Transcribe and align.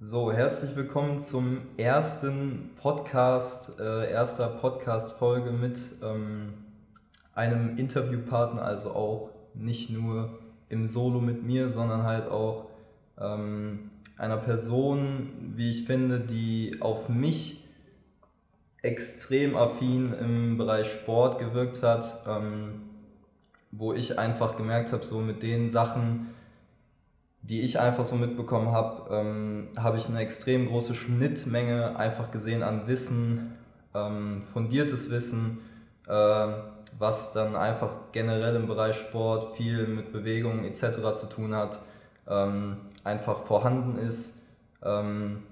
So, 0.00 0.30
herzlich 0.30 0.76
willkommen 0.76 1.20
zum 1.20 1.58
ersten 1.76 2.70
Podcast, 2.80 3.80
äh, 3.80 4.08
erster 4.08 4.46
Podcast-Folge 4.46 5.50
mit 5.50 5.80
ähm, 6.04 6.54
einem 7.34 7.76
Interviewpartner, 7.76 8.62
also 8.62 8.92
auch 8.92 9.30
nicht 9.54 9.90
nur 9.90 10.38
im 10.68 10.86
Solo 10.86 11.18
mit 11.18 11.42
mir, 11.42 11.68
sondern 11.68 12.04
halt 12.04 12.30
auch 12.30 12.70
ähm, 13.20 13.90
einer 14.16 14.36
Person, 14.36 15.32
wie 15.56 15.70
ich 15.70 15.84
finde, 15.84 16.20
die 16.20 16.76
auf 16.78 17.08
mich 17.08 17.64
extrem 18.82 19.56
affin 19.56 20.12
im 20.12 20.58
Bereich 20.58 20.92
Sport 20.92 21.40
gewirkt 21.40 21.82
hat, 21.82 22.22
ähm, 22.28 22.82
wo 23.72 23.94
ich 23.94 24.16
einfach 24.16 24.54
gemerkt 24.54 24.92
habe, 24.92 25.04
so 25.04 25.18
mit 25.18 25.42
den 25.42 25.68
Sachen, 25.68 26.28
die 27.42 27.62
ich 27.62 27.78
einfach 27.78 28.04
so 28.04 28.16
mitbekommen 28.16 28.72
habe, 28.72 29.14
ähm, 29.14 29.68
habe 29.78 29.96
ich 29.96 30.08
eine 30.08 30.20
extrem 30.20 30.66
große 30.66 30.94
Schnittmenge 30.94 31.96
einfach 31.96 32.30
gesehen 32.30 32.62
an 32.62 32.86
Wissen, 32.86 33.54
ähm, 33.94 34.42
fundiertes 34.52 35.10
Wissen, 35.10 35.58
äh, 36.06 36.46
was 36.98 37.32
dann 37.32 37.54
einfach 37.54 37.90
generell 38.12 38.56
im 38.56 38.66
Bereich 38.66 38.96
Sport 38.96 39.56
viel 39.56 39.86
mit 39.86 40.12
Bewegung 40.12 40.64
etc. 40.64 41.14
zu 41.14 41.26
tun 41.26 41.54
hat, 41.54 41.80
ähm, 42.28 42.76
einfach 43.04 43.44
vorhanden 43.44 43.98
ist. 43.98 44.42
Ähm, 44.82 45.42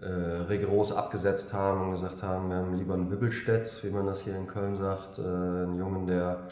äh, 0.00 0.06
rigoros 0.06 0.92
abgesetzt 0.92 1.54
haben 1.54 1.80
und 1.80 1.90
gesagt 1.92 2.22
haben, 2.22 2.50
wir 2.50 2.56
haben 2.56 2.74
lieber 2.74 2.94
einen 2.94 3.10
Wibbelstätz, 3.10 3.82
wie 3.82 3.90
man 3.90 4.06
das 4.06 4.20
hier 4.20 4.36
in 4.36 4.46
Köln 4.46 4.74
sagt, 4.74 5.18
äh, 5.18 5.22
einen 5.22 5.78
Jungen, 5.78 6.06
der 6.06 6.46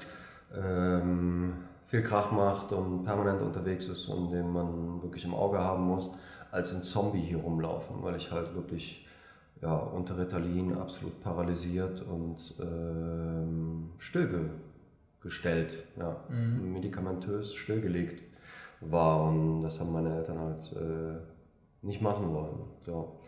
ähm, 0.56 1.52
viel 1.88 2.02
Krach 2.02 2.32
macht 2.32 2.72
und 2.72 3.04
permanent 3.04 3.42
unterwegs 3.42 3.86
ist 3.86 4.08
und 4.08 4.30
den 4.30 4.50
man 4.50 5.02
wirklich 5.02 5.26
im 5.26 5.34
Auge 5.34 5.58
haben 5.58 5.84
muss, 5.84 6.10
als 6.50 6.74
ein 6.74 6.80
Zombie 6.80 7.20
hier 7.20 7.38
rumlaufen, 7.38 8.02
weil 8.02 8.16
ich 8.16 8.32
halt 8.32 8.54
wirklich 8.54 9.06
ja, 9.60 9.76
unter 9.76 10.16
Ritalin 10.16 10.76
absolut 10.78 11.20
paralysiert 11.20 12.00
und 12.00 12.54
ähm, 12.60 13.90
stillge 13.98 14.50
gestellt, 15.24 15.82
ja, 15.98 16.16
mhm. 16.28 16.72
medikamentös 16.72 17.54
stillgelegt 17.54 18.22
war. 18.80 19.24
Und 19.24 19.62
das 19.62 19.80
haben 19.80 19.92
meine 19.92 20.16
Eltern 20.16 20.38
halt 20.38 20.72
äh, 20.76 21.86
nicht 21.86 22.00
machen 22.00 22.32
wollen. 22.32 22.60
So. 22.86 23.20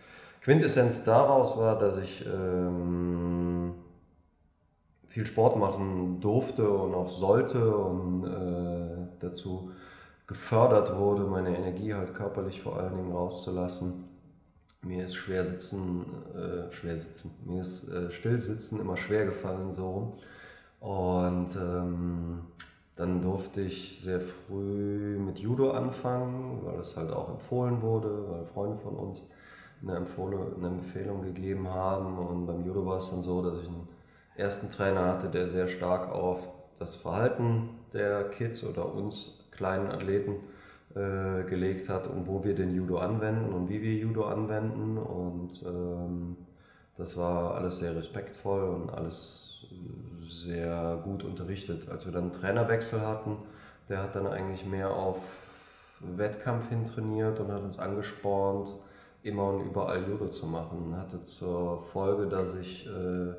Quintessenz 0.42 1.02
daraus 1.02 1.56
war, 1.56 1.76
dass 1.76 1.96
ich 1.96 2.24
ähm, 2.24 3.74
viel 5.08 5.26
Sport 5.26 5.56
machen 5.56 6.20
durfte 6.20 6.70
und 6.70 6.94
auch 6.94 7.08
sollte 7.08 7.76
und 7.76 8.24
äh, 8.24 9.08
dazu 9.18 9.72
gefördert 10.26 10.96
wurde, 10.96 11.24
meine 11.24 11.56
Energie 11.56 11.94
halt 11.94 12.14
körperlich 12.14 12.62
vor 12.62 12.78
allen 12.78 12.96
Dingen 12.96 13.12
rauszulassen. 13.12 14.04
Mir 14.82 15.06
ist 15.06 15.16
schwer 15.16 15.44
sitzen, 15.44 16.04
äh, 16.34 16.70
schwer 16.72 16.96
sitzen, 16.96 17.34
mir 17.44 17.62
ist 17.62 17.88
äh, 17.88 18.10
still 18.10 18.40
sitzen 18.40 18.78
immer 18.78 18.96
schwer 18.96 19.24
gefallen 19.24 19.72
so 19.72 19.90
rum. 19.90 20.12
Und 20.86 21.56
ähm, 21.56 22.42
dann 22.94 23.20
durfte 23.20 23.60
ich 23.60 24.00
sehr 24.02 24.20
früh 24.20 25.18
mit 25.18 25.40
Judo 25.40 25.72
anfangen, 25.72 26.60
weil 26.62 26.76
das 26.76 26.96
halt 26.96 27.10
auch 27.10 27.28
empfohlen 27.28 27.82
wurde, 27.82 28.24
weil 28.30 28.44
Freunde 28.44 28.78
von 28.78 28.94
uns 28.94 29.20
eine, 29.82 29.96
eine 29.96 30.66
Empfehlung 30.68 31.22
gegeben 31.22 31.68
haben. 31.68 32.16
Und 32.18 32.46
beim 32.46 32.64
Judo 32.64 32.86
war 32.86 32.98
es 32.98 33.10
dann 33.10 33.22
so, 33.22 33.42
dass 33.42 33.58
ich 33.58 33.66
einen 33.66 33.88
ersten 34.36 34.70
Trainer 34.70 35.06
hatte, 35.06 35.28
der 35.28 35.48
sehr 35.48 35.66
stark 35.66 36.12
auf 36.12 36.38
das 36.78 36.94
Verhalten 36.94 37.70
der 37.92 38.30
Kids 38.30 38.62
oder 38.62 38.94
uns 38.94 39.44
kleinen 39.50 39.90
Athleten 39.90 40.36
äh, 40.94 41.42
gelegt 41.48 41.88
hat 41.88 42.06
und 42.06 42.28
wo 42.28 42.44
wir 42.44 42.54
den 42.54 42.72
Judo 42.72 42.98
anwenden 42.98 43.52
und 43.52 43.68
wie 43.68 43.82
wir 43.82 43.94
Judo 43.94 44.26
anwenden. 44.26 44.98
Und 44.98 45.64
ähm, 45.66 46.36
das 46.96 47.16
war 47.16 47.56
alles 47.56 47.78
sehr 47.78 47.96
respektvoll 47.96 48.62
und 48.68 48.90
alles 48.90 49.66
sehr 50.30 51.00
gut 51.04 51.22
unterrichtet. 51.22 51.88
Als 51.88 52.06
wir 52.06 52.12
dann 52.12 52.24
einen 52.24 52.32
Trainerwechsel 52.32 53.00
hatten, 53.00 53.36
der 53.88 54.02
hat 54.02 54.14
dann 54.16 54.26
eigentlich 54.26 54.64
mehr 54.64 54.90
auf 54.90 55.18
Wettkampf 56.00 56.68
hin 56.68 56.84
trainiert 56.86 57.40
und 57.40 57.52
hat 57.52 57.62
uns 57.62 57.78
angespornt, 57.78 58.74
immer 59.22 59.48
und 59.48 59.66
überall 59.66 60.08
Judo 60.08 60.28
zu 60.28 60.46
machen. 60.46 60.96
Hatte 60.96 61.22
zur 61.22 61.82
Folge, 61.92 62.26
dass 62.26 62.54
ich 62.54 62.86
äh, 62.86 63.34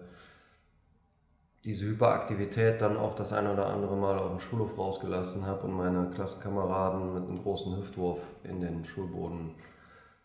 diese 1.63 1.85
Hyperaktivität 1.85 2.81
dann 2.81 2.97
auch 2.97 3.15
das 3.15 3.33
eine 3.33 3.51
oder 3.51 3.67
andere 3.67 3.95
Mal 3.95 4.17
auf 4.17 4.31
dem 4.31 4.39
Schulhof 4.39 4.77
rausgelassen 4.77 5.45
habe 5.45 5.67
und 5.67 5.73
meine 5.73 6.09
Klassenkameraden 6.13 7.13
mit 7.13 7.23
einem 7.23 7.41
großen 7.43 7.77
Hüftwurf 7.77 8.21
in 8.43 8.61
den 8.61 8.85
Schulboden 8.85 9.51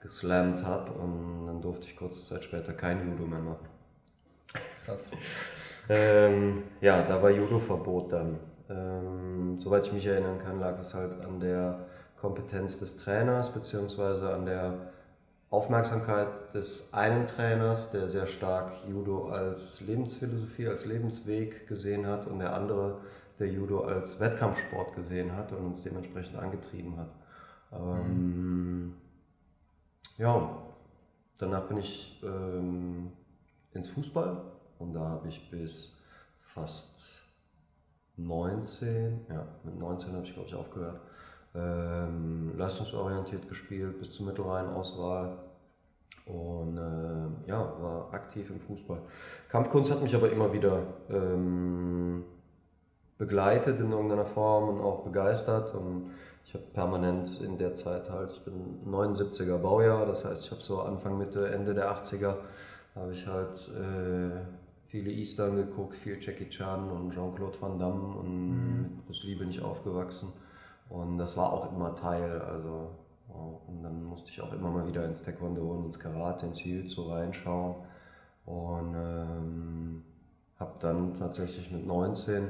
geslammt 0.00 0.64
habe. 0.64 0.92
Und 0.92 1.46
dann 1.46 1.60
durfte 1.60 1.86
ich 1.86 1.96
kurze 1.96 2.26
Zeit 2.26 2.44
später 2.44 2.72
kein 2.72 3.10
Judo 3.10 3.26
mehr 3.26 3.40
machen. 3.40 3.66
Krass. 4.84 5.12
Ähm, 5.88 6.62
ja, 6.80 7.02
da 7.02 7.22
war 7.22 7.30
Judo-Verbot 7.30 8.12
dann. 8.12 8.38
Ähm, 8.70 9.58
soweit 9.58 9.86
ich 9.86 9.92
mich 9.92 10.06
erinnern 10.06 10.38
kann, 10.38 10.60
lag 10.60 10.78
es 10.78 10.94
halt 10.94 11.20
an 11.20 11.40
der 11.40 11.86
Kompetenz 12.20 12.78
des 12.78 12.96
Trainers 12.96 13.52
beziehungsweise 13.52 14.32
an 14.32 14.46
der 14.46 14.92
Aufmerksamkeit 15.50 16.54
des 16.54 16.88
einen 16.94 17.26
Trainers, 17.26 17.90
der 17.90 18.08
sehr 18.08 18.26
stark 18.26 18.72
Judo 18.88 19.28
als 19.28 19.80
Lebensphilosophie, 19.82 20.68
als 20.68 20.86
Lebensweg 20.86 21.66
gesehen 21.66 22.06
hat 22.06 22.26
und 22.26 22.38
der 22.38 22.54
andere, 22.54 23.00
der 23.38 23.48
Judo 23.48 23.80
als 23.80 24.18
Wettkampfsport 24.18 24.94
gesehen 24.94 25.36
hat 25.36 25.52
und 25.52 25.66
uns 25.66 25.82
dementsprechend 25.82 26.38
angetrieben 26.38 26.96
hat. 26.96 27.10
Ähm, 27.72 28.86
mhm. 28.86 28.94
Ja, 30.16 30.62
danach 31.38 31.66
bin 31.66 31.78
ich 31.78 32.22
ähm, 32.24 33.10
ins 33.74 33.88
Fußball 33.88 34.51
und 34.82 34.94
da 34.94 35.08
habe 35.08 35.28
ich 35.28 35.50
bis 35.50 35.92
fast 36.54 37.22
19, 38.16 39.26
ja, 39.28 39.46
mit 39.64 39.78
19 39.78 40.12
habe 40.12 40.24
ich 40.24 40.34
glaube 40.34 40.48
ich 40.48 40.54
aufgehört, 40.54 41.00
ähm, 41.54 42.52
leistungsorientiert 42.56 43.48
gespielt 43.48 43.98
bis 43.98 44.12
zur 44.12 44.26
Mittelrhein-Auswahl 44.26 45.38
und 46.26 46.76
äh, 46.76 47.48
ja, 47.48 47.72
war 47.80 48.12
aktiv 48.12 48.50
im 48.50 48.60
Fußball. 48.60 48.98
Kampfkunst 49.48 49.90
hat 49.90 50.02
mich 50.02 50.14
aber 50.14 50.30
immer 50.30 50.52
wieder 50.52 50.82
ähm, 51.10 52.24
begleitet 53.18 53.80
in 53.80 53.92
irgendeiner 53.92 54.26
Form 54.26 54.68
und 54.68 54.80
auch 54.80 55.04
begeistert 55.04 55.74
und 55.74 56.10
ich 56.44 56.54
habe 56.54 56.64
permanent 56.72 57.40
in 57.40 57.56
der 57.56 57.72
Zeit 57.74 58.10
halt, 58.10 58.32
ich 58.32 58.44
bin 58.44 58.80
79er 58.86 59.58
Baujahr, 59.58 60.06
das 60.06 60.24
heißt 60.24 60.44
ich 60.44 60.50
habe 60.50 60.60
so 60.60 60.80
Anfang, 60.82 61.18
Mitte, 61.18 61.48
Ende 61.48 61.72
der 61.72 61.90
80er 61.94 62.34
habe 62.94 63.12
ich 63.12 63.26
halt 63.26 63.70
äh, 63.70 64.61
viele 64.92 65.10
Eastern 65.10 65.56
geguckt, 65.56 65.96
viel 65.96 66.18
Jackie 66.20 66.50
Chan 66.50 66.90
und 66.90 67.14
Jean-Claude 67.14 67.58
Van 67.58 67.78
Damme 67.78 68.14
und 68.14 68.28
mhm. 68.28 68.82
mit 68.82 69.06
Bruce 69.06 69.24
Lee 69.24 69.34
bin 69.34 69.48
ich 69.48 69.62
aufgewachsen 69.62 70.28
und 70.90 71.16
das 71.16 71.34
war 71.38 71.50
auch 71.50 71.72
immer 71.72 71.94
Teil, 71.94 72.42
also 72.42 72.90
und 73.66 73.82
dann 73.82 74.04
musste 74.04 74.28
ich 74.28 74.42
auch 74.42 74.52
immer 74.52 74.70
mal 74.70 74.86
wieder 74.86 75.06
ins 75.06 75.22
Taekwondo 75.22 75.62
und 75.62 75.86
ins 75.86 75.98
Karate, 75.98 76.44
ins 76.44 76.62
Jiu-Jitsu 76.62 77.10
reinschauen 77.10 77.76
und 78.44 78.94
ähm, 78.94 80.02
habe 80.60 80.72
dann 80.80 81.14
tatsächlich 81.14 81.70
mit 81.70 81.86
19 81.86 82.48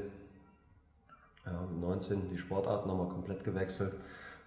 ja, 1.46 1.60
mit 1.70 1.80
19 1.80 2.28
die 2.28 2.38
Sportart 2.38 2.86
nochmal 2.88 3.08
komplett 3.08 3.44
gewechselt 3.44 3.94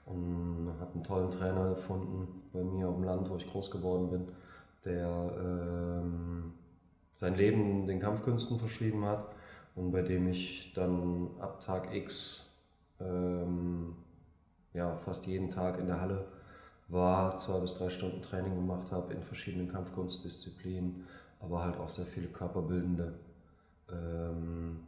und 0.05 0.69
habe 0.81 0.93
einen 0.93 1.03
tollen 1.03 1.31
Trainer 1.31 1.69
gefunden 1.69 2.41
bei 2.51 2.61
mir 2.61 2.89
auf 2.89 2.95
dem 2.95 3.05
Land, 3.05 3.29
wo 3.29 3.37
ich 3.37 3.49
groß 3.49 3.71
geworden 3.71 4.09
bin, 4.09 4.27
der 4.83 5.31
ähm, 5.39 6.53
sein 7.15 7.35
Leben 7.35 7.87
den 7.87 7.99
Kampfkünsten 7.99 8.59
verschrieben 8.59 9.05
hat 9.05 9.27
und 9.75 9.91
bei 9.91 10.01
dem 10.01 10.27
ich 10.27 10.73
dann 10.73 11.29
ab 11.39 11.59
Tag 11.61 11.93
X 11.93 12.51
ähm, 12.99 13.95
ja, 14.73 14.95
fast 14.97 15.25
jeden 15.25 15.49
Tag 15.49 15.79
in 15.79 15.87
der 15.87 16.01
Halle 16.01 16.25
war, 16.87 17.37
zwei 17.37 17.59
bis 17.59 17.75
drei 17.75 17.89
Stunden 17.89 18.21
Training 18.21 18.55
gemacht 18.55 18.91
habe 18.91 19.13
in 19.13 19.23
verschiedenen 19.23 19.71
Kampfkunstdisziplinen, 19.71 21.07
aber 21.39 21.63
halt 21.63 21.77
auch 21.77 21.89
sehr 21.89 22.05
viele 22.05 22.27
körperbildende 22.27 23.13
ähm, 23.91 24.79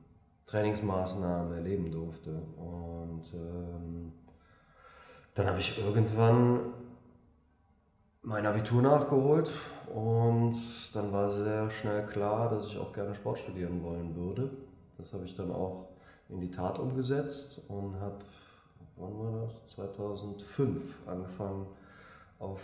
Trainingsmaßnahmen 0.46 1.54
erleben 1.54 1.92
durfte. 1.92 2.32
Und 2.58 3.24
ähm, 3.34 4.12
dann 5.34 5.48
habe 5.48 5.60
ich 5.60 5.78
irgendwann 5.78 6.74
mein 8.28 8.46
Abitur 8.46 8.82
nachgeholt 8.82 9.50
und 9.96 10.62
dann 10.94 11.14
war 11.14 11.32
sehr 11.32 11.72
schnell 11.72 12.06
klar, 12.08 12.50
dass 12.50 12.66
ich 12.66 12.78
auch 12.78 12.92
gerne 12.92 13.16
Sport 13.16 13.40
studieren 13.40 13.82
wollen 13.82 14.18
würde. 14.18 14.52
Das 14.98 15.14
habe 15.14 15.24
ich 15.24 15.34
dann 15.34 15.50
auch 15.50 15.88
in 16.28 16.42
die 16.42 16.52
Tat 16.52 16.78
umgesetzt 16.78 17.62
und 17.70 17.98
habe, 18.02 18.18
wann 18.98 19.18
war 19.18 19.44
das? 19.44 19.74
2005 19.76 20.82
angefangen 21.08 21.68
auf 22.40 22.60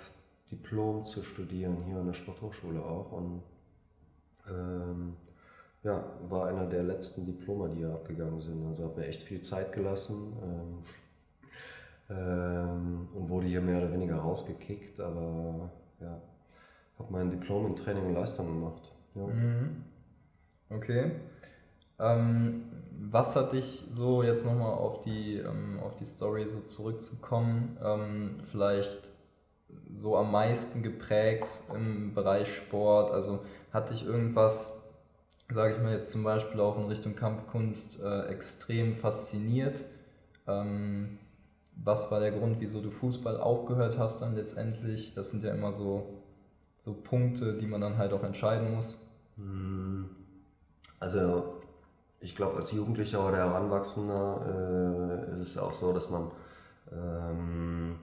Diplom 0.52 1.06
zu 1.06 1.24
studieren, 1.24 1.78
hier 1.86 1.96
an 1.96 2.08
der 2.08 2.14
Sporthochschule 2.14 2.84
auch. 2.84 3.14
Und 3.14 3.42
ähm, 4.50 5.16
ja, 5.84 6.04
war 6.28 6.48
einer 6.48 6.66
der 6.66 6.84
letzten 6.84 7.26
Diploma, 7.26 7.70
die 7.70 7.80
ja 7.80 7.94
abgegangen 7.94 8.42
sind. 8.42 8.68
Also 8.68 8.84
habe 8.84 9.00
mir 9.00 9.08
echt 9.08 9.24
viel 9.24 9.40
Zeit 9.40 9.72
gelassen 9.72 10.34
ähm, 10.44 10.84
ähm, 12.10 13.08
und 13.14 13.30
wurde 13.30 13.48
hier 13.48 13.62
mehr 13.62 13.78
oder 13.78 13.92
weniger 13.92 14.18
rausgekickt, 14.18 15.00
aber 15.00 15.72
ja, 16.00 16.22
habe 17.00 17.12
mein 17.12 17.30
Diplom 17.30 17.68
in 17.68 17.76
Training 17.76 18.08
und 18.08 18.14
Leistung 18.14 18.48
gemacht. 18.48 18.92
Ja. 19.16 19.28
Mhm. 19.28 19.84
Okay. 20.70 21.12
Ähm, 22.00 22.64
was 23.00 23.36
hat 23.36 23.54
dich 23.54 23.86
so 23.90 24.24
jetzt 24.24 24.46
nochmal 24.46 24.74
auf 24.74 25.02
die, 25.02 25.38
ähm, 25.38 25.80
auf 25.80 25.96
die 25.98 26.06
Story 26.06 26.46
so 26.46 26.62
zurückzukommen, 26.62 27.78
ähm, 27.84 28.40
vielleicht 28.46 29.12
so 29.94 30.18
am 30.18 30.32
meisten 30.32 30.82
geprägt 30.82 31.64
im 31.74 32.14
Bereich 32.14 32.54
Sport? 32.56 33.12
Also 33.12 33.40
hat 33.72 33.92
dich 33.92 34.06
irgendwas 34.06 34.84
sage 35.54 35.76
ich 35.76 35.82
mal 35.82 35.94
jetzt 35.94 36.12
zum 36.12 36.24
Beispiel 36.24 36.60
auch 36.60 36.78
in 36.78 36.86
Richtung 36.86 37.16
Kampfkunst, 37.16 38.02
äh, 38.02 38.28
extrem 38.28 38.96
fasziniert. 38.96 39.86
Ähm, 40.48 41.20
was 41.76 42.12
war 42.12 42.20
der 42.20 42.32
Grund, 42.32 42.58
wieso 42.60 42.82
du 42.82 42.92
Fußball 42.92 43.40
aufgehört 43.40 43.98
hast 43.98 44.22
dann 44.22 44.36
letztendlich? 44.36 45.14
Das 45.14 45.32
sind 45.32 45.44
ja 45.44 45.54
immer 45.54 45.72
so, 45.72 46.22
so 46.80 46.94
Punkte, 46.94 47.54
die 47.54 47.68
man 47.68 47.82
dann 47.82 47.98
halt 47.98 48.14
auch 48.14 48.24
entscheiden 48.24 48.76
muss. 48.76 48.98
Hm. 49.38 50.10
Also 51.00 51.62
ich 52.20 52.36
glaube, 52.36 52.58
als 52.58 52.72
Jugendlicher 52.72 53.28
oder 53.28 53.38
Heranwachsender 53.38 55.28
äh, 55.30 55.34
ist 55.34 55.42
es 55.42 55.56
ja 55.56 55.64
auch 55.64 55.74
so, 55.74 55.92
dass 55.92 56.10
man, 56.10 56.32
ähm, 56.92 57.96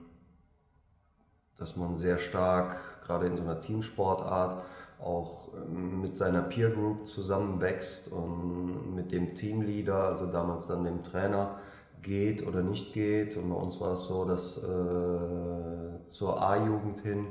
dass 1.57 1.75
man 1.75 1.95
sehr 1.95 2.19
stark, 2.19 2.77
gerade 3.05 3.25
in 3.25 3.35
so 3.35 3.41
einer 3.41 3.59
Teamsportart, 3.59 4.63
auch 4.99 5.49
ähm, 5.55 6.01
mit 6.01 6.15
seiner 6.15 6.43
Peer 6.43 6.69
Group 6.69 7.07
zusammenwächst 7.07 8.11
und 8.11 8.93
mit 8.93 9.11
dem 9.11 9.33
Teamleader, 9.33 10.09
also 10.09 10.27
damals 10.27 10.67
dann 10.67 10.83
dem 10.83 11.01
Trainer, 11.01 11.57
geht 12.01 12.45
oder 12.45 12.61
nicht 12.61 12.93
geht. 12.93 13.37
Und 13.37 13.49
bei 13.49 13.55
uns 13.55 13.79
war 13.79 13.93
es 13.93 14.05
so, 14.05 14.25
dass 14.25 14.57
äh, 14.57 16.07
zur 16.07 16.41
A-Jugend 16.41 17.01
hin 17.01 17.27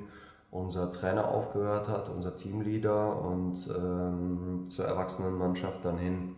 unser 0.50 0.90
Trainer 0.90 1.28
aufgehört 1.28 1.88
hat, 1.88 2.08
unser 2.08 2.36
Teamleader 2.36 3.20
und 3.22 3.68
ähm, 3.68 4.66
zur 4.66 4.84
Erwachsenenmannschaft 4.84 5.84
dann 5.84 5.98
hin 5.98 6.34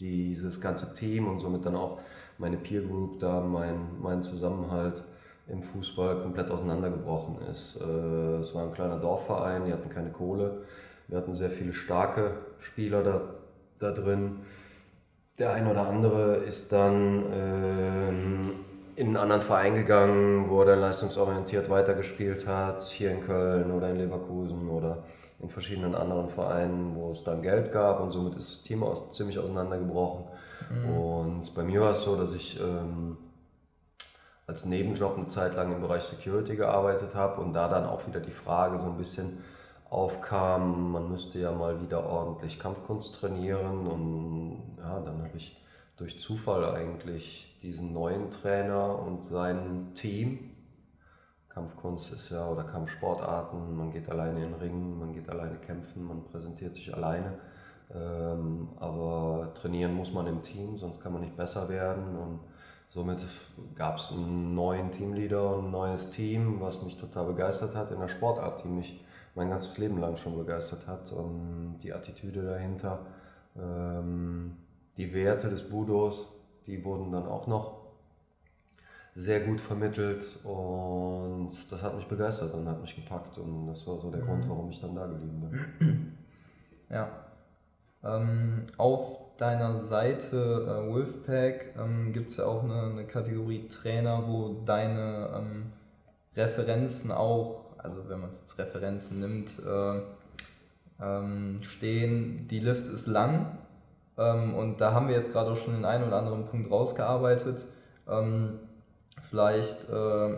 dieses 0.00 0.60
ganze 0.60 0.94
Team 0.94 1.26
und 1.26 1.40
somit 1.40 1.64
dann 1.64 1.74
auch 1.74 2.00
meine 2.36 2.56
Peer 2.56 2.82
Group 2.82 3.18
da, 3.20 3.40
mein, 3.40 4.00
mein 4.00 4.22
Zusammenhalt 4.22 5.04
im 5.48 5.62
Fußball 5.62 6.22
komplett 6.22 6.50
auseinandergebrochen 6.50 7.38
ist. 7.50 7.78
Äh, 7.80 8.40
es 8.40 8.54
war 8.54 8.64
ein 8.64 8.72
kleiner 8.72 8.98
Dorfverein, 8.98 9.64
die 9.64 9.72
hatten 9.72 9.88
keine 9.88 10.10
Kohle. 10.10 10.62
Wir 11.08 11.18
hatten 11.18 11.34
sehr 11.34 11.50
viele 11.50 11.72
starke 11.72 12.34
Spieler 12.60 13.02
da, 13.02 13.22
da 13.78 13.92
drin. 13.92 14.40
Der 15.38 15.52
ein 15.52 15.68
oder 15.68 15.86
andere 15.86 16.36
ist 16.38 16.72
dann 16.72 17.24
ähm, 17.32 18.54
in 18.96 19.06
einen 19.08 19.16
anderen 19.16 19.42
Verein 19.42 19.76
gegangen, 19.76 20.50
wo 20.50 20.60
er 20.60 20.66
dann 20.66 20.80
leistungsorientiert 20.80 21.70
weitergespielt 21.70 22.44
hat, 22.46 22.82
hier 22.82 23.12
in 23.12 23.20
Köln 23.20 23.70
oder 23.70 23.88
in 23.90 23.96
Leverkusen 23.96 24.68
oder 24.68 25.04
in 25.40 25.48
verschiedenen 25.48 25.94
anderen 25.94 26.28
Vereinen, 26.28 26.96
wo 26.96 27.12
es 27.12 27.22
dann 27.22 27.42
Geld 27.42 27.70
gab 27.70 28.00
und 28.00 28.10
somit 28.10 28.34
ist 28.34 28.50
das 28.50 28.62
Team 28.62 28.82
aus, 28.82 29.16
ziemlich 29.16 29.38
auseinandergebrochen. 29.38 30.24
Mhm. 30.70 30.98
Und 30.98 31.54
bei 31.54 31.62
mir 31.62 31.82
war 31.82 31.92
es 31.92 32.02
so, 32.02 32.16
dass 32.16 32.32
ich 32.32 32.58
ähm, 32.60 33.16
als 34.48 34.64
Nebenjob 34.64 35.16
eine 35.16 35.28
Zeit 35.28 35.54
lang 35.54 35.72
im 35.72 35.80
Bereich 35.80 36.02
Security 36.02 36.56
gearbeitet 36.56 37.14
habe 37.14 37.40
und 37.40 37.52
da 37.52 37.68
dann 37.68 37.84
auch 37.84 38.04
wieder 38.08 38.18
die 38.18 38.32
Frage 38.32 38.80
so 38.80 38.86
ein 38.86 38.96
bisschen 38.96 39.38
aufkam, 39.90 40.92
man 40.92 41.10
müsste 41.10 41.38
ja 41.38 41.52
mal 41.52 41.80
wieder 41.80 42.06
ordentlich 42.06 42.58
Kampfkunst 42.58 43.14
trainieren 43.14 43.86
und 43.86 44.76
ja, 44.78 45.00
dann 45.00 45.22
habe 45.22 45.36
ich 45.36 45.56
durch 45.96 46.18
Zufall 46.18 46.64
eigentlich 46.74 47.58
diesen 47.62 47.92
neuen 47.92 48.30
Trainer 48.30 48.98
und 48.98 49.22
sein 49.22 49.92
Team, 49.94 50.50
Kampfkunst 51.48 52.12
ist 52.12 52.30
ja 52.30 52.46
oder 52.48 52.64
Kampfsportarten, 52.64 53.76
man 53.76 53.90
geht 53.90 54.08
alleine 54.10 54.44
in 54.44 54.52
den 54.52 54.60
Ring, 54.60 54.98
man 54.98 55.12
geht 55.12 55.28
alleine 55.28 55.56
kämpfen, 55.56 56.06
man 56.06 56.24
präsentiert 56.24 56.76
sich 56.76 56.94
alleine, 56.94 57.38
ähm, 57.92 58.68
aber 58.78 59.52
trainieren 59.54 59.94
muss 59.94 60.12
man 60.12 60.26
im 60.26 60.42
Team, 60.42 60.76
sonst 60.76 61.00
kann 61.00 61.12
man 61.12 61.22
nicht 61.22 61.36
besser 61.36 61.68
werden 61.68 62.16
und 62.16 62.40
Somit 62.90 63.26
gab 63.74 63.98
es 63.98 64.12
einen 64.12 64.54
neuen 64.54 64.90
Teamleader 64.90 65.56
und 65.56 65.66
ein 65.66 65.70
neues 65.70 66.08
Team, 66.08 66.58
was 66.60 66.82
mich 66.82 66.96
total 66.96 67.26
begeistert 67.26 67.74
hat 67.74 67.90
in 67.90 68.00
der 68.00 68.08
Sportart, 68.08 68.64
die 68.64 68.68
mich 68.68 69.04
mein 69.34 69.50
ganzes 69.50 69.78
Leben 69.78 69.98
lang 69.98 70.16
schon 70.16 70.36
begeistert 70.36 70.86
hat. 70.86 71.12
Und 71.12 71.78
die 71.82 71.92
Attitüde 71.92 72.42
dahinter, 72.42 73.06
ähm, 73.56 74.56
die 74.96 75.12
Werte 75.14 75.48
des 75.48 75.68
Budos, 75.68 76.28
die 76.66 76.84
wurden 76.84 77.12
dann 77.12 77.26
auch 77.26 77.46
noch 77.46 77.78
sehr 79.14 79.40
gut 79.40 79.60
vermittelt 79.60 80.24
und 80.44 81.50
das 81.70 81.82
hat 81.82 81.96
mich 81.96 82.06
begeistert 82.06 82.54
und 82.54 82.68
hat 82.68 82.80
mich 82.80 82.94
gepackt 82.94 83.36
und 83.36 83.66
das 83.66 83.84
war 83.84 83.98
so 83.98 84.10
der 84.10 84.20
mhm. 84.20 84.26
Grund, 84.26 84.48
warum 84.48 84.70
ich 84.70 84.80
dann 84.80 84.94
da 84.94 85.06
geblieben 85.06 85.50
bin. 85.78 86.14
Ja. 86.90 87.10
Ähm, 88.02 88.66
auf 88.78 89.18
deiner 89.36 89.76
Seite 89.76 90.36
äh, 90.36 90.90
Wolfpack 90.90 91.74
ähm, 91.78 92.14
gibt 92.14 92.30
es 92.30 92.38
ja 92.38 92.46
auch 92.46 92.64
eine, 92.64 92.82
eine, 92.82 93.04
Kategorie 93.04 93.68
Trainer, 93.68 94.26
wo 94.26 94.62
deine 94.64 95.28
ähm, 95.36 95.72
Referenzen 96.34 97.12
auch, 97.12 97.67
also 97.78 98.08
wenn 98.08 98.20
man 98.20 98.30
es 98.30 98.40
jetzt 98.40 98.58
Referenzen 98.58 99.20
nimmt, 99.20 99.58
äh, 99.64 100.00
ähm, 101.00 101.58
stehen. 101.62 102.48
Die 102.48 102.60
Liste 102.60 102.92
ist 102.92 103.06
lang 103.06 103.58
ähm, 104.16 104.54
und 104.54 104.80
da 104.80 104.92
haben 104.92 105.08
wir 105.08 105.16
jetzt 105.16 105.32
gerade 105.32 105.50
auch 105.50 105.56
schon 105.56 105.74
den 105.74 105.84
einen 105.84 106.04
oder 106.04 106.16
anderen 106.16 106.46
Punkt 106.46 106.70
rausgearbeitet. 106.70 107.66
Ähm, 108.08 108.58
vielleicht 109.28 109.88
äh, 109.88 110.30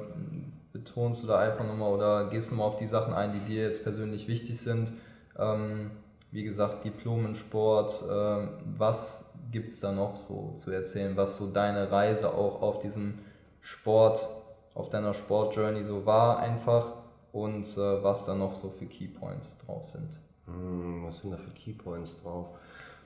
betonst 0.72 1.22
du 1.22 1.26
da 1.26 1.38
einfach 1.38 1.64
nochmal 1.64 1.92
oder 1.92 2.28
gehst 2.28 2.50
nochmal 2.50 2.68
auf 2.68 2.76
die 2.76 2.86
Sachen 2.86 3.14
ein, 3.14 3.32
die 3.32 3.40
dir 3.40 3.64
jetzt 3.64 3.82
persönlich 3.82 4.28
wichtig 4.28 4.58
sind. 4.60 4.92
Ähm, 5.38 5.90
wie 6.30 6.44
gesagt, 6.44 6.84
Diplom 6.84 7.26
in 7.26 7.34
Sport. 7.34 8.02
Äh, 8.08 8.48
was 8.78 9.32
gibt 9.50 9.72
es 9.72 9.80
da 9.80 9.92
noch 9.92 10.16
so 10.16 10.52
zu 10.56 10.70
erzählen, 10.70 11.16
was 11.16 11.36
so 11.36 11.50
deine 11.50 11.90
Reise 11.90 12.32
auch 12.32 12.62
auf 12.62 12.78
diesem 12.78 13.18
Sport, 13.60 14.28
auf 14.74 14.90
deiner 14.90 15.12
Sportjourney 15.12 15.82
so 15.82 16.06
war 16.06 16.38
einfach 16.38 16.99
und 17.32 17.64
äh, 17.76 18.02
was 18.02 18.24
da 18.24 18.34
noch 18.34 18.54
so 18.54 18.70
für 18.70 18.86
Keypoints 18.86 19.58
drauf 19.58 19.84
sind? 19.84 20.18
Hm, 20.46 21.04
was 21.06 21.18
sind 21.18 21.30
da 21.30 21.36
für 21.36 21.50
Keypoints 21.50 22.18
drauf? 22.22 22.46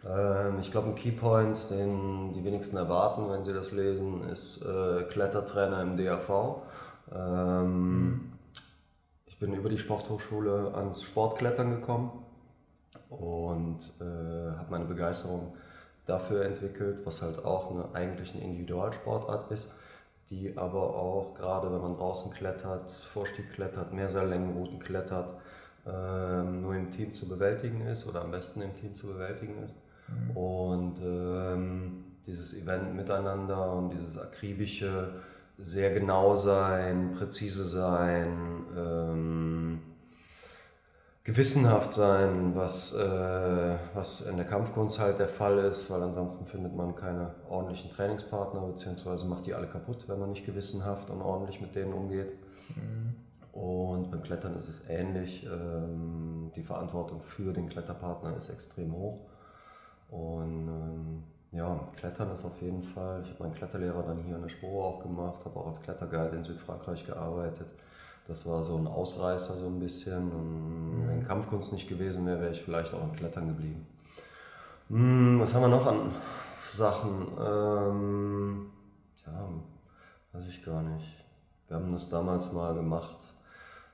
Ähm, 0.07 0.59
ich 0.61 0.71
glaube, 0.71 0.89
ein 0.89 0.95
Keypoint, 0.95 1.71
den 1.71 2.33
die 2.33 2.45
wenigsten 2.45 2.77
erwarten, 2.77 3.31
wenn 3.31 3.45
sie 3.45 3.53
das 3.53 3.73
lesen, 3.73 4.29
ist 4.29 4.63
äh, 4.63 5.05
Klettertrainer 5.05 5.83
im 5.83 5.97
DAV. 5.97 6.57
Ähm, 7.15 8.03
mhm. 8.03 8.33
Ich 9.27 9.39
bin 9.39 9.55
über 9.55 9.69
die 9.69 9.79
Sporthochschule 9.79 10.73
ans 10.75 11.03
Sportklettern 11.03 11.71
gekommen 11.71 12.25
und 13.11 13.93
äh, 14.01 14.57
habe 14.57 14.71
meine 14.71 14.85
Begeisterung 14.85 15.55
dafür 16.07 16.45
entwickelt, 16.45 17.05
was 17.05 17.23
halt 17.23 17.45
auch 17.45 17.71
eine, 17.71 17.95
eigentlich 17.95 18.35
eine 18.35 18.45
Individualsportart 18.45 19.51
ist, 19.51 19.71
die 20.31 20.57
aber 20.57 20.95
auch 20.95 21.35
gerade 21.35 21.73
wenn 21.73 21.81
man 21.81 21.97
draußen 21.97 22.31
klettert, 22.33 22.91
Vorstieg 23.13 23.53
klettert, 23.53 23.93
Mehrseillängenrouten 23.93 24.79
klettert, 24.79 25.37
äh, 25.87 26.43
nur 26.43 26.75
im 26.75 26.91
Team 26.91 27.13
zu 27.13 27.29
bewältigen 27.29 27.87
ist 27.87 28.07
oder 28.07 28.23
am 28.23 28.31
besten 28.31 28.63
im 28.63 28.75
Team 28.75 28.95
zu 28.95 29.07
bewältigen 29.07 29.63
ist. 29.63 29.75
Mhm. 30.09 30.37
Und 30.37 31.01
ähm, 31.03 32.05
dieses 32.27 32.55
Event 32.55 32.95
miteinander 32.95 33.73
und 33.73 33.91
dieses 33.91 34.17
akribische, 34.19 35.23
sehr 35.59 35.93
genau 35.95 36.35
sein, 36.35 37.13
präzise 37.13 37.65
sein, 37.65 38.65
ähm, 38.77 39.79
gewissenhaft 41.25 41.93
sein, 41.93 42.55
was, 42.55 42.93
äh, 42.93 43.79
was 43.95 44.21
in 44.21 44.37
der 44.37 44.45
Kampfkunst 44.45 44.99
halt 44.99 45.19
der 45.19 45.29
Fall 45.29 45.59
ist, 45.59 45.91
weil 45.91 46.03
ansonsten 46.03 46.47
findet 46.47 46.77
man 46.77 46.95
keine 46.95 47.35
ordentlichen 47.49 47.91
Trainingspartner, 47.91 48.61
beziehungsweise 48.61 49.25
macht 49.27 49.47
die 49.47 49.55
alle 49.55 49.67
kaputt, 49.67 50.07
wenn 50.07 50.21
man 50.21 50.31
nicht 50.31 50.45
gewissenhaft 50.45 51.09
und 51.09 51.23
ordentlich 51.23 51.63
mit 51.63 51.75
denen 51.75 51.95
umgeht. 51.95 52.33
Mhm. 52.77 53.15
Und 53.59 54.11
beim 54.11 54.23
Klettern 54.23 54.57
ist 54.57 54.69
es 54.69 54.89
ähnlich. 54.91 55.47
Ähm, 55.47 56.51
die 56.57 56.63
Verantwortung 56.63 57.23
für 57.23 57.53
den 57.53 57.69
Kletterpartner 57.71 58.37
ist 58.37 58.51
extrem 58.51 58.93
hoch. 58.93 59.21
Und 60.11 60.69
ähm, 60.69 61.23
ja, 61.53 61.81
Klettern 61.97 62.33
ist 62.33 62.45
auf 62.45 62.61
jeden 62.61 62.83
Fall. 62.83 63.23
Ich 63.23 63.31
habe 63.31 63.45
meinen 63.45 63.55
Kletterlehrer 63.55 64.03
dann 64.03 64.19
hier 64.25 64.37
in 64.37 64.43
der 64.43 64.49
Spur 64.49 64.85
auch 64.85 65.03
gemacht, 65.03 65.45
habe 65.45 65.59
auch 65.59 65.69
als 65.69 65.81
Kletterguide 65.81 66.37
in 66.37 66.45
Südfrankreich 66.45 67.07
gearbeitet. 67.07 67.69
Das 68.27 68.47
war 68.47 68.63
so 68.63 68.77
ein 68.77 68.87
Ausreißer 68.87 69.57
so 69.57 69.67
ein 69.67 69.79
bisschen. 69.79 70.31
Und 70.33 71.03
mhm. 71.03 71.09
wenn 71.09 71.27
Kampfkunst 71.27 71.73
nicht 71.73 71.89
gewesen 71.89 72.27
wäre, 72.27 72.41
wäre 72.41 72.53
ich 72.53 72.63
vielleicht 72.63 72.95
auch 72.95 73.03
im 73.03 73.13
Klettern 73.13 73.49
geblieben. 73.49 73.87
Hm, 74.89 75.41
was 75.41 75.55
haben 75.55 75.63
wir 75.63 75.69
noch 75.69 75.87
an 75.87 76.11
Sachen? 76.77 77.29
Ähm, 77.39 78.67
ja, 79.27 79.49
weiß 80.33 80.49
ich 80.49 80.65
gar 80.65 80.83
nicht. 80.83 81.25
Wir 81.69 81.77
haben 81.77 81.93
das 81.93 82.09
damals 82.09 82.53
mal 82.53 82.75
gemacht, 82.75 83.17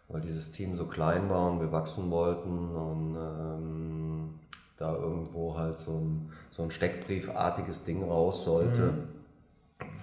weil 0.08 0.20
dieses 0.20 0.50
Team 0.50 0.74
so 0.76 0.86
klein 0.86 1.28
war 1.30 1.50
und 1.50 1.60
wir 1.60 1.70
wachsen 1.70 2.10
wollten 2.10 2.74
und 2.74 3.16
ähm, 3.16 4.40
da 4.76 4.94
irgendwo 4.94 5.56
halt 5.56 5.78
so 5.78 5.92
ein, 5.92 6.32
so 6.50 6.62
ein 6.62 6.70
Steckbriefartiges 6.70 7.84
Ding 7.84 8.02
raus 8.02 8.44
sollte, 8.44 8.92
mhm. 8.92 9.08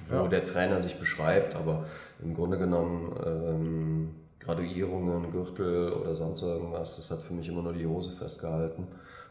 Wo 0.10 0.16
ja. 0.16 0.28
der 0.28 0.46
Trainer 0.46 0.80
sich 0.80 1.00
beschreibt, 1.00 1.56
aber 1.56 1.86
im 2.22 2.34
Grunde 2.34 2.58
genommen 2.58 3.16
ähm, 3.26 4.16
Graduierungen, 4.40 5.32
Gürtel 5.32 5.92
oder 5.92 6.16
sonst 6.16 6.42
irgendwas, 6.42 6.96
das 6.96 7.12
hat 7.12 7.22
für 7.22 7.34
mich 7.34 7.48
immer 7.50 7.62
nur 7.62 7.74
die 7.74 7.86
Hose 7.86 8.14
festgehalten. 8.14 8.88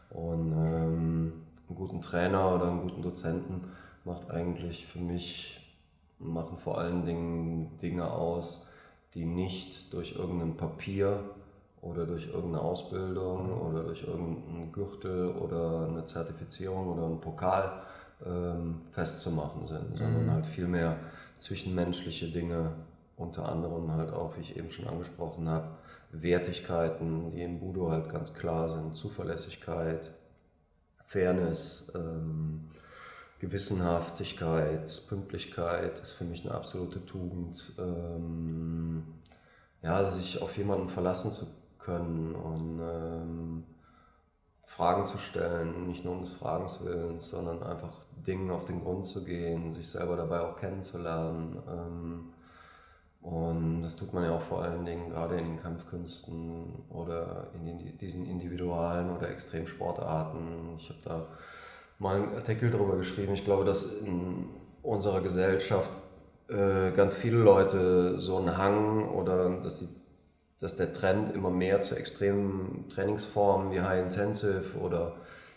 Und 0.09 0.51
ähm, 0.51 1.33
einen 1.67 1.75
guten 1.75 2.01
Trainer 2.01 2.55
oder 2.55 2.67
einen 2.67 2.81
guten 2.81 3.01
Dozenten 3.01 3.71
macht 4.05 4.29
eigentlich 4.31 4.85
für 4.85 4.99
mich, 4.99 5.75
machen 6.19 6.57
vor 6.57 6.77
allen 6.77 7.05
Dingen 7.05 7.77
Dinge 7.81 8.09
aus, 8.09 8.65
die 9.13 9.25
nicht 9.25 9.93
durch 9.93 10.15
irgendein 10.15 10.55
Papier 10.55 11.23
oder 11.81 12.05
durch 12.05 12.27
irgendeine 12.27 12.61
Ausbildung 12.61 13.61
oder 13.61 13.83
durch 13.83 14.03
irgendeinen 14.03 14.71
Gürtel 14.71 15.29
oder 15.29 15.87
eine 15.89 16.05
Zertifizierung 16.05 16.87
oder 16.89 17.05
einen 17.05 17.21
Pokal 17.21 17.81
ähm, 18.25 18.81
festzumachen 18.91 19.65
sind, 19.65 19.91
mhm. 19.91 19.97
sondern 19.97 20.31
halt 20.31 20.45
vielmehr 20.45 20.97
zwischenmenschliche 21.39 22.29
Dinge, 22.31 22.71
unter 23.15 23.47
anderem 23.49 23.91
halt 23.91 24.11
auch, 24.11 24.35
wie 24.37 24.41
ich 24.41 24.57
eben 24.57 24.71
schon 24.71 24.87
angesprochen 24.87 25.47
habe, 25.49 25.69
Wertigkeiten, 26.11 27.31
die 27.31 27.41
im 27.41 27.59
Budo 27.59 27.91
halt 27.91 28.09
ganz 28.09 28.33
klar 28.33 28.69
sind, 28.69 28.95
Zuverlässigkeit, 28.95 30.11
Fairness, 31.05 31.91
ähm, 31.95 32.69
Gewissenhaftigkeit, 33.39 35.03
Pünktlichkeit 35.07 35.99
ist 35.99 36.11
für 36.11 36.23
mich 36.23 36.43
eine 36.43 36.55
absolute 36.55 37.05
Tugend. 37.05 37.71
Ähm, 37.77 39.03
ja, 39.83 40.03
sich 40.03 40.41
auf 40.41 40.57
jemanden 40.57 40.89
verlassen 40.89 41.31
zu 41.31 41.47
können 41.79 42.35
und 42.35 42.79
ähm, 42.81 43.63
Fragen 44.67 45.05
zu 45.05 45.17
stellen, 45.17 45.87
nicht 45.87 46.05
nur 46.05 46.13
um 46.13 46.21
des 46.21 46.33
Fragens 46.33 46.79
willens, 46.83 47.29
sondern 47.29 47.63
einfach 47.63 47.93
Dingen 48.27 48.51
auf 48.51 48.65
den 48.65 48.83
Grund 48.83 49.07
zu 49.07 49.23
gehen, 49.23 49.73
sich 49.73 49.89
selber 49.89 50.17
dabei 50.17 50.41
auch 50.41 50.57
kennenzulernen. 50.57 51.57
Ähm, 51.67 52.33
und 53.21 53.81
das 53.81 53.95
tut 53.95 54.13
man 54.13 54.23
ja 54.23 54.35
auch 54.35 54.41
vor 54.41 54.61
allen 54.61 54.85
Dingen 54.85 55.09
gerade 55.09 55.37
in 55.37 55.45
den 55.45 55.61
Kampfkünsten 55.61 56.83
oder 56.89 57.47
in 57.55 57.65
den, 57.65 57.97
diesen 57.97 58.25
individualen 58.27 59.09
oder 59.15 59.29
Extremsportarten. 59.29 60.75
Ich 60.77 60.89
habe 60.89 60.99
da 61.03 61.25
mal 61.97 62.17
einen 62.17 62.35
Artikel 62.35 62.69
darüber 62.69 62.97
geschrieben. 62.97 63.33
Ich 63.33 63.45
glaube, 63.45 63.65
dass 63.65 63.83
in 63.83 64.49
unserer 64.83 65.21
Gesellschaft 65.21 65.89
äh, 66.49 66.91
ganz 66.91 67.15
viele 67.15 67.37
Leute 67.37 68.19
so 68.19 68.37
einen 68.37 68.57
Hang 68.57 69.09
oder 69.09 69.49
dass 69.61 69.79
die 69.79 69.89
dass 70.59 70.75
der 70.75 70.91
Trend 70.91 71.29
immer 71.29 71.51
mehr 71.51 71.81
zu 71.81 71.95
extremen 71.95 72.85
Trainingsformen 72.89 73.71
wie 73.71 73.81
High 73.81 74.03
Intensive 74.03 74.77
oder 74.79 75.15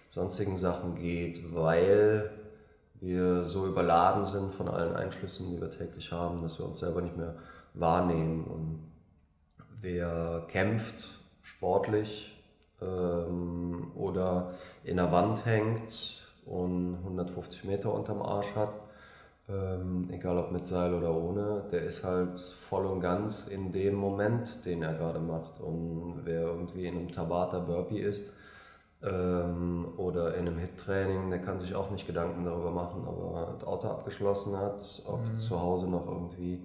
sonstigen 0.08 0.56
Sachen 0.56 0.96
geht, 0.96 1.54
weil 1.54 2.30
wir 3.00 3.44
so 3.44 3.66
überladen 3.66 4.24
sind 4.24 4.54
von 4.54 4.68
allen 4.68 4.94
Einflüssen, 4.94 5.50
die 5.50 5.60
wir 5.60 5.70
täglich 5.70 6.12
haben, 6.12 6.42
dass 6.42 6.58
wir 6.58 6.66
uns 6.66 6.80
selber 6.80 7.00
nicht 7.00 7.16
mehr 7.16 7.36
wahrnehmen. 7.72 8.44
Und 8.44 8.92
wer 9.80 10.44
kämpft 10.48 11.06
sportlich 11.42 12.38
ähm, 12.82 13.92
oder 13.94 14.54
in 14.84 14.98
der 14.98 15.10
Wand 15.12 15.46
hängt 15.46 16.20
und 16.44 16.96
150 17.04 17.64
Meter 17.64 17.94
unterm 17.94 18.20
Arsch 18.20 18.54
hat, 18.54 18.72
ähm, 19.50 20.08
egal 20.10 20.38
ob 20.38 20.52
mit 20.52 20.66
Seil 20.66 20.94
oder 20.94 21.14
ohne, 21.14 21.64
der 21.72 21.82
ist 21.82 22.04
halt 22.04 22.38
voll 22.68 22.86
und 22.86 23.00
ganz 23.00 23.46
in 23.48 23.72
dem 23.72 23.94
Moment, 23.94 24.64
den 24.64 24.82
er 24.82 24.94
gerade 24.94 25.18
macht. 25.18 25.60
Und 25.60 26.20
wer 26.24 26.42
irgendwie 26.42 26.86
in 26.86 26.96
einem 26.96 27.10
Tabata 27.10 27.58
Burpee 27.58 28.00
ist 28.00 28.22
ähm, 29.02 29.88
oder 29.96 30.34
in 30.34 30.46
einem 30.46 30.58
Hit-Training, 30.58 31.30
der 31.30 31.40
kann 31.40 31.58
sich 31.58 31.74
auch 31.74 31.90
nicht 31.90 32.06
Gedanken 32.06 32.44
darüber 32.44 32.70
machen, 32.70 33.06
ob 33.06 33.34
er 33.34 33.54
das 33.54 33.64
Auto 33.66 33.88
abgeschlossen 33.88 34.56
hat, 34.56 35.02
ob 35.06 35.20
mhm. 35.26 35.36
zu 35.36 35.60
Hause 35.60 35.88
noch 35.88 36.06
irgendwie 36.06 36.62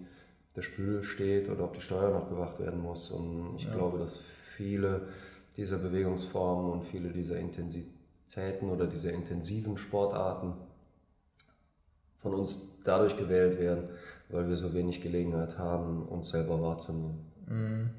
der 0.56 0.62
Spül 0.62 1.02
steht 1.02 1.50
oder 1.50 1.64
ob 1.64 1.74
die 1.74 1.82
Steuer 1.82 2.12
noch 2.12 2.30
gemacht 2.30 2.60
werden 2.60 2.82
muss. 2.82 3.10
Und 3.10 3.56
ich 3.58 3.66
ja. 3.66 3.74
glaube, 3.74 3.98
dass 3.98 4.20
viele 4.56 5.08
dieser 5.58 5.78
Bewegungsformen 5.78 6.72
und 6.72 6.84
viele 6.84 7.10
dieser 7.10 7.38
Intensitäten 7.40 8.70
oder 8.70 8.86
dieser 8.86 9.12
intensiven 9.12 9.78
Sportarten 9.78 10.54
von 12.22 12.34
uns 12.34 12.75
dadurch 12.86 13.18
gewählt 13.18 13.60
werden, 13.60 13.90
weil 14.30 14.48
wir 14.48 14.56
so 14.56 14.74
wenig 14.74 15.02
Gelegenheit 15.02 15.58
haben, 15.58 16.04
uns 16.04 16.30
selber 16.30 16.62
wahrzunehmen. 16.62 17.20
Mhm. 17.48 17.90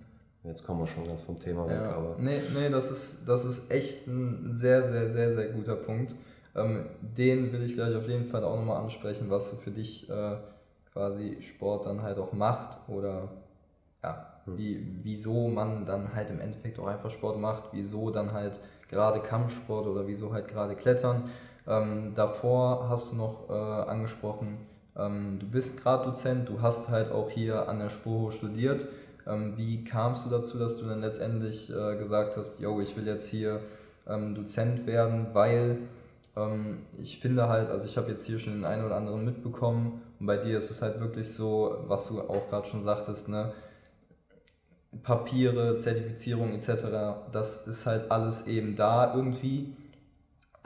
Jetzt 0.45 0.64
kommen 0.64 0.81
wir 0.81 0.87
schon 0.87 1.05
ganz 1.05 1.23
vom 1.23 1.38
Thema 1.38 1.69
weg, 1.69 1.81
ja. 1.83 1.97
aber. 1.97 2.16
Nee, 2.19 2.43
nee, 2.55 2.71
das 2.71 2.90
ist, 2.90 3.28
das 3.28 3.45
ist 3.45 3.71
echt 3.71 4.07
ein 4.07 4.47
sehr, 4.52 4.83
sehr, 4.85 5.09
sehr, 5.09 5.33
sehr 5.33 5.49
guter 5.49 5.75
Punkt. 5.75 6.14
Ähm, 6.55 6.87
den 7.00 7.52
will 7.52 7.62
ich 7.62 7.75
gleich 7.75 7.95
auf 7.97 8.09
jeden 8.09 8.26
Fall 8.26 8.45
auch 8.45 8.57
nochmal 8.57 8.81
ansprechen, 8.83 9.28
was 9.28 9.50
so 9.50 9.57
für 9.57 9.73
dich 9.73 10.09
äh, 10.09 10.37
quasi 10.93 11.43
Sport 11.43 11.87
dann 11.87 12.02
halt 12.02 12.19
auch 12.19 12.33
macht 12.33 12.78
oder 12.88 13.28
ja, 14.02 14.40
hm. 14.45 14.57
wie, 14.57 14.87
wieso 15.02 15.49
man 15.49 15.85
dann 15.85 16.14
halt 16.14 16.31
im 16.31 16.40
Endeffekt 16.40 16.78
auch 16.78 16.87
einfach 16.87 17.11
Sport 17.11 17.38
macht, 17.38 17.64
wieso 17.73 18.11
dann 18.11 18.33
halt 18.33 18.61
gerade 18.88 19.21
Kampfsport 19.21 19.87
oder 19.87 20.07
wieso 20.07 20.33
halt 20.33 20.49
gerade 20.49 20.76
Klettern. 20.76 21.25
Ähm, 21.66 22.12
davor 22.14 22.88
hast 22.88 23.12
du 23.12 23.16
noch 23.16 23.50
äh, 23.50 23.52
angesprochen, 23.52 24.59
ähm, 24.99 25.38
du 25.38 25.47
bist 25.47 25.83
gerade 25.83 26.05
Dozent, 26.05 26.49
du 26.49 26.62
hast 26.62 26.88
halt 26.88 27.12
auch 27.12 27.31
hier 27.31 27.69
an 27.69 27.79
der 27.79 27.91
Spurhoch 27.91 28.33
studiert. 28.33 28.87
Ähm, 29.26 29.55
wie 29.57 29.85
kamst 29.85 30.25
du 30.25 30.31
dazu, 30.31 30.59
dass 30.59 30.76
du 30.76 30.87
dann 30.87 31.00
letztendlich 31.00 31.71
äh, 31.71 31.97
gesagt 31.97 32.37
hast, 32.37 32.61
yo, 32.61 32.81
ich 32.81 32.97
will 32.97 33.07
jetzt 33.07 33.29
hier 33.29 33.61
ähm, 34.09 34.35
Dozent 34.35 34.87
werden, 34.87 35.29
weil 35.33 35.79
ähm, 36.37 36.79
ich 36.97 37.19
finde 37.19 37.49
halt, 37.49 37.71
also 37.71 37.85
ich 37.85 37.97
habe 37.97 38.11
jetzt 38.11 38.25
hier 38.25 38.38
schon 38.38 38.55
den 38.55 38.65
einen 38.65 38.85
oder 38.85 38.97
anderen 38.97 39.25
mitbekommen 39.25 40.03
und 40.21 40.26
bei 40.26 40.37
dir 40.37 40.59
ist 40.59 40.71
es 40.71 40.81
halt 40.83 41.00
wirklich 41.00 41.33
so, 41.33 41.85
was 41.88 42.09
du 42.09 42.21
auch 42.21 42.49
gerade 42.49 42.67
schon 42.67 42.83
sagtest, 42.83 43.29
ne? 43.29 43.53
Papiere, 45.03 45.76
Zertifizierung 45.76 46.53
etc., 46.55 46.87
das 47.33 47.67
ist 47.67 47.85
halt 47.85 48.11
alles 48.11 48.47
eben 48.47 48.76
da 48.76 49.15
irgendwie. 49.15 49.76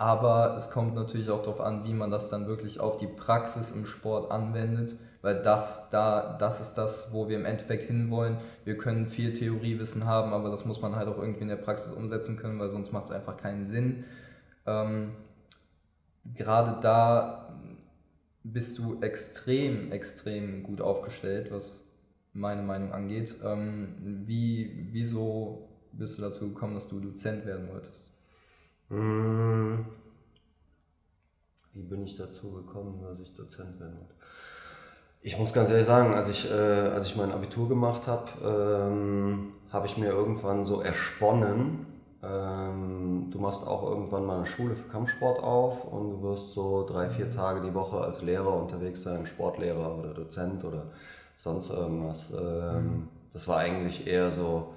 Aber 0.01 0.57
es 0.57 0.71
kommt 0.71 0.95
natürlich 0.95 1.29
auch 1.29 1.43
darauf 1.43 1.61
an, 1.61 1.85
wie 1.85 1.93
man 1.93 2.11
das 2.11 2.31
dann 2.31 2.47
wirklich 2.47 2.81
auf 2.81 2.97
die 2.97 3.07
Praxis 3.07 3.71
im 3.71 3.85
Sport 3.85 4.31
anwendet, 4.31 4.97
weil 5.21 5.43
das, 5.43 5.91
da, 5.91 6.39
das 6.39 6.63
ist 6.63 6.77
das, 6.77 7.13
wo 7.13 7.29
wir 7.29 7.37
im 7.37 7.45
Endeffekt 7.45 7.83
hinwollen. 7.83 8.39
Wir 8.65 8.79
können 8.79 9.09
viel 9.09 9.35
Theoriewissen 9.35 10.07
haben, 10.07 10.33
aber 10.33 10.49
das 10.49 10.65
muss 10.65 10.81
man 10.81 10.97
halt 10.97 11.07
auch 11.07 11.19
irgendwie 11.19 11.43
in 11.43 11.49
der 11.49 11.57
Praxis 11.57 11.93
umsetzen 11.93 12.39
können, 12.39 12.59
weil 12.59 12.71
sonst 12.71 12.93
macht 12.93 13.05
es 13.05 13.11
einfach 13.11 13.37
keinen 13.37 13.67
Sinn. 13.67 14.05
Ähm, 14.65 15.11
gerade 16.35 16.81
da 16.81 17.61
bist 18.43 18.79
du 18.79 19.03
extrem, 19.03 19.93
extrem 19.93 20.63
gut 20.63 20.81
aufgestellt, 20.81 21.53
was 21.53 21.85
meine 22.33 22.63
Meinung 22.63 22.93
angeht. 22.93 23.37
Ähm, 23.45 24.23
wie, 24.25 24.89
wieso 24.93 25.69
bist 25.93 26.17
du 26.17 26.23
dazu 26.23 26.55
gekommen, 26.55 26.73
dass 26.73 26.89
du 26.89 27.01
Dozent 27.01 27.45
werden 27.45 27.69
wolltest? 27.69 28.11
Hm. 28.91 29.87
Wie 31.73 31.83
bin 31.83 32.05
ich 32.05 32.17
dazu 32.17 32.51
gekommen, 32.53 33.01
dass 33.03 33.21
ich 33.21 33.35
Dozent 33.35 33.81
werden 33.81 33.97
wollte? 33.99 34.15
Ich 35.23 35.39
muss 35.39 35.53
ganz 35.53 35.71
ehrlich 35.71 35.87
sagen, 35.87 36.15
als 36.15 36.29
ich, 36.29 36.51
äh, 36.51 36.55
als 36.55 37.07
ich 37.07 37.17
mein 37.17 37.31
Abitur 37.31 37.69
gemacht 37.69 38.07
habe, 38.07 38.31
ähm, 38.43 39.53
habe 39.71 39.87
ich 39.87 39.97
mir 39.97 40.09
irgendwann 40.09 40.65
so 40.65 40.81
ersponnen, 40.81 41.87
ähm, 42.23 43.29
du 43.31 43.39
machst 43.39 43.67
auch 43.67 43.83
irgendwann 43.83 44.27
mal 44.27 44.37
eine 44.39 44.47
Schule 44.47 44.77
für 44.77 44.89
Kampfsport 44.89 45.43
auf 45.43 45.85
und 45.85 46.11
du 46.11 46.23
wirst 46.23 46.53
so 46.53 46.87
drei, 46.87 47.09
vier 47.09 47.27
mhm. 47.27 47.31
Tage 47.31 47.63
die 47.63 47.75
Woche 47.75 47.99
als 47.99 48.21
Lehrer 48.21 48.55
unterwegs 48.55 49.03
sein, 49.03 49.27
Sportlehrer 49.27 49.99
oder 49.99 50.13
Dozent 50.13 50.65
oder 50.65 50.85
sonst 51.39 51.71
irgendwas. 51.71 52.27
Ähm, 52.31 52.85
mhm. 52.85 53.09
Das 53.33 53.49
war 53.49 53.59
eigentlich 53.59 54.07
eher 54.07 54.33
so, 54.33 54.75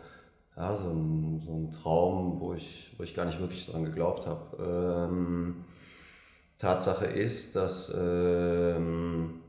ja, 0.56 0.76
so, 0.76 0.90
ein, 0.90 1.40
so 1.40 1.52
ein 1.52 1.72
Traum, 1.72 2.40
wo 2.40 2.54
ich, 2.54 2.94
wo 2.98 3.04
ich 3.04 3.16
gar 3.16 3.26
nicht 3.26 3.40
wirklich 3.40 3.66
dran 3.66 3.86
geglaubt 3.86 4.28
habe. 4.28 5.10
Ähm, 5.10 5.66
Tatsache 6.60 7.06
ist, 7.06 7.56
dass, 7.56 7.92
ähm, 7.96 9.42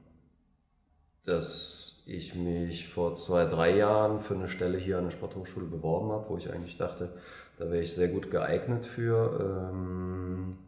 dass 1.25 2.03
ich 2.07 2.35
mich 2.35 2.89
vor 2.89 3.15
zwei, 3.15 3.47
drei 3.47 3.77
Jahren 3.77 4.21
für 4.21 4.35
eine 4.35 4.49
Stelle 4.49 4.79
hier 4.79 4.99
an 4.99 5.05
der 5.05 5.11
Sporthochschule 5.11 5.67
beworben 5.67 6.11
habe, 6.13 6.29
wo 6.29 6.37
ich 6.37 6.53
eigentlich 6.53 6.77
dachte, 6.77 7.11
da 7.59 7.71
wäre 7.71 7.83
ich 7.83 7.95
sehr 7.95 8.09
gut 8.09 8.31
geeignet 8.31 8.85
für. 8.85 9.71
Ähm, 9.73 10.59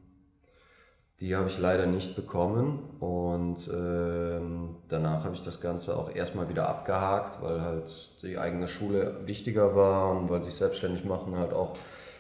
die 1.21 1.35
habe 1.35 1.49
ich 1.49 1.59
leider 1.59 1.87
nicht 1.87 2.15
bekommen 2.15 2.79
und 3.01 3.69
ähm, 3.73 4.77
danach 4.89 5.25
habe 5.25 5.35
ich 5.35 5.43
das 5.43 5.63
Ganze 5.63 5.97
auch 5.97 6.15
erstmal 6.15 6.51
wieder 6.51 6.69
abgehakt, 6.69 7.43
weil 7.43 7.63
halt 7.63 8.23
die 8.23 8.37
eigene 8.37 8.69
Schule 8.69 9.21
wichtiger 9.25 9.75
war 9.75 10.11
und 10.11 10.29
weil 10.29 10.43
sich 10.43 10.55
selbstständig 10.55 11.07
machen 11.07 11.37
halt 11.37 11.55
auch 11.55 11.73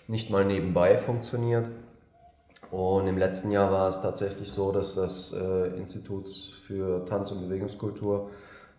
nicht 0.08 0.30
mal 0.30 0.44
nebenbei 0.44 0.96
funktioniert. 0.96 1.68
Und 2.70 3.06
im 3.06 3.18
letzten 3.18 3.50
Jahr 3.50 3.70
war 3.70 3.88
es 3.88 4.00
tatsächlich 4.00 4.50
so, 4.50 4.72
dass 4.72 4.94
das 4.94 5.32
äh, 5.32 5.76
Institut 5.76 6.28
für 6.66 7.04
Tanz- 7.04 7.30
und 7.30 7.42
Bewegungskultur 7.42 8.30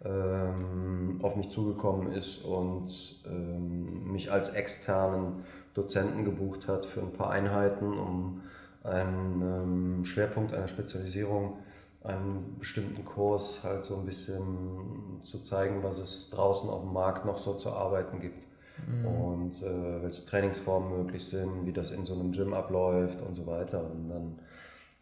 ähm, 0.03 1.19
auf 1.21 1.35
mich 1.35 1.49
zugekommen 1.49 2.11
ist 2.11 2.43
und 2.43 2.89
ähm, 3.25 4.11
mich 4.11 4.31
als 4.31 4.49
externen 4.49 5.45
Dozenten 5.73 6.25
gebucht 6.25 6.67
hat 6.67 6.85
für 6.85 7.01
ein 7.01 7.13
paar 7.13 7.29
Einheiten, 7.29 7.97
um 7.97 8.41
einen 8.87 9.41
ähm, 9.41 10.05
Schwerpunkt 10.05 10.53
einer 10.53 10.67
Spezialisierung, 10.67 11.57
einen 12.03 12.55
bestimmten 12.59 13.03
Kurs 13.03 13.63
halt 13.63 13.83
so 13.83 13.97
ein 13.97 14.05
bisschen 14.05 15.21
zu 15.23 15.39
zeigen, 15.39 15.83
was 15.83 15.99
es 15.99 16.29
draußen 16.29 16.69
auf 16.69 16.81
dem 16.81 16.93
Markt 16.93 17.25
noch 17.25 17.39
so 17.39 17.53
zu 17.53 17.71
arbeiten 17.71 18.19
gibt. 18.19 18.45
Mhm. 18.87 19.05
Und 19.05 19.63
äh, 19.63 20.03
welche 20.03 20.25
Trainingsformen 20.25 20.97
möglich 20.97 21.25
sind, 21.25 21.65
wie 21.65 21.73
das 21.73 21.91
in 21.91 22.05
so 22.05 22.13
einem 22.13 22.31
Gym 22.31 22.53
abläuft 22.53 23.21
und 23.21 23.35
so 23.35 23.45
weiter. 23.47 23.83
Und 23.83 24.09
dann 24.09 24.39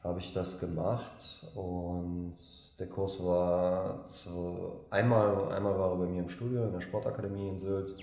habe 0.04 0.20
ich 0.20 0.34
das 0.34 0.60
gemacht 0.60 1.46
und 1.56 2.36
der 2.80 2.88
Kurs 2.88 3.24
war 3.24 4.06
zu, 4.06 4.86
einmal, 4.89 5.52
einmal 5.52 5.78
war 5.80 5.91
er 5.91 5.98
bei 5.98 6.06
mir 6.06 6.21
im 6.21 6.30
Studio 6.30 6.65
in 6.65 6.74
der 6.74 6.82
Sportakademie 6.82 7.50
in 7.50 7.60
Sülz 7.60 7.95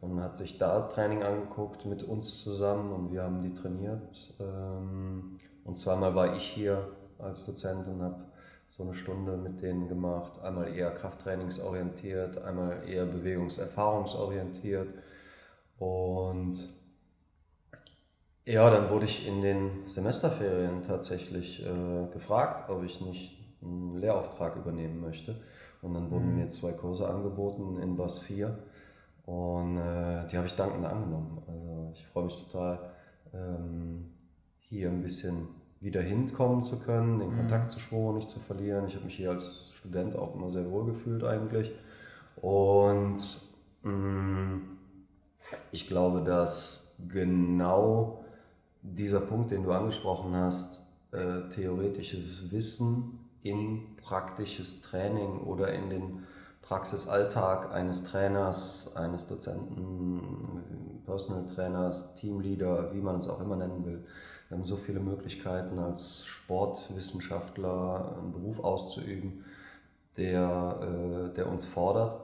und 0.00 0.20
hat 0.20 0.36
sich 0.36 0.58
da 0.58 0.82
Training 0.82 1.22
angeguckt 1.22 1.84
mit 1.86 2.02
uns 2.02 2.38
zusammen 2.38 2.92
und 2.92 3.12
wir 3.12 3.22
haben 3.22 3.42
die 3.42 3.54
trainiert. 3.54 4.34
Ähm, 4.38 5.38
und 5.64 5.78
zweimal 5.78 6.14
war 6.14 6.36
ich 6.36 6.44
hier 6.44 6.88
als 7.18 7.44
Dozent 7.46 7.88
und 7.88 8.02
habe 8.02 8.24
so 8.76 8.84
eine 8.84 8.94
Stunde 8.94 9.36
mit 9.36 9.60
denen 9.60 9.88
gemacht. 9.88 10.40
Einmal 10.40 10.72
eher 10.74 10.92
Krafttrainingsorientiert, 10.92 12.40
einmal 12.42 12.88
eher 12.88 13.06
Bewegungserfahrungsorientiert. 13.06 14.88
Und 15.78 16.68
ja, 18.44 18.70
dann 18.70 18.88
wurde 18.90 19.06
ich 19.06 19.26
in 19.26 19.42
den 19.42 19.88
Semesterferien 19.88 20.82
tatsächlich 20.82 21.64
äh, 21.66 22.06
gefragt, 22.12 22.70
ob 22.70 22.84
ich 22.84 23.00
nicht 23.00 23.36
einen 23.60 23.98
Lehrauftrag 23.98 24.54
übernehmen 24.56 25.00
möchte. 25.00 25.34
Und 25.82 25.94
dann 25.94 26.10
wurden 26.10 26.30
mhm. 26.30 26.36
mir 26.38 26.50
zwei 26.50 26.72
Kurse 26.72 27.08
angeboten 27.08 27.78
in 27.82 27.96
BAS 27.96 28.20
4 28.20 28.56
und 29.28 29.76
äh, 29.76 30.26
die 30.28 30.38
habe 30.38 30.46
ich 30.46 30.54
dankend 30.54 30.86
angenommen. 30.86 31.42
Also 31.46 31.92
ich 31.92 32.06
freue 32.06 32.24
mich 32.24 32.46
total, 32.46 32.78
ähm, 33.34 34.06
hier 34.56 34.88
ein 34.88 35.02
bisschen 35.02 35.48
wieder 35.80 36.00
hinkommen 36.00 36.62
zu 36.62 36.78
können, 36.78 37.18
den 37.18 37.32
mhm. 37.32 37.36
Kontakt 37.36 37.70
zu 37.70 37.78
Schwor 37.78 38.14
nicht 38.14 38.30
zu 38.30 38.40
verlieren. 38.40 38.86
Ich 38.88 38.94
habe 38.94 39.04
mich 39.04 39.16
hier 39.16 39.28
als 39.28 39.68
Student 39.74 40.16
auch 40.16 40.34
immer 40.34 40.48
sehr 40.48 40.70
wohl 40.70 40.86
gefühlt 40.86 41.24
eigentlich. 41.24 41.70
Und 42.36 43.18
mh, 43.82 43.92
mm, 43.92 44.78
ich 45.72 45.86
glaube, 45.86 46.22
dass 46.22 46.90
genau 47.06 48.24
dieser 48.80 49.20
Punkt, 49.20 49.50
den 49.50 49.62
du 49.62 49.72
angesprochen 49.72 50.34
hast, 50.34 50.82
äh, 51.12 51.50
theoretisches 51.50 52.50
Wissen 52.50 53.18
in 53.42 53.94
praktisches 53.96 54.80
Training 54.80 55.42
oder 55.42 55.70
in 55.74 55.90
den 55.90 56.22
Praxisalltag 56.62 57.72
eines 57.72 58.04
Trainers, 58.04 58.92
eines 58.94 59.26
Dozenten, 59.26 61.02
Personal 61.06 61.46
Trainers, 61.46 62.14
Teamleader, 62.14 62.92
wie 62.92 63.00
man 63.00 63.16
es 63.16 63.28
auch 63.28 63.40
immer 63.40 63.56
nennen 63.56 63.84
will. 63.84 64.04
Wir 64.48 64.56
haben 64.56 64.64
so 64.64 64.76
viele 64.76 65.00
Möglichkeiten 65.00 65.78
als 65.78 66.26
Sportwissenschaftler 66.26 68.16
einen 68.18 68.32
Beruf 68.32 68.60
auszuüben, 68.60 69.44
der, 70.16 71.30
äh, 71.30 71.34
der 71.34 71.48
uns 71.48 71.64
fordert, 71.64 72.20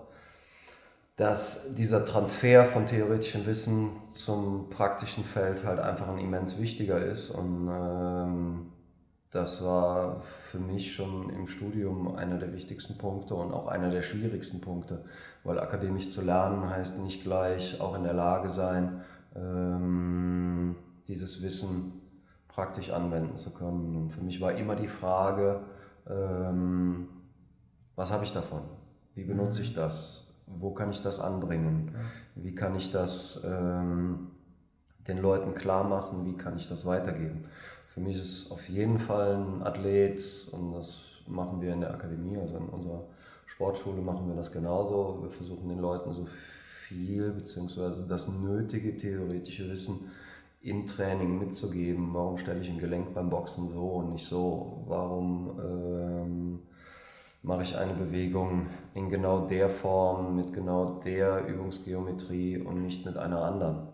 dass 1.17 1.75
dieser 1.75 2.05
Transfer 2.05 2.67
von 2.67 2.87
theoretischem 2.87 3.47
Wissen 3.47 3.91
zum 4.11 4.69
praktischen 4.69 5.25
Feld 5.25 5.65
halt 5.65 5.79
einfach 5.79 6.09
ein 6.09 6.19
immens 6.19 6.59
wichtiger 6.59 6.99
ist 6.99 7.31
und 7.31 7.69
ähm, 7.69 8.73
das 9.35 9.65
war 9.65 10.21
für 10.51 10.59
mich 10.59 10.95
schon 10.95 11.29
im 11.31 11.47
Studium 11.47 12.15
einer 12.15 12.39
der 12.39 12.53
wichtigsten 12.53 12.97
Punkte 12.97 13.35
und 13.35 13.53
auch 13.53 13.67
einer 13.67 13.91
der 13.91 14.03
schwierigsten 14.03 14.61
Punkte, 14.61 15.05
weil 15.43 15.59
akademisch 15.59 16.09
zu 16.09 16.23
lernen 16.23 16.71
heißt 16.71 17.01
nicht 17.01 17.25
gleich 17.25 17.81
auch 17.81 17.97
in 17.97 18.05
der 18.05 18.13
Lage 18.13 18.49
sein, 18.49 19.01
ähm, 19.35 20.77
dieses 21.09 21.43
Wissen 21.43 22.01
praktisch 22.47 22.91
anwenden 22.91 23.37
zu 23.37 23.53
können. 23.53 23.97
Und 23.97 24.11
für 24.11 24.23
mich 24.23 24.41
war 24.41 24.53
immer 24.53 24.77
die 24.77 24.89
Frage, 24.89 25.61
ähm, 26.09 27.09
was 27.97 28.13
habe 28.13 28.23
ich 28.23 28.33
davon? 28.33 28.63
Wie 29.15 29.25
benutze 29.25 29.63
ich 29.63 29.73
mhm. 29.73 29.77
das? 29.77 30.29
Wo 30.47 30.71
kann 30.71 30.91
ich 30.91 31.03
das 31.03 31.19
anbringen? 31.19 31.95
Wie 32.37 32.55
kann 32.55 32.77
ich 32.77 32.93
das 32.93 33.41
ähm, 33.45 34.31
den 35.09 35.19
Leuten 35.19 35.55
klar 35.55 35.85
machen? 35.85 36.25
Wie 36.25 36.37
kann 36.37 36.57
ich 36.57 36.69
das 36.69 36.87
weitergeben? 36.87 37.47
Für 37.95 38.01
mich 38.01 38.17
ist 38.17 38.25
es 38.25 38.51
auf 38.51 38.69
jeden 38.69 38.99
Fall 38.99 39.37
ein 39.37 39.63
Athlet 39.63 40.21
und 40.51 40.73
das 40.73 40.99
machen 41.29 41.61
wir 41.61 41.73
in 41.73 41.81
der 41.81 41.95
Akademie, 41.95 42.37
also 42.37 42.57
in 42.57 42.69
unserer 42.69 43.05
Sportschule 43.47 44.03
machen 44.03 44.27
wir 44.27 44.35
das 44.35 44.51
genauso. 44.51 45.21
Wir 45.23 45.31
versuchen 45.31 45.69
den 45.69 45.79
Leuten 45.79 46.13
so 46.13 46.27
viel 46.89 47.31
bzw. 47.31 48.03
das 48.09 48.27
nötige 48.27 48.97
theoretische 48.97 49.71
Wissen 49.71 50.11
im 50.61 50.87
Training 50.87 51.39
mitzugeben. 51.39 52.13
Warum 52.13 52.37
stelle 52.37 52.63
ich 52.63 52.69
ein 52.69 52.81
Gelenk 52.81 53.15
beim 53.15 53.31
Boxen 53.31 53.69
so 53.69 53.87
und 53.87 54.15
nicht 54.15 54.27
so? 54.27 54.83
Warum 54.89 55.61
ähm, 55.61 56.59
mache 57.45 57.63
ich 57.63 57.77
eine 57.77 57.95
Bewegung 57.95 58.67
in 58.95 59.09
genau 59.09 59.47
der 59.47 59.71
Form, 59.71 60.35
mit 60.35 60.53
genau 60.53 60.99
der 61.05 61.47
Übungsgeometrie 61.47 62.59
und 62.59 62.83
nicht 62.83 63.07
mit 63.07 63.17
einer 63.17 63.45
anderen? 63.45 63.87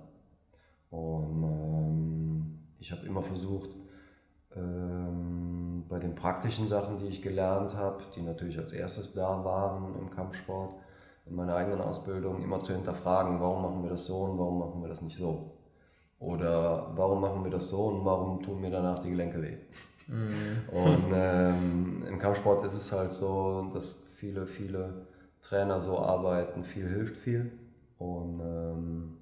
Und 0.88 1.42
ähm, 1.42 2.58
ich 2.78 2.92
habe 2.92 3.04
immer 3.04 3.22
versucht, 3.22 3.68
ähm, 4.56 5.84
bei 5.88 5.98
den 5.98 6.14
praktischen 6.14 6.66
Sachen, 6.66 6.98
die 6.98 7.06
ich 7.06 7.22
gelernt 7.22 7.74
habe, 7.74 8.02
die 8.14 8.22
natürlich 8.22 8.58
als 8.58 8.72
erstes 8.72 9.12
da 9.12 9.44
waren 9.44 9.94
im 9.98 10.10
Kampfsport, 10.10 10.74
in 11.26 11.36
meiner 11.36 11.54
eigenen 11.54 11.80
Ausbildung, 11.80 12.42
immer 12.42 12.60
zu 12.60 12.72
hinterfragen, 12.72 13.40
warum 13.40 13.62
machen 13.62 13.82
wir 13.82 13.90
das 13.90 14.04
so 14.04 14.22
und 14.22 14.38
warum 14.38 14.58
machen 14.58 14.82
wir 14.82 14.88
das 14.88 15.02
nicht 15.02 15.16
so? 15.16 15.52
Oder 16.18 16.92
warum 16.96 17.20
machen 17.20 17.44
wir 17.44 17.50
das 17.50 17.68
so 17.68 17.86
und 17.86 18.04
warum 18.04 18.42
tun 18.42 18.60
mir 18.60 18.70
danach 18.70 18.98
die 18.98 19.10
Gelenke 19.10 19.40
weh? 19.40 19.56
Mhm. 20.08 20.68
Und 20.70 21.10
ähm, 21.14 22.04
im 22.08 22.18
Kampfsport 22.18 22.64
ist 22.64 22.74
es 22.74 22.92
halt 22.92 23.12
so, 23.12 23.70
dass 23.72 23.96
viele, 24.14 24.46
viele 24.46 25.06
Trainer 25.40 25.80
so 25.80 25.98
arbeiten, 25.98 26.64
viel 26.64 26.88
hilft 26.88 27.16
viel. 27.16 27.52
Und 27.98 28.40
ähm, 28.40 29.16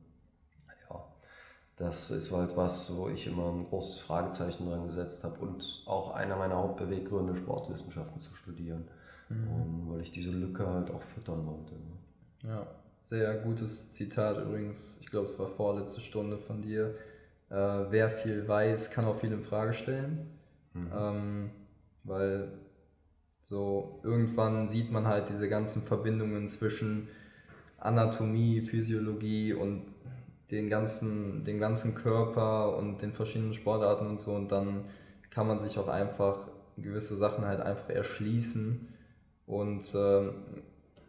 das 1.79 2.11
ist 2.11 2.33
halt 2.33 2.57
was, 2.57 2.95
wo 2.95 3.09
ich 3.09 3.27
immer 3.27 3.53
ein 3.53 3.65
großes 3.65 4.01
Fragezeichen 4.01 4.69
dran 4.69 4.85
gesetzt 4.85 5.23
habe 5.23 5.39
und 5.41 5.83
auch 5.87 6.15
einer 6.15 6.37
meiner 6.37 6.57
Hauptbeweggründe, 6.57 7.37
Sportwissenschaften 7.37 8.21
zu 8.21 8.35
studieren. 8.35 8.85
Mhm. 9.29 9.49
Und 9.53 9.91
weil 9.91 10.01
ich 10.01 10.11
diese 10.11 10.33
Lücke 10.33 10.67
halt 10.67 10.91
auch 10.91 11.03
füttern 11.03 11.47
wollte. 11.47 11.75
Ne? 11.75 12.51
Ja, 12.51 12.67
sehr 13.03 13.37
gutes 13.37 13.93
Zitat 13.93 14.39
übrigens. 14.39 14.99
Ich 15.01 15.07
glaube, 15.09 15.27
es 15.27 15.39
war 15.39 15.47
vorletzte 15.47 16.01
Stunde 16.01 16.39
von 16.39 16.63
dir. 16.63 16.95
Äh, 17.49 17.55
wer 17.55 18.11
viel 18.11 18.47
weiß, 18.49 18.91
kann 18.91 19.05
auch 19.05 19.17
viel 19.17 19.33
in 19.33 19.43
Frage 19.45 19.73
stellen. 19.73 20.27
Mhm. 20.75 20.93
Ähm, 20.93 21.51
weil 22.03 22.53
so 23.47 24.01
irgendwann 24.03 24.67
sieht 24.67 24.91
man 24.91 25.07
halt 25.07 25.29
diese 25.29 25.49
ganzen 25.49 25.83
Verbindungen 25.83 26.49
zwischen 26.49 27.09
Anatomie, 27.79 28.61
Physiologie 28.63 29.53
und 29.53 29.85
den 30.51 30.69
ganzen, 30.71 31.45
den 31.45 31.59
ganzen 31.59 31.95
Körper 31.95 32.77
und 32.77 33.03
den 33.03 33.13
verschiedenen 33.13 33.55
Sportarten 33.55 34.07
und 34.07 34.21
so. 34.21 34.33
Und 34.33 34.51
dann 34.51 34.85
kann 35.31 35.47
man 35.47 35.59
sich 35.59 35.79
auch 35.79 35.89
einfach 35.89 36.49
gewisse 36.77 37.17
Sachen 37.17 37.45
halt 37.45 37.61
einfach 37.61 37.91
erschließen. 37.91 38.89
Und 39.47 39.95
äh, 39.95 40.31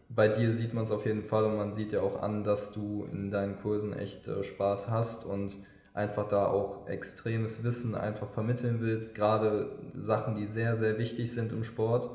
bei 0.09 0.27
dir 0.27 0.53
sieht 0.53 0.73
man 0.73 0.83
es 0.83 0.91
auf 0.91 1.05
jeden 1.05 1.23
Fall 1.23 1.45
und 1.45 1.57
man 1.57 1.71
sieht 1.71 1.93
ja 1.93 2.01
auch 2.01 2.21
an, 2.21 2.43
dass 2.43 2.71
du 2.71 3.07
in 3.11 3.31
deinen 3.31 3.59
Kursen 3.61 3.93
echt 3.93 4.27
äh, 4.27 4.43
Spaß 4.43 4.89
hast 4.89 5.25
und 5.25 5.57
einfach 5.93 6.27
da 6.27 6.47
auch 6.47 6.87
extremes 6.87 7.63
Wissen 7.63 7.95
einfach 7.95 8.29
vermitteln 8.29 8.79
willst, 8.79 9.15
gerade 9.15 9.71
Sachen, 9.95 10.35
die 10.35 10.45
sehr, 10.45 10.75
sehr 10.75 10.97
wichtig 10.97 11.31
sind 11.31 11.51
im 11.51 11.63
Sport 11.63 12.09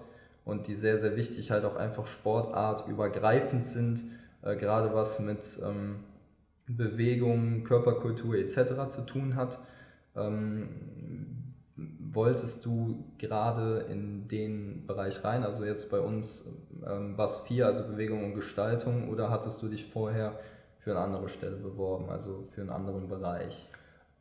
und 0.45 0.67
die 0.67 0.75
sehr, 0.75 0.99
sehr 0.99 1.17
wichtig 1.17 1.51
halt 1.51 1.65
auch 1.65 1.77
einfach 1.77 2.07
sportartübergreifend 2.07 3.67
sind, 3.67 4.03
äh, 4.43 4.57
gerade 4.57 4.95
was 4.95 5.21
mit 5.21 5.61
ähm, 5.63 5.97
Bewegung, 6.67 7.65
Körperkultur 7.65 8.37
etc. 8.37 8.87
zu 8.89 9.03
tun 9.07 9.37
hat. 9.37 9.59
Ähm, 10.17 10.69
wolltest 11.77 12.65
du 12.65 13.05
gerade 13.19 13.87
in 13.91 14.29
den 14.29 14.87
Bereich 14.87 15.25
rein, 15.25 15.43
also 15.43 15.65
jetzt 15.65 15.91
bei 15.91 15.99
uns 15.99 16.49
ähm, 16.87 17.15
was 17.17 17.41
4, 17.43 17.67
also 17.67 17.83
Bewegung 17.83 18.25
und 18.25 18.35
Gestaltung, 18.35 19.09
oder 19.09 19.31
hattest 19.31 19.61
du 19.63 19.69
dich 19.69 19.85
vorher 19.87 20.39
für 20.79 20.93
eine 20.93 21.01
andere 21.01 21.29
Stelle 21.29 21.57
beworben, 21.57 22.11
also 22.11 22.47
für 22.53 22.61
einen 22.61 22.71
anderen 22.71 23.09
Bereich? 23.09 23.69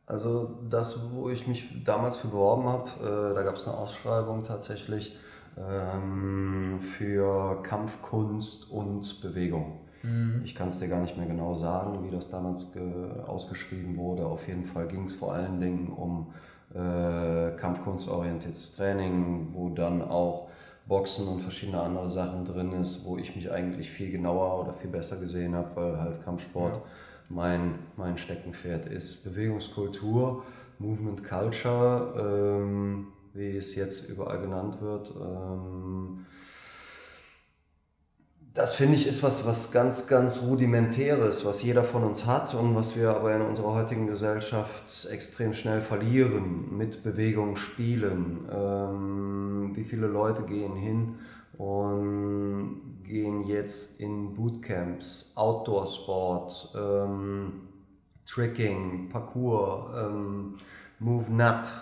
Also 0.06 0.58
das, 0.68 0.98
wo 1.12 1.30
ich 1.30 1.46
mich 1.46 1.84
damals 1.84 2.16
für 2.16 2.28
beworben 2.28 2.68
habe, 2.68 2.90
äh, 3.00 3.34
da 3.34 3.42
gab 3.42 3.56
es 3.56 3.66
eine 3.66 3.76
Ausschreibung 3.76 4.44
tatsächlich 4.44 5.16
ähm, 5.56 6.80
für 6.80 7.62
Kampfkunst 7.62 8.70
und 8.70 9.20
Bewegung. 9.22 9.83
Mhm. 10.04 10.42
Ich 10.44 10.54
kann 10.54 10.68
es 10.68 10.78
dir 10.78 10.88
gar 10.88 11.00
nicht 11.00 11.16
mehr 11.16 11.26
genau 11.26 11.54
sagen, 11.54 12.04
wie 12.04 12.10
das 12.10 12.30
damals 12.30 12.68
ausgeschrieben 13.26 13.96
wurde. 13.96 14.26
Auf 14.26 14.46
jeden 14.46 14.64
Fall 14.66 14.86
ging 14.86 15.04
es 15.04 15.14
vor 15.14 15.32
allen 15.32 15.60
Dingen 15.60 15.88
um 15.88 16.32
äh, 16.74 17.52
kampfkunstorientiertes 17.56 18.74
Training, 18.74 19.48
wo 19.52 19.68
dann 19.70 20.02
auch 20.02 20.48
Boxen 20.86 21.28
und 21.28 21.40
verschiedene 21.40 21.80
andere 21.80 22.08
Sachen 22.08 22.44
drin 22.44 22.72
ist, 22.72 23.04
wo 23.06 23.16
ich 23.16 23.34
mich 23.34 23.50
eigentlich 23.50 23.90
viel 23.90 24.10
genauer 24.10 24.60
oder 24.60 24.74
viel 24.74 24.90
besser 24.90 25.16
gesehen 25.16 25.54
habe, 25.54 25.68
weil 25.76 25.98
halt 25.98 26.22
Kampfsport 26.24 26.76
ja. 26.76 26.82
mein, 27.30 27.78
mein 27.96 28.18
Steckenpferd 28.18 28.86
ist. 28.86 29.24
Bewegungskultur, 29.24 30.42
Movement 30.78 31.24
Culture, 31.24 32.60
ähm, 32.60 33.06
wie 33.32 33.56
es 33.56 33.74
jetzt 33.74 34.06
überall 34.08 34.40
genannt 34.40 34.80
wird. 34.82 35.14
Ähm, 35.16 36.26
das 38.54 38.74
finde 38.74 38.94
ich 38.94 39.08
ist 39.08 39.24
was, 39.24 39.44
was 39.44 39.72
ganz, 39.72 40.06
ganz 40.06 40.40
rudimentäres, 40.42 41.44
was 41.44 41.64
jeder 41.64 41.82
von 41.82 42.04
uns 42.04 42.24
hat 42.24 42.54
und 42.54 42.76
was 42.76 42.94
wir 42.94 43.10
aber 43.10 43.34
in 43.34 43.42
unserer 43.42 43.74
heutigen 43.74 44.06
Gesellschaft 44.06 45.08
extrem 45.10 45.54
schnell 45.54 45.80
verlieren. 45.80 46.76
Mit 46.76 47.02
Bewegung 47.02 47.56
spielen. 47.56 48.48
Ähm, 48.52 49.72
wie 49.74 49.82
viele 49.82 50.06
Leute 50.06 50.44
gehen 50.44 50.76
hin 50.76 51.16
und 51.58 53.02
gehen 53.02 53.44
jetzt 53.44 53.98
in 53.98 54.34
Bootcamps, 54.34 55.32
Outdoor-Sport, 55.34 56.74
ähm, 56.76 57.52
Tricking, 58.24 59.08
Parkour, 59.08 59.92
ähm, 59.96 60.54
Move 61.00 61.28
Nut, 61.28 61.72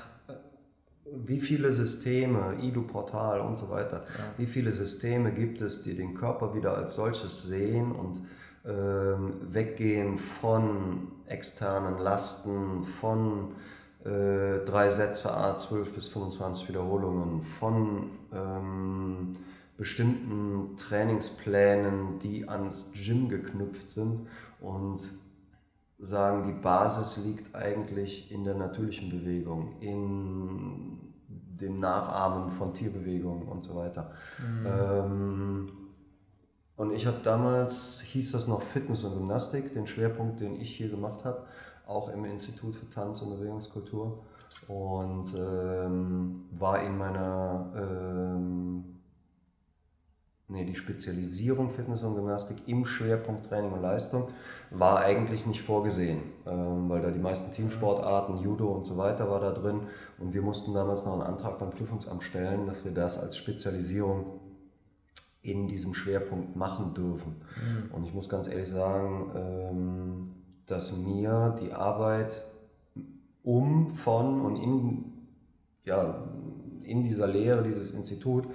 wie 1.26 1.40
viele 1.40 1.72
Systeme, 1.72 2.56
IDU-Portal 2.60 3.40
und 3.40 3.56
so 3.56 3.68
weiter, 3.68 4.04
ja. 4.18 4.24
wie 4.38 4.46
viele 4.46 4.72
Systeme 4.72 5.32
gibt 5.32 5.60
es, 5.60 5.82
die 5.82 5.94
den 5.94 6.14
Körper 6.14 6.54
wieder 6.54 6.76
als 6.76 6.94
solches 6.94 7.42
sehen 7.42 7.92
und 7.92 8.22
ähm, 8.64 9.34
weggehen 9.52 10.18
von 10.18 11.08
externen 11.26 11.98
Lasten, 11.98 12.84
von 13.00 13.52
äh, 14.04 14.64
drei 14.64 14.88
Sätze 14.88 15.32
A 15.36 15.56
12 15.56 15.94
bis 15.94 16.08
25 16.08 16.68
Wiederholungen, 16.68 17.42
von 17.42 18.10
ähm, 18.32 19.36
bestimmten 19.76 20.76
Trainingsplänen, 20.76 22.18
die 22.20 22.48
ans 22.48 22.90
Gym 22.94 23.28
geknüpft 23.28 23.90
sind 23.90 24.28
und 24.60 25.00
sagen, 25.98 26.44
die 26.44 26.52
Basis 26.52 27.16
liegt 27.16 27.54
eigentlich 27.54 28.30
in 28.30 28.44
der 28.44 28.54
natürlichen 28.54 29.10
Bewegung, 29.10 29.74
in 29.80 30.98
dem 31.62 31.76
Nachahmen 31.76 32.50
von 32.50 32.74
Tierbewegungen 32.74 33.48
und 33.48 33.64
so 33.64 33.74
weiter. 33.74 34.10
Mhm. 34.38 34.66
Ähm, 34.66 35.72
und 36.76 36.92
ich 36.92 37.06
habe 37.06 37.18
damals, 37.22 38.00
hieß 38.00 38.32
das 38.32 38.48
noch 38.48 38.62
Fitness 38.62 39.04
und 39.04 39.14
Gymnastik, 39.14 39.72
den 39.72 39.86
Schwerpunkt, 39.86 40.40
den 40.40 40.60
ich 40.60 40.74
hier 40.76 40.88
gemacht 40.88 41.24
habe, 41.24 41.46
auch 41.86 42.08
im 42.08 42.24
Institut 42.24 42.74
für 42.74 42.88
Tanz 42.90 43.20
und 43.22 43.30
Bewegungskultur 43.30 44.24
und 44.68 45.34
ähm, 45.34 46.44
war 46.50 46.82
in 46.82 46.98
meiner 46.98 47.72
ähm, 47.76 48.91
nee, 50.48 50.64
die 50.64 50.76
Spezialisierung 50.76 51.70
Fitness 51.70 52.02
und 52.02 52.14
Gymnastik 52.14 52.58
im 52.66 52.84
Schwerpunkt 52.84 53.46
Training 53.46 53.72
und 53.72 53.82
Leistung 53.82 54.28
war 54.70 55.00
eigentlich 55.00 55.46
nicht 55.46 55.62
vorgesehen, 55.62 56.20
ähm, 56.46 56.88
weil 56.88 57.02
da 57.02 57.10
die 57.10 57.18
meisten 57.18 57.52
Teamsportarten, 57.52 58.38
Judo 58.38 58.68
und 58.68 58.84
so 58.84 58.96
weiter 58.96 59.30
war 59.30 59.40
da 59.40 59.52
drin 59.52 59.82
und 60.18 60.34
wir 60.34 60.42
mussten 60.42 60.74
damals 60.74 61.04
noch 61.04 61.12
einen 61.12 61.22
Antrag 61.22 61.58
beim 61.58 61.70
Prüfungsamt 61.70 62.22
stellen, 62.22 62.66
dass 62.66 62.84
wir 62.84 62.92
das 62.92 63.18
als 63.18 63.36
Spezialisierung 63.36 64.40
in 65.42 65.66
diesem 65.66 65.92
Schwerpunkt 65.92 66.54
machen 66.54 66.94
dürfen. 66.94 67.36
Mhm. 67.56 67.94
Und 67.94 68.04
ich 68.04 68.14
muss 68.14 68.28
ganz 68.28 68.46
ehrlich 68.46 68.68
sagen, 68.68 69.30
ähm, 69.34 70.30
dass 70.66 70.96
mir 70.96 71.56
die 71.60 71.72
Arbeit 71.72 72.46
um, 73.42 73.90
von 73.90 74.40
und 74.40 74.56
in, 74.56 75.04
ja, 75.84 76.22
in 76.84 77.02
dieser 77.02 77.26
Lehre, 77.26 77.62
dieses 77.62 77.90
Institut, 77.90 78.46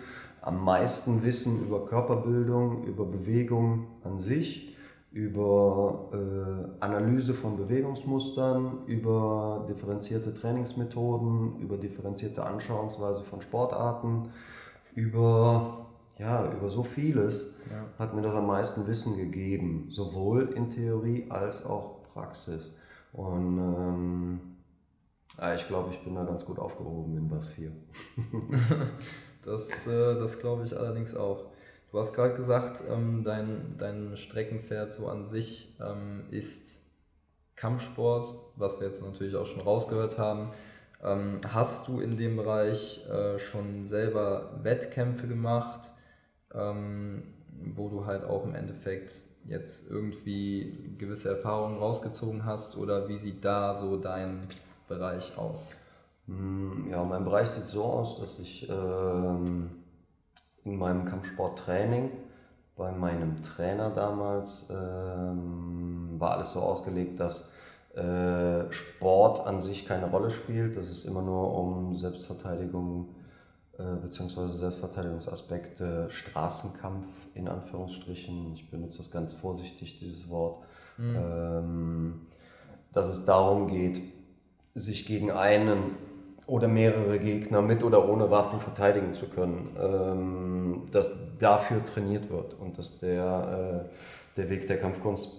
am 0.48 0.64
meisten 0.64 1.24
wissen 1.24 1.62
über 1.62 1.86
Körperbildung, 1.86 2.86
über 2.86 3.06
Bewegung 3.06 3.88
an 4.06 4.18
sich, 4.18 4.78
über 5.12 6.10
äh, 6.14 6.84
Analyse 6.84 7.34
von 7.34 7.58
Bewegungsmustern, 7.58 8.86
über 8.86 9.66
differenzierte 9.68 10.34
Trainingsmethoden, 10.34 11.60
über 11.60 11.78
differenzierte 11.78 12.46
Anschauungsweise 12.46 13.24
von 13.24 13.42
Sportarten, 13.42 14.30
über, 14.96 15.88
ja, 16.18 16.50
über 16.54 16.70
so 16.70 16.84
vieles 16.84 17.54
ja. 17.70 17.84
hat 18.00 18.16
mir 18.16 18.22
das 18.22 18.34
am 18.34 18.48
meisten 18.48 18.88
Wissen 18.88 19.18
gegeben, 19.18 19.88
sowohl 19.90 20.54
in 20.56 20.70
Theorie 20.70 21.26
als 21.30 21.66
auch 21.66 22.04
Praxis. 22.14 22.72
Und 23.12 23.58
ähm, 23.58 24.40
ja, 25.38 25.56
ich 25.56 25.68
glaube, 25.68 25.90
ich 25.92 26.02
bin 26.04 26.16
da 26.16 26.24
ganz 26.24 26.46
gut 26.46 26.58
aufgehoben 26.58 27.18
in 27.18 27.28
BAS 27.28 27.50
4. 27.50 27.72
Das, 29.44 29.88
äh, 29.88 30.16
das 30.16 30.40
glaube 30.40 30.66
ich 30.66 30.78
allerdings 30.78 31.16
auch. 31.16 31.46
Du 31.92 32.00
hast 32.00 32.14
gerade 32.14 32.36
gesagt, 32.36 32.84
ähm, 32.90 33.24
dein, 33.24 33.76
dein 33.78 34.18
Streckenpferd 34.18 34.94
so 34.94 35.08
an 35.08 35.26
sich 35.26 35.76
ähm, 35.80 36.26
ist 36.32 36.82
Kampfsport, 37.56 38.36
was 38.56 38.80
wir 38.80 38.88
jetzt 38.88 39.02
natürlich 39.02 39.36
auch 39.36 39.46
schon 39.46 39.62
rausgehört 39.62 40.18
haben. 40.18 40.52
Ähm, 41.04 41.40
hast 41.48 41.88
du 41.88 42.00
in 42.02 42.18
dem 42.18 42.36
Bereich 42.36 43.08
äh, 43.10 43.40
schon 43.40 43.88
selber 43.88 44.60
Wettkämpfe 44.64 45.28
gemacht, 45.28 45.90
ähm, 46.54 47.24
wo 47.74 47.90
du 47.90 48.06
halt 48.06 48.24
auch 48.26 48.46
im 48.46 48.56
Endeffekt 48.56 49.14
jetzt 49.46 49.84
irgendwie 49.90 50.96
gewisse 50.98 51.30
Erfahrungen 51.30 51.78
rausgezogen 51.78 52.46
hast 52.46 52.78
oder 52.78 53.08
wie 53.08 53.18
sieht 53.18 53.46
da 53.46 53.74
so 53.74 53.98
dein 53.98 54.48
Bereich 54.88 55.38
aus? 55.38 55.78
Hm, 56.28 56.88
ja, 56.90 57.04
mein 57.04 57.24
Bereich 57.24 57.50
sieht 57.50 57.66
so 57.66 57.84
aus, 57.84 58.20
dass 58.20 58.40
ich 58.40 58.70
ähm, 58.70 59.70
in 60.64 60.78
meinem 60.78 61.06
Kampfsporttraining 61.06 62.12
bei 62.76 62.92
meinem 62.92 63.42
Trainer 63.42 63.90
damals 63.90 64.68
ähm, 64.70 66.16
war 66.20 66.32
alles 66.32 66.52
so 66.52 66.60
ausgelegt, 66.60 67.20
dass 67.20 67.50
äh, 67.96 68.72
Sport 68.72 69.48
an 69.48 69.60
sich 69.60 69.88
keine 69.88 70.12
Rolle 70.12 70.30
spielt, 70.30 70.78
dass 70.78 70.88
es 70.88 71.06
immer 71.06 71.24
nur 71.24 71.58
um 71.58 71.96
Selbstverteidigung 71.96 73.16
äh, 73.80 73.96
bzw. 73.96 74.48
Selbstverteidigungsaspekte, 74.54 76.08
Straßenkampf 76.10 77.08
in 77.34 77.48
Anführungsstrichen, 77.48 78.54
ich 78.54 78.70
benutze 78.70 79.00
das 79.00 79.10
ganz 79.10 79.34
vorsichtig, 79.34 79.98
dieses 79.98 80.30
Wort, 80.30 80.64
Mhm. 80.98 81.16
Ähm, 81.16 82.22
dass 82.92 83.08
es 83.08 83.26
darum 83.26 83.68
geht, 83.68 84.02
sich 84.74 85.06
gegen 85.06 85.32
einen 85.32 85.96
oder 86.48 86.70
mehrere 86.70 87.20
Gegner 87.20 87.62
mit 87.62 87.84
oder 87.84 88.08
ohne 88.08 88.32
Waffen 88.32 88.60
verteidigen 88.62 89.14
zu 89.14 89.28
können, 89.28 89.76
ähm, 89.80 90.84
dass 90.92 91.12
dafür 91.40 91.84
trainiert 91.84 92.30
wird 92.30 92.56
und 92.60 92.78
dass 92.78 93.00
der, 93.00 93.86
äh, 93.86 94.38
der 94.38 94.50
Weg 94.50 94.66
der 94.68 94.80
Kampfkunst 94.80 95.30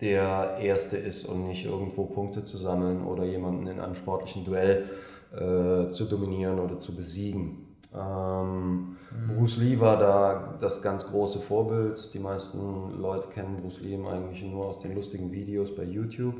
der 0.00 0.56
erste 0.60 0.96
ist 0.96 1.26
und 1.26 1.46
nicht 1.46 1.66
irgendwo 1.66 2.04
Punkte 2.04 2.42
zu 2.42 2.56
sammeln 2.56 3.04
oder 3.04 3.24
jemanden 3.24 3.66
in 3.66 3.80
einem 3.80 3.94
sportlichen 3.94 4.44
Duell 4.44 4.88
äh, 5.32 5.90
zu 5.90 6.06
dominieren 6.06 6.58
oder 6.58 6.78
zu 6.78 6.94
besiegen. 6.94 7.66
Ähm, 7.94 8.96
mhm. 9.10 9.36
Bruce 9.36 9.56
Lee 9.58 9.78
war 9.78 9.98
da 9.98 10.56
das 10.60 10.80
ganz 10.80 11.06
große 11.06 11.40
Vorbild. 11.40 12.14
Die 12.14 12.18
meisten 12.18 12.98
Leute 12.98 13.28
kennen 13.28 13.60
Bruce 13.60 13.80
Lee 13.80 13.98
eigentlich 14.06 14.42
nur 14.42 14.66
aus 14.66 14.78
den 14.78 14.94
lustigen 14.94 15.32
Videos 15.32 15.74
bei 15.74 15.84
YouTube. 15.84 16.36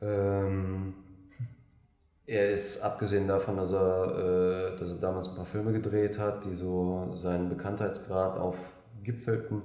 Ähm, 0.00 0.94
er 2.26 2.50
ist 2.50 2.82
abgesehen 2.82 3.28
davon, 3.28 3.56
dass 3.56 3.72
er, 3.72 4.72
äh, 4.74 4.78
dass 4.78 4.90
er 4.90 4.96
damals 4.96 5.28
ein 5.28 5.36
paar 5.36 5.46
Filme 5.46 5.72
gedreht 5.72 6.18
hat, 6.18 6.44
die 6.44 6.54
so 6.54 7.10
seinen 7.12 7.48
Bekanntheitsgrad 7.48 8.38
aufgipfelten, 8.38 9.62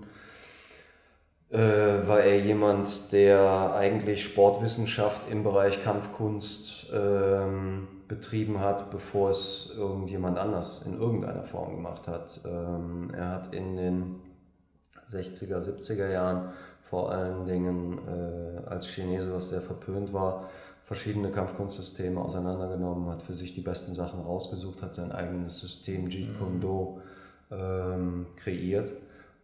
äh, 1.49 1.57
war 1.57 2.21
er 2.21 2.39
jemand, 2.39 3.11
der 3.11 3.73
eigentlich 3.75 4.23
Sportwissenschaft 4.23 5.29
im 5.29 5.43
Bereich 5.43 5.83
Kampfkunst 5.83 6.87
ähm, 6.93 7.87
betrieben 8.07 8.59
hat, 8.59 8.91
bevor 8.91 9.31
es 9.31 9.73
irgendjemand 9.75 10.37
anders 10.37 10.81
in 10.85 10.97
irgendeiner 10.99 11.43
Form 11.43 11.75
gemacht 11.75 12.07
hat. 12.07 12.39
Ähm, 12.45 13.11
er 13.13 13.29
hat 13.29 13.53
in 13.53 13.75
den 13.75 14.15
60er, 15.09 15.57
70er 15.57 16.09
Jahren 16.09 16.53
vor 16.83 17.11
allen 17.11 17.45
Dingen 17.45 17.99
äh, 18.07 18.69
als 18.69 18.87
Chinese, 18.87 19.33
was 19.33 19.49
sehr 19.49 19.61
verpönt 19.61 20.13
war, 20.13 20.49
verschiedene 20.91 21.31
Kampfkunstsysteme 21.31 22.19
auseinandergenommen, 22.19 23.09
hat 23.09 23.23
für 23.23 23.33
sich 23.33 23.53
die 23.53 23.61
besten 23.61 23.95
Sachen 23.95 24.19
rausgesucht, 24.19 24.81
hat 24.81 24.93
sein 24.93 25.13
eigenes 25.13 25.57
System 25.57 26.09
Jeet 26.09 26.37
Kune 26.37 26.59
Do 26.59 26.99
ähm, 27.49 28.25
kreiert. 28.35 28.91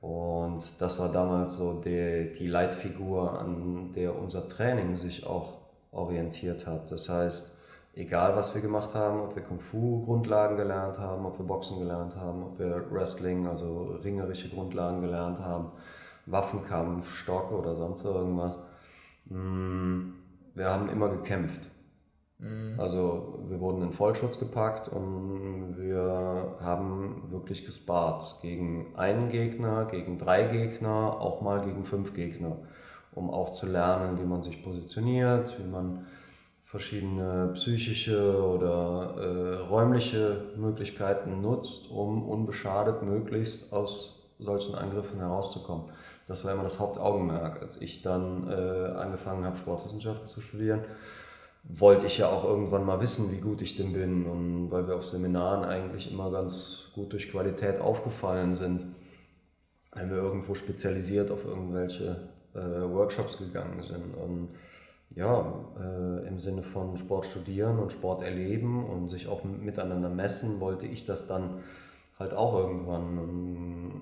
Und 0.02 0.66
das 0.78 1.00
war 1.00 1.10
damals 1.10 1.56
so 1.56 1.80
die, 1.80 2.34
die 2.38 2.48
Leitfigur, 2.48 3.40
an 3.40 3.94
der 3.96 4.20
unser 4.20 4.46
Training 4.50 4.98
sich 4.98 5.26
auch 5.26 5.60
orientiert 5.94 6.68
hat. 6.68 6.92
Das 6.92 7.08
heißt, 7.08 7.50
egal 7.96 8.36
was 8.36 8.54
wir 8.54 8.62
gemacht 8.62 8.94
haben, 8.94 9.22
ob 9.22 9.38
wir 9.38 9.44
Kung 9.44 9.62
Fu 9.62 10.04
Grundlagen 10.04 10.58
gelernt 10.58 11.00
haben, 11.00 11.26
ob 11.26 11.40
wir 11.40 11.46
Boxen 11.46 11.80
gelernt 11.80 12.18
haben, 12.18 12.44
ob 12.44 12.60
wir 12.60 12.92
Wrestling, 12.92 13.48
also 13.48 13.98
ringerische 14.04 14.50
Grundlagen 14.50 15.00
gelernt 15.00 15.40
haben, 15.40 15.72
Waffenkampf, 16.26 17.10
Stock 17.16 17.54
oder 17.54 17.78
sonst 17.78 18.04
irgendwas. 18.04 18.60
Mm, 19.30 20.17
wir 20.58 20.70
haben 20.70 20.90
immer 20.90 21.10
gekämpft. 21.10 21.62
Mhm. 22.40 22.80
Also 22.80 23.46
wir 23.48 23.60
wurden 23.60 23.82
in 23.82 23.94
Vollschutz 23.94 24.40
gepackt 24.40 24.90
und 24.90 25.76
wir 25.78 26.58
haben 26.62 27.28
wirklich 27.30 27.66
gespart 27.66 28.40
gegen 28.42 28.96
einen 28.96 29.30
Gegner, 29.30 29.86
gegen 29.86 30.18
drei 30.18 30.44
Gegner, 30.44 31.20
auch 31.20 31.42
mal 31.42 31.62
gegen 31.62 31.86
fünf 31.86 32.14
Gegner, 32.14 32.58
um 33.14 33.30
auch 33.30 33.52
zu 33.52 33.66
lernen, 33.66 34.20
wie 34.20 34.26
man 34.26 34.44
sich 34.44 34.64
positioniert, 34.64 35.58
wie 35.60 35.68
man 35.68 36.06
verschiedene 36.66 37.52
psychische 37.54 38.44
oder 38.46 39.16
äh, 39.18 39.56
räumliche 39.70 40.52
Möglichkeiten 40.58 41.42
nutzt, 41.42 41.90
um 41.90 42.28
unbeschadet 42.28 43.04
möglichst 43.04 43.72
aus 43.72 44.18
solchen 44.38 44.76
Angriffen 44.76 45.20
herauszukommen. 45.20 45.86
Das 46.28 46.44
war 46.44 46.54
immer 46.54 46.64
das 46.64 46.80
Hauptaugenmerk. 46.80 47.62
Als 47.62 47.80
ich 47.82 48.02
dann 48.02 48.50
äh, 48.50 48.54
angefangen 48.54 49.46
habe, 49.46 49.58
Sportwissenschaften 49.58 50.28
zu 50.28 50.42
studieren, 50.42 50.82
wollte 51.64 52.06
ich 52.06 52.18
ja 52.18 52.30
auch 52.30 52.44
irgendwann 52.44 52.86
mal 52.86 53.00
wissen, 53.02 53.32
wie 53.32 53.40
gut 53.40 53.62
ich 53.62 53.78
denn 53.78 53.94
bin. 53.94 54.26
Und 54.26 54.70
weil 54.72 54.88
wir 54.88 54.96
auf 54.96 55.06
Seminaren 55.06 55.64
eigentlich 55.64 56.12
immer 56.12 56.32
ganz 56.32 56.90
gut 56.94 57.14
durch 57.14 57.32
Qualität 57.32 57.80
aufgefallen 57.80 58.54
sind, 58.54 58.86
wenn 59.94 60.10
wir 60.10 60.18
irgendwo 60.18 60.54
spezialisiert 60.54 61.32
auf 61.32 61.46
irgendwelche 61.46 62.30
äh, 62.54 62.60
Workshops 62.60 63.38
gegangen 63.38 63.82
sind. 63.84 64.14
Und 64.16 64.50
ja, 65.16 65.66
äh, 65.80 66.28
im 66.28 66.40
Sinne 66.40 66.64
von 66.64 66.98
Sport 66.98 67.26
studieren 67.26 67.80
und 67.80 67.92
Sport 67.92 68.22
erleben 68.22 68.86
und 68.86 69.08
sich 69.08 69.28
auch 69.28 69.44
miteinander 69.44 70.10
messen, 70.10 70.60
wollte 70.60 70.86
ich 70.86 71.06
das 71.06 71.28
dann 71.28 71.64
halt 72.20 72.34
auch 72.34 72.54
irgendwann. 72.56 73.18
Und 73.18 74.02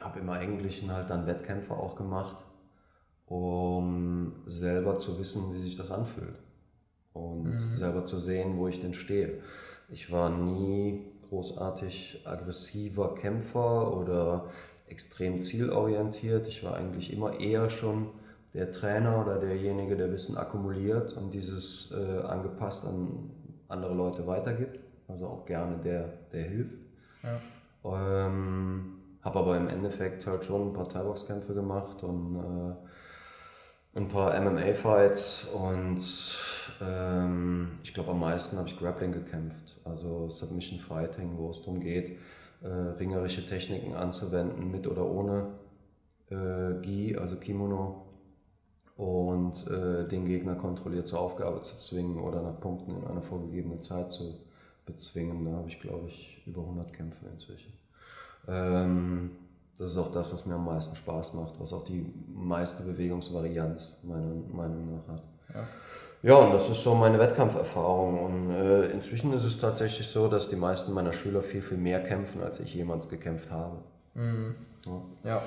habe 0.00 0.20
im 0.20 0.30
Eigentlichen 0.30 0.92
halt 0.92 1.10
dann 1.10 1.26
Wettkämpfe 1.26 1.74
auch 1.74 1.96
gemacht, 1.96 2.44
um 3.26 4.32
selber 4.46 4.96
zu 4.96 5.18
wissen, 5.18 5.52
wie 5.52 5.58
sich 5.58 5.76
das 5.76 5.90
anfühlt 5.90 6.38
und 7.12 7.70
mhm. 7.70 7.76
selber 7.76 8.04
zu 8.04 8.18
sehen, 8.18 8.56
wo 8.56 8.68
ich 8.68 8.80
denn 8.80 8.94
stehe. 8.94 9.40
Ich 9.90 10.10
war 10.10 10.30
nie 10.30 11.04
großartig 11.28 12.22
aggressiver 12.24 13.14
Kämpfer 13.14 13.96
oder 13.96 14.50
extrem 14.86 15.40
zielorientiert. 15.40 16.46
Ich 16.46 16.64
war 16.64 16.76
eigentlich 16.76 17.12
immer 17.12 17.38
eher 17.38 17.70
schon 17.70 18.08
der 18.54 18.72
Trainer 18.72 19.20
oder 19.22 19.38
derjenige, 19.38 19.96
der 19.96 20.10
Wissen 20.10 20.36
akkumuliert 20.36 21.12
und 21.12 21.34
dieses 21.34 21.92
äh, 21.92 22.20
angepasst 22.22 22.84
an 22.84 23.30
andere 23.68 23.94
Leute 23.94 24.26
weitergibt. 24.26 24.78
Also 25.06 25.26
auch 25.26 25.46
gerne 25.46 25.78
der, 25.78 26.08
der 26.32 26.44
hilft. 26.44 26.78
Ja. 27.22 28.26
Ähm, 28.26 28.97
habe 29.28 29.40
aber 29.40 29.56
im 29.58 29.68
Endeffekt 29.68 30.26
halt 30.26 30.42
schon 30.44 30.68
ein 30.68 30.72
paar 30.72 30.88
Thai-Box-Kämpfe 30.88 31.52
gemacht 31.52 32.02
und 32.02 32.36
äh, 32.36 33.98
ein 33.98 34.08
paar 34.08 34.40
MMA-Fights 34.40 35.48
und 35.52 36.00
ähm, 36.80 37.72
ich 37.82 37.92
glaube 37.92 38.12
am 38.12 38.20
meisten 38.20 38.56
habe 38.56 38.68
ich 38.68 38.78
Grappling 38.78 39.12
gekämpft, 39.12 39.76
also 39.84 40.30
Submission 40.30 40.80
Fighting, 40.80 41.36
wo 41.36 41.50
es 41.50 41.58
darum 41.60 41.80
geht, 41.80 42.16
äh, 42.62 42.68
ringerische 42.68 43.44
Techniken 43.44 43.94
anzuwenden, 43.94 44.70
mit 44.70 44.86
oder 44.86 45.04
ohne 45.04 45.48
äh, 46.30 46.80
Gi, 46.80 47.18
also 47.18 47.36
Kimono, 47.36 48.06
und 48.96 49.66
äh, 49.66 50.08
den 50.08 50.24
Gegner 50.24 50.54
kontrolliert 50.54 51.06
zur 51.06 51.20
Aufgabe 51.20 51.60
zu 51.60 51.76
zwingen 51.76 52.18
oder 52.18 52.40
nach 52.40 52.58
Punkten 52.60 52.96
in 52.96 53.06
einer 53.06 53.22
vorgegebenen 53.22 53.82
Zeit 53.82 54.10
zu 54.10 54.34
bezwingen. 54.86 55.44
Da 55.44 55.52
habe 55.52 55.68
ich, 55.68 55.78
glaube 55.80 56.08
ich, 56.08 56.42
über 56.46 56.62
100 56.62 56.94
Kämpfe 56.94 57.26
inzwischen. 57.32 57.74
Ähm, 58.48 59.30
das 59.76 59.92
ist 59.92 59.98
auch 59.98 60.10
das, 60.10 60.32
was 60.32 60.44
mir 60.46 60.54
am 60.54 60.64
meisten 60.64 60.96
Spaß 60.96 61.34
macht, 61.34 61.54
was 61.60 61.72
auch 61.72 61.84
die 61.84 62.12
meiste 62.34 62.82
Bewegungsvarianz 62.82 63.98
meiner 64.02 64.34
Meinung 64.52 64.96
nach 64.96 65.14
hat. 65.14 65.22
Ja. 65.54 65.68
Ja, 66.22 66.34
und 66.34 66.52
das 66.52 66.68
ist 66.68 66.82
so 66.82 66.94
meine 66.94 67.18
Wettkampferfahrung. 67.18 68.24
Und 68.24 68.50
äh, 68.50 68.90
inzwischen 68.90 69.32
ist 69.32 69.44
es 69.44 69.58
tatsächlich 69.58 70.08
so, 70.08 70.26
dass 70.26 70.48
die 70.48 70.56
meisten 70.56 70.92
meiner 70.92 71.12
Schüler 71.12 71.42
viel, 71.42 71.62
viel 71.62 71.78
mehr 71.78 72.02
kämpfen, 72.02 72.42
als 72.42 72.58
ich 72.58 72.74
jemals 72.74 73.08
gekämpft 73.08 73.50
habe. 73.50 73.78
Mhm. 74.14 74.56
Ja. 74.84 75.30
ja. 75.30 75.42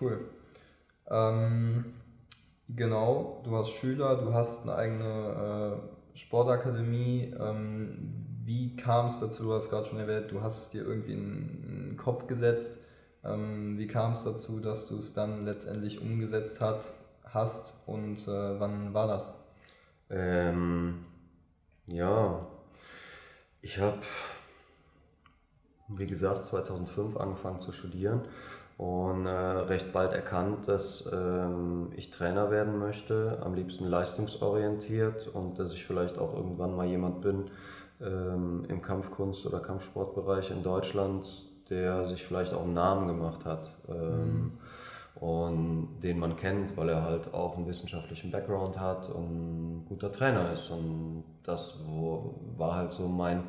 cool. 0.00 0.20
Ähm, 1.08 1.94
genau, 2.68 3.40
du 3.44 3.52
warst 3.52 3.72
Schüler, 3.72 4.16
du 4.16 4.34
hast 4.34 4.68
eine 4.68 4.76
eigene 4.76 5.80
äh, 6.14 6.18
Sportakademie. 6.18 7.34
Ähm, 7.38 8.26
wie 8.44 8.76
kam 8.76 9.06
es 9.06 9.18
dazu? 9.18 9.44
Du 9.44 9.54
hast 9.54 9.70
gerade 9.70 9.86
schon 9.86 9.98
erwähnt, 9.98 10.30
du 10.30 10.42
hast 10.42 10.62
es 10.62 10.70
dir 10.70 10.82
irgendwie 10.82 11.12
in, 11.12 11.65
Kopf 11.96 12.26
gesetzt. 12.26 12.80
Ähm, 13.24 13.78
wie 13.78 13.86
kam 13.86 14.12
es 14.12 14.24
dazu, 14.24 14.60
dass 14.60 14.86
du 14.86 14.98
es 14.98 15.14
dann 15.14 15.44
letztendlich 15.44 16.00
umgesetzt 16.00 16.60
hat, 16.60 16.92
hast 17.24 17.74
und 17.86 18.16
äh, 18.28 18.60
wann 18.60 18.94
war 18.94 19.08
das? 19.08 19.34
Ähm, 20.10 21.04
ja, 21.86 22.46
ich 23.60 23.78
habe, 23.78 23.98
wie 25.88 26.06
gesagt, 26.06 26.44
2005 26.44 27.16
angefangen 27.16 27.60
zu 27.60 27.72
studieren 27.72 28.22
und 28.78 29.26
äh, 29.26 29.30
recht 29.30 29.92
bald 29.92 30.12
erkannt, 30.12 30.68
dass 30.68 31.08
ähm, 31.12 31.90
ich 31.96 32.10
Trainer 32.10 32.50
werden 32.50 32.78
möchte, 32.78 33.40
am 33.42 33.54
liebsten 33.54 33.86
leistungsorientiert 33.86 35.28
und 35.28 35.58
dass 35.58 35.72
ich 35.72 35.84
vielleicht 35.86 36.18
auch 36.18 36.34
irgendwann 36.34 36.76
mal 36.76 36.86
jemand 36.86 37.22
bin, 37.22 37.50
ähm, 38.00 38.64
im 38.68 38.82
Kampfkunst- 38.82 39.46
oder 39.46 39.60
Kampfsportbereich 39.60 40.50
in 40.50 40.62
Deutschland, 40.62 41.26
der 41.70 42.04
sich 42.06 42.24
vielleicht 42.24 42.52
auch 42.52 42.62
einen 42.62 42.74
Namen 42.74 43.08
gemacht 43.08 43.44
hat 43.44 43.70
ähm, 43.88 44.32
mhm. 44.34 44.52
und 45.14 46.00
den 46.02 46.18
man 46.18 46.36
kennt, 46.36 46.76
weil 46.76 46.88
er 46.88 47.02
halt 47.02 47.32
auch 47.34 47.56
einen 47.56 47.66
wissenschaftlichen 47.66 48.30
Background 48.30 48.78
hat 48.78 49.08
und 49.08 49.82
ein 49.82 49.86
guter 49.88 50.12
Trainer 50.12 50.52
ist. 50.52 50.70
Und 50.70 51.24
das 51.42 51.78
war 52.56 52.76
halt 52.76 52.92
so 52.92 53.08
mein, 53.08 53.42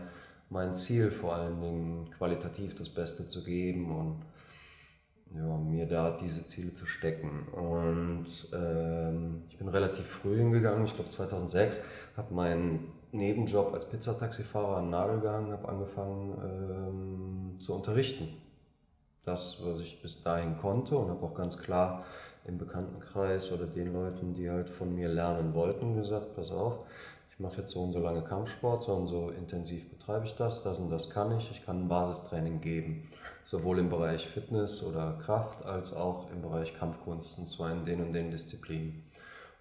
mein 0.49 0.73
Ziel, 0.73 1.11
vor 1.11 1.35
allen 1.35 1.61
Dingen 1.61 2.09
qualitativ 2.17 2.75
das 2.75 2.89
Beste 2.89 3.27
zu 3.27 3.43
geben 3.43 3.91
und 3.91 4.21
ja, 5.35 5.57
mir 5.57 5.85
da 5.85 6.11
diese 6.11 6.45
Ziele 6.47 6.73
zu 6.73 6.85
stecken. 6.85 7.47
Und 7.49 8.27
ähm, 8.53 9.43
ich 9.49 9.57
bin 9.57 9.67
relativ 9.67 10.05
früh 10.05 10.37
hingegangen, 10.37 10.85
ich 10.85 10.95
glaube 10.95 11.09
2006, 11.09 11.81
habe 12.15 12.33
meinen 12.33 12.93
Nebenjob 13.11 13.73
als 13.73 13.85
Pizzataxifahrer 13.85 14.77
an 14.77 14.85
den 14.85 14.89
Nagel 14.91 15.19
gehangen, 15.21 15.51
habe 15.51 15.69
angefangen 15.69 16.37
ähm, 16.43 17.59
zu 17.59 17.73
unterrichten. 17.73 18.29
Das, 19.23 19.57
was 19.63 19.81
ich 19.81 20.01
bis 20.01 20.21
dahin 20.21 20.57
konnte 20.57 20.97
und 20.97 21.09
habe 21.09 21.25
auch 21.25 21.33
ganz 21.33 21.57
klar 21.57 22.05
im 22.45 22.57
Bekanntenkreis 22.57 23.51
oder 23.51 23.65
den 23.65 23.93
Leuten, 23.93 24.33
die 24.33 24.49
halt 24.49 24.69
von 24.69 24.95
mir 24.95 25.09
lernen 25.09 25.53
wollten, 25.53 25.95
gesagt, 25.95 26.35
pass 26.35 26.51
auf, 26.51 26.79
ich 27.29 27.39
mache 27.39 27.61
jetzt 27.61 27.71
so 27.71 27.83
und 27.83 27.91
so 27.91 27.99
lange 27.99 28.23
Kampfsport, 28.23 28.83
so 28.83 28.93
und 28.93 29.07
so 29.07 29.29
intensiv 29.29 29.89
betreibe 29.89 30.25
ich 30.25 30.35
das, 30.35 30.63
das 30.63 30.79
und 30.79 30.89
das 30.89 31.09
kann 31.09 31.37
ich, 31.37 31.51
ich 31.51 31.65
kann 31.65 31.83
ein 31.83 31.87
Basistraining 31.87 32.61
geben, 32.61 33.09
sowohl 33.45 33.79
im 33.79 33.89
Bereich 33.89 34.27
Fitness 34.27 34.81
oder 34.81 35.19
Kraft 35.23 35.63
als 35.65 35.93
auch 35.93 36.31
im 36.31 36.41
Bereich 36.41 36.73
Kampfkunst, 36.77 37.37
und 37.37 37.49
zwar 37.49 37.71
in 37.71 37.85
den 37.85 38.01
und 38.01 38.13
den 38.13 38.31
Disziplinen. 38.31 39.03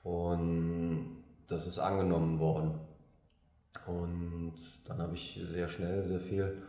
Und 0.05 1.23
das 1.49 1.67
ist 1.67 1.79
angenommen 1.79 2.39
worden. 2.39 2.75
Und 3.87 4.55
dann 4.87 4.99
habe 4.99 5.15
ich 5.15 5.41
sehr 5.45 5.69
schnell 5.69 6.05
sehr 6.05 6.21
viel 6.21 6.63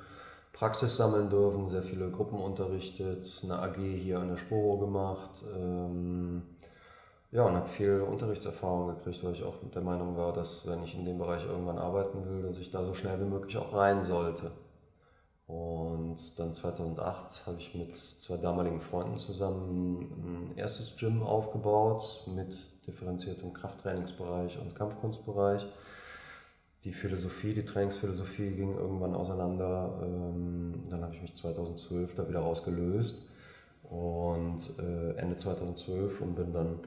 Praxis 0.54 0.98
sammeln 0.98 1.30
dürfen, 1.30 1.70
sehr 1.70 1.84
viele 1.84 2.10
Gruppen 2.10 2.40
unterrichtet, 2.40 3.42
eine 3.44 3.60
AG 3.60 3.76
hier 3.76 4.20
an 4.20 4.30
der 4.30 4.38
Sporo 4.38 4.78
gemacht. 4.80 5.44
Ähm, 5.56 6.42
ja, 7.32 7.44
und 7.44 7.56
habe 7.56 7.68
viel 7.68 8.02
Unterrichtserfahrung 8.02 8.96
gekriegt, 8.96 9.24
weil 9.24 9.34
ich 9.34 9.44
auch 9.44 9.56
der 9.74 9.82
Meinung 9.82 10.18
war, 10.18 10.34
dass 10.34 10.66
wenn 10.66 10.84
ich 10.84 10.96
in 10.96 11.06
dem 11.06 11.18
Bereich 11.18 11.46
irgendwann 11.46 11.78
arbeiten 11.78 12.26
will, 12.26 12.42
dass 12.42 12.58
ich 12.58 12.72
da 12.72 12.84
so 12.84 12.94
schnell 12.94 13.20
wie 13.20 13.26
möglich 13.26 13.58
auch 13.58 13.74
rein 13.74 14.02
sollte. 14.02 14.52
Und 15.46 16.18
dann 16.38 16.52
2008 16.52 17.46
habe 17.46 17.58
ich 17.60 17.74
mit 17.74 17.98
zwei 17.98 18.38
damaligen 18.38 18.82
Freunden 18.82 19.18
zusammen 19.18 20.52
ein 20.52 20.58
erstes 20.58 20.96
Gym 20.98 21.24
aufgebaut 21.24 22.24
mit 22.28 22.58
differenziertem 22.86 23.54
Krafttrainingsbereich 23.54 24.60
und 24.60 24.76
Kampfkunstbereich 24.76 25.66
die 26.84 26.94
Philosophie, 26.94 27.54
die 27.54 27.66
Trainingsphilosophie 27.66 28.52
ging 28.52 28.76
irgendwann 28.76 29.16
auseinander. 29.16 30.00
Ähm, 30.04 30.84
dann 30.90 31.04
habe 31.04 31.16
ich 31.16 31.22
mich 31.22 31.36
2012 31.36 32.16
da 32.16 32.28
wieder 32.30 32.40
rausgelöst 32.40 33.26
und 33.84 34.74
äh, 34.80 35.18
Ende 35.18 35.38
2012 35.38 36.22
und 36.22 36.36
bin 36.36 36.54
dann 36.54 36.80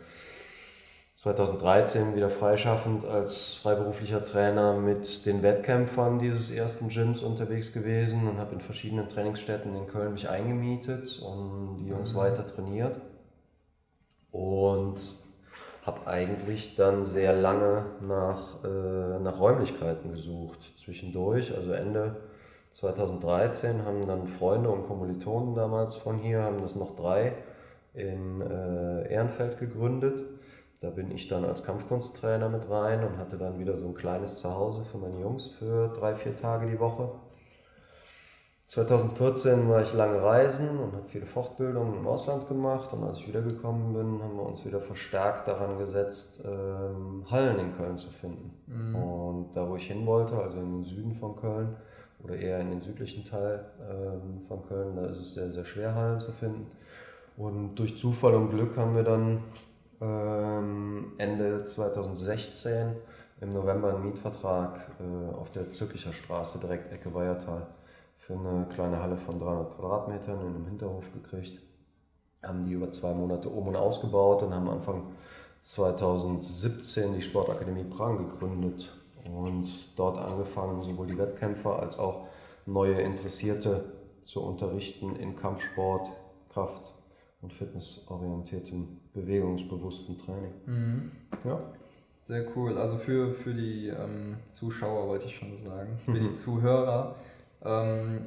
2013 1.17 2.17
wieder 2.17 2.31
freischaffend 2.31 3.05
als 3.05 3.53
freiberuflicher 3.53 4.25
Trainer 4.25 4.79
mit 4.79 5.27
den 5.27 5.43
Wettkämpfern 5.43 6.19
dieses 6.19 6.51
ersten 6.51 6.89
Gyms 6.89 7.23
unterwegs 7.23 7.73
gewesen 7.73 8.27
und 8.27 8.39
habe 8.39 8.55
in 8.55 8.61
verschiedenen 8.63 9.07
Trainingsstätten 9.09 9.77
in 9.77 9.87
Köln 9.87 10.15
mich 10.15 10.31
eingemietet 10.31 11.21
und 11.21 11.77
die 11.79 11.89
Jungs 11.89 12.13
mhm. 12.13 12.17
weiter 12.17 12.47
trainiert. 12.47 13.03
Und 14.31 15.15
habe 15.83 16.07
eigentlich 16.07 16.75
dann 16.75 17.05
sehr 17.05 17.33
lange 17.33 17.87
nach, 18.01 18.63
äh, 18.65 19.19
nach 19.21 19.41
Räumlichkeiten 19.41 20.13
gesucht. 20.13 20.59
Zwischendurch, 20.77 21.55
also 21.55 21.73
Ende 21.73 22.17
2013, 22.73 23.85
haben 23.85 24.07
dann 24.07 24.27
Freunde 24.27 24.71
und 24.71 24.85
Kommilitonen 24.85 25.55
damals 25.55 25.97
von 25.97 26.19
hier, 26.19 26.43
haben 26.43 26.61
das 26.61 26.77
noch 26.77 26.97
drei 26.97 27.35
in 27.95 28.41
äh, 28.41 29.13
Ehrenfeld 29.13 29.59
gegründet. 29.59 30.23
Da 30.81 30.91
bin 30.91 31.11
ich 31.11 31.29
dann 31.29 31.45
als 31.45 31.63
Kampfkunsttrainer 31.63 32.49
mit 32.49 32.71
rein 32.71 33.05
und 33.05 33.19
hatte 33.19 33.37
dann 33.37 33.59
wieder 33.59 33.77
so 33.77 33.87
ein 33.87 33.95
kleines 33.95 34.37
Zuhause 34.37 34.85
für 34.85 34.99
meine 34.99 35.21
Jungs 35.21 35.49
für 35.59 35.89
drei, 35.89 36.15
vier 36.15 36.37
Tage 36.37 36.71
die 36.71 36.81
Woche. 36.81 37.11
2014 38.71 39.69
war 39.69 39.83
ich 39.83 39.93
lange 39.95 40.23
reisen 40.23 40.79
und 40.79 40.93
habe 40.93 41.09
viele 41.09 41.27
Fortbildungen 41.27 41.99
im 41.99 42.07
Ausland 42.07 42.47
gemacht. 42.47 42.93
Und 42.93 43.03
als 43.03 43.19
ich 43.19 43.27
wiedergekommen 43.27 43.93
bin, 43.93 44.23
haben 44.23 44.37
wir 44.37 44.47
uns 44.47 44.65
wieder 44.65 44.81
verstärkt 44.81 45.49
daran 45.49 45.77
gesetzt, 45.77 46.41
ähm, 46.45 47.25
Hallen 47.29 47.59
in 47.59 47.77
Köln 47.77 47.99
zu 47.99 48.11
finden. 48.11 48.53
Mhm. 48.69 48.95
Und 48.95 49.57
da, 49.57 49.69
wo 49.69 49.75
ich 49.75 49.89
hin 49.89 50.07
wollte, 50.07 50.37
also 50.37 50.59
in 50.59 50.71
den 50.71 50.85
Süden 50.85 51.13
von 51.13 51.35
Köln 51.35 51.75
oder 52.23 52.37
eher 52.37 52.61
in 52.61 52.71
den 52.71 52.81
südlichen 52.81 53.25
Teil 53.25 53.65
ähm, 53.91 54.43
von 54.47 54.65
Köln, 54.69 54.95
da 54.95 55.07
ist 55.07 55.19
es 55.19 55.35
sehr, 55.35 55.51
sehr 55.51 55.65
schwer, 55.65 55.97
Hallen 55.97 56.21
zu 56.21 56.31
finden. 56.31 56.71
Und 57.37 57.75
durch 57.75 57.99
Zufall 57.99 58.35
und 58.35 58.51
Glück 58.51 58.77
haben 58.77 58.95
wir 58.95 59.03
dann 59.03 59.43
ähm, 60.01 61.15
Ende 61.19 61.65
2016 61.65 62.93
im 63.41 63.53
November 63.53 63.89
einen 63.89 64.05
Mietvertrag 64.05 64.79
äh, 65.01 65.35
auf 65.35 65.51
der 65.51 65.73
Zückicher 65.73 66.13
Straße, 66.13 66.61
direkt 66.61 66.93
Ecke 66.93 67.13
Weiertal 67.13 67.67
für 68.31 68.49
eine 68.49 68.67
kleine 68.67 69.03
Halle 69.03 69.17
von 69.17 69.41
300 69.41 69.77
Quadratmetern 69.77 70.41
in 70.41 70.55
einem 70.55 70.67
Hinterhof 70.67 71.13
gekriegt. 71.13 71.61
Haben 72.43 72.65
die 72.65 72.73
über 72.73 72.91
zwei 72.91 73.13
Monate 73.13 73.49
um 73.49 73.67
und 73.69 73.77
ausgebaut 73.77 74.43
und 74.43 74.55
haben 74.55 74.69
Anfang 74.69 75.03
2017 75.63 77.15
die 77.15 77.23
Sportakademie 77.23 77.85
Prang 77.85 78.19
gegründet 78.19 78.89
und 79.25 79.69
dort 79.97 80.17
angefangen, 80.17 80.83
sowohl 80.83 81.09
die 81.09 81.19
Wettkämpfer 81.19 81.81
als 81.81 81.99
auch 81.99 82.29
neue 82.67 83.01
Interessierte 83.01 83.85
zu 84.23 84.43
unterrichten 84.43 85.17
in 85.17 85.37
Kampfsport, 85.37 86.09
Kraft 86.53 86.93
und 87.43 87.53
fitnessorientiertem, 87.53 89.01
bewegungsbewussten 89.13 90.19
Training. 90.19 90.53
Mhm. 90.67 91.11
Ja. 91.45 91.59
Sehr 92.23 92.47
cool. 92.57 92.79
Also 92.79 92.97
für, 92.97 93.33
für 93.33 93.55
die 93.55 93.89
ähm, 93.89 94.37
Zuschauer 94.51 95.09
wollte 95.09 95.27
ich 95.27 95.35
schon 95.35 95.57
sagen, 95.59 95.99
für 96.05 96.21
die 96.21 96.33
Zuhörer 96.33 97.17
ähm, 97.65 98.27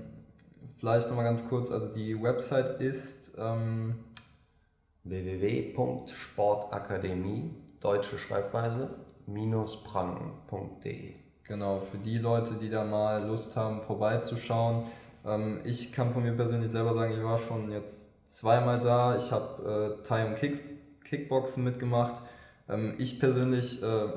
vielleicht 0.77 1.09
nochmal 1.09 1.25
ganz 1.25 1.47
kurz, 1.47 1.69
also 1.71 1.93
die 1.93 2.19
Website 2.21 2.81
ist 2.81 3.35
ähm, 3.37 3.99
www.sportakademie, 5.03 7.53
deutsche 7.79 8.17
Schreibweise, 8.17 8.89
pranken.de. 9.83 11.13
Genau, 11.45 11.81
für 11.81 11.97
die 11.97 12.17
Leute, 12.17 12.53
die 12.53 12.69
da 12.69 12.85
mal 12.85 13.25
Lust 13.25 13.57
haben, 13.57 13.81
vorbeizuschauen. 13.81 14.85
Ähm, 15.25 15.59
ich 15.65 15.91
kann 15.91 16.11
von 16.11 16.23
mir 16.23 16.33
persönlich 16.33 16.71
selber 16.71 16.93
sagen, 16.93 17.13
ich 17.13 17.23
war 17.23 17.37
schon 17.37 17.71
jetzt 17.71 18.29
zweimal 18.29 18.79
da. 18.79 19.17
Ich 19.17 19.31
habe 19.31 19.97
äh, 19.99 20.03
Thai 20.03 20.27
und 20.27 20.35
Kicks, 20.35 20.61
Kickboxen 21.03 21.63
mitgemacht. 21.63 22.21
Ähm, 22.69 22.95
ich 22.97 23.19
persönlich, 23.19 23.83
äh, 23.83 24.07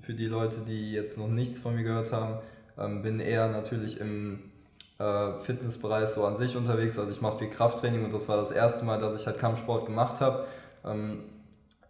für 0.00 0.14
die 0.14 0.26
Leute, 0.26 0.60
die 0.66 0.92
jetzt 0.92 1.18
noch 1.18 1.28
nichts 1.28 1.58
von 1.58 1.74
mir 1.74 1.82
gehört 1.82 2.12
haben, 2.12 2.38
ähm, 2.78 3.02
bin 3.02 3.20
eher 3.20 3.48
natürlich 3.48 4.00
im 4.00 4.50
äh, 4.98 5.38
Fitnessbereich 5.40 6.08
so 6.08 6.24
an 6.24 6.36
sich 6.36 6.56
unterwegs. 6.56 6.98
Also 6.98 7.10
ich 7.10 7.20
mache 7.20 7.38
viel 7.38 7.50
Krafttraining 7.50 8.04
und 8.04 8.12
das 8.12 8.28
war 8.28 8.36
das 8.36 8.50
erste 8.50 8.84
Mal, 8.84 9.00
dass 9.00 9.14
ich 9.14 9.26
halt 9.26 9.38
Kampfsport 9.38 9.86
gemacht 9.86 10.20
habe. 10.20 10.46
Ähm, 10.84 11.24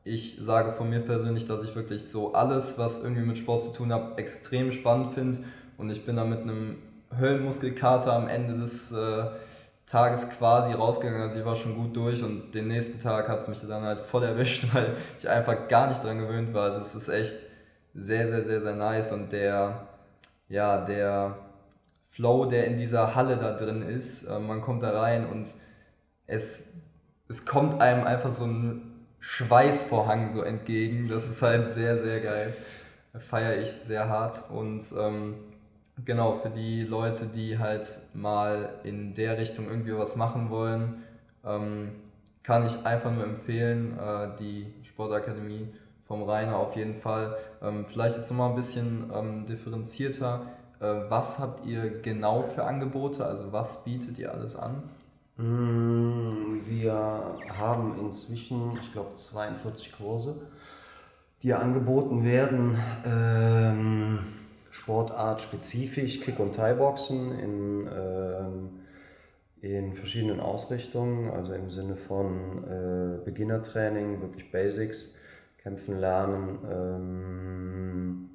ich 0.05 0.39
sage 0.41 0.73
von 0.73 0.91
mir 0.91 1.01
persönlich, 1.01 1.45
dass 1.45 1.63
ich 1.63 1.77
wirklich 1.77 2.09
so 2.09 2.35
alles, 2.35 2.79
was 2.79 3.05
irgendwie 3.05 3.23
mit 3.23 3.39
Sport 3.39 3.63
zu 3.63 3.73
tun 3.73 3.93
hat, 3.93 4.19
extrem 4.19 4.73
spannend 4.73 5.15
finde 5.15 5.39
und 5.79 5.91
ich 5.91 6.05
bin 6.05 6.17
da 6.17 6.25
mit 6.25 6.41
einem 6.41 6.79
Höllenmuskelkater 7.17 8.13
am 8.13 8.29
Ende 8.29 8.59
des 8.59 8.91
äh, 8.93 9.27
Tages 9.87 10.29
quasi 10.31 10.73
rausgegangen. 10.73 11.23
Also 11.23 11.39
ich 11.39 11.45
war 11.45 11.55
schon 11.55 11.75
gut 11.75 11.95
durch 11.95 12.23
und 12.23 12.53
den 12.55 12.69
nächsten 12.69 12.99
Tag 12.99 13.29
hat 13.29 13.41
es 13.41 13.49
mich 13.49 13.61
dann 13.61 13.83
halt 13.83 14.01
voll 14.01 14.25
erwischt, 14.25 14.67
weil 14.73 14.97
ich 15.19 15.29
einfach 15.29 15.69
gar 15.69 15.89
nicht 15.89 16.03
dran 16.03 16.19
gewöhnt 16.19 16.55
war. 16.55 16.65
Also 16.65 16.81
es 16.81 16.95
ist 16.95 17.09
echt 17.09 17.37
sehr, 17.95 18.27
sehr, 18.27 18.43
sehr, 18.43 18.61
sehr 18.61 18.75
nice 18.75 19.13
und 19.13 19.33
der 19.33 19.89
ja, 20.53 20.85
der 20.85 21.39
Flow, 22.11 22.45
der 22.45 22.67
in 22.67 22.77
dieser 22.77 23.15
Halle 23.15 23.39
da 23.39 23.57
drin 23.57 23.81
ist. 23.81 24.25
Äh, 24.25 24.39
man 24.39 24.61
kommt 24.61 24.83
da 24.83 25.01
rein 25.01 25.27
und 25.27 25.49
es, 26.27 26.75
es 27.27 27.47
kommt 27.47 27.81
einem 27.81 28.05
einfach 28.05 28.31
so 28.31 28.45
ein 28.45 29.07
Schweißvorhang 29.21 30.29
so 30.29 30.43
entgegen. 30.43 31.09
Das 31.09 31.29
ist 31.29 31.41
halt 31.41 31.69
sehr, 31.69 31.97
sehr 31.97 32.21
geil. 32.21 32.55
Feiere 33.19 33.63
ich 33.63 33.71
sehr 33.71 34.11
hart. 34.11 34.51
Und 34.51 34.85
ähm, 34.99 35.37
genau, 36.05 36.35
für 36.35 36.51
die 36.51 36.83
Leute, 36.83 37.27
die 37.27 37.59
halt 37.59 37.89
mal 38.13 38.75
in 38.85 39.15
der 39.15 39.39
Richtung 39.39 39.69
irgendwie 39.71 39.97
was 39.97 40.17
machen 40.17 40.51
wollen, 40.51 41.03
ähm, 41.47 41.93
kann 42.43 42.67
ich 42.67 42.85
einfach 42.85 43.11
nur 43.11 43.25
empfehlen, 43.25 43.99
äh, 43.99 44.37
die 44.39 44.75
Sportakademie 44.83 45.73
vom 46.13 46.25
Rainer 46.25 46.59
auf 46.59 46.77
jeden 46.77 46.95
Fall. 46.95 47.39
Ähm, 47.63 47.87
vielleicht 47.87 48.17
jetzt 48.17 48.31
nochmal 48.31 48.51
ein 48.51 48.55
bisschen 48.55 49.11
ähm, 49.15 49.47
differenzierter. 49.47 50.43
Äh, 50.79 50.85
was 51.09 51.39
habt 51.39 51.65
ihr 51.65 52.03
genau 52.03 52.43
für 52.43 52.65
Angebote? 52.65 53.25
Also 53.25 53.51
was 53.51 53.83
bietet 53.83 54.19
ihr 54.19 54.31
alles 54.31 54.55
an? 54.55 54.83
Mm, 55.39 56.67
wir 56.67 56.93
haben 57.59 57.99
inzwischen, 57.99 58.79
ich 58.83 58.93
glaube, 58.93 59.15
42 59.15 59.93
Kurse, 59.93 60.37
die 61.43 61.55
angeboten 61.55 62.27
werden. 62.27 62.79
Ähm, 63.07 64.19
Sportart-spezifisch, 64.71 66.21
Kick- 66.21 66.41
und 66.41 66.55
Thai-Boxen 66.55 67.39
in, 67.39 67.89
ähm, 67.91 68.69
in 69.63 69.95
verschiedenen 69.95 70.41
Ausrichtungen, 70.41 71.31
also 71.31 71.55
im 71.55 71.71
Sinne 71.71 71.97
von 71.97 72.65
äh, 72.65 73.25
Beginnertraining, 73.25 74.21
wirklich 74.21 74.53
Basics 74.53 75.11
kämpfen 75.63 75.99
lernen, 75.99 76.59
ähm, 76.71 78.31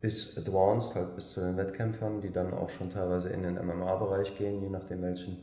bis 0.00 0.36
Advanced, 0.36 0.94
halt 0.94 1.14
bis 1.14 1.30
zu 1.30 1.40
den 1.40 1.56
Wettkämpfern, 1.56 2.20
die 2.20 2.30
dann 2.30 2.54
auch 2.54 2.70
schon 2.70 2.90
teilweise 2.90 3.30
in 3.30 3.42
den 3.42 3.54
MMA-Bereich 3.54 4.36
gehen, 4.36 4.62
je 4.62 4.70
nachdem 4.70 5.02
welchen, 5.02 5.38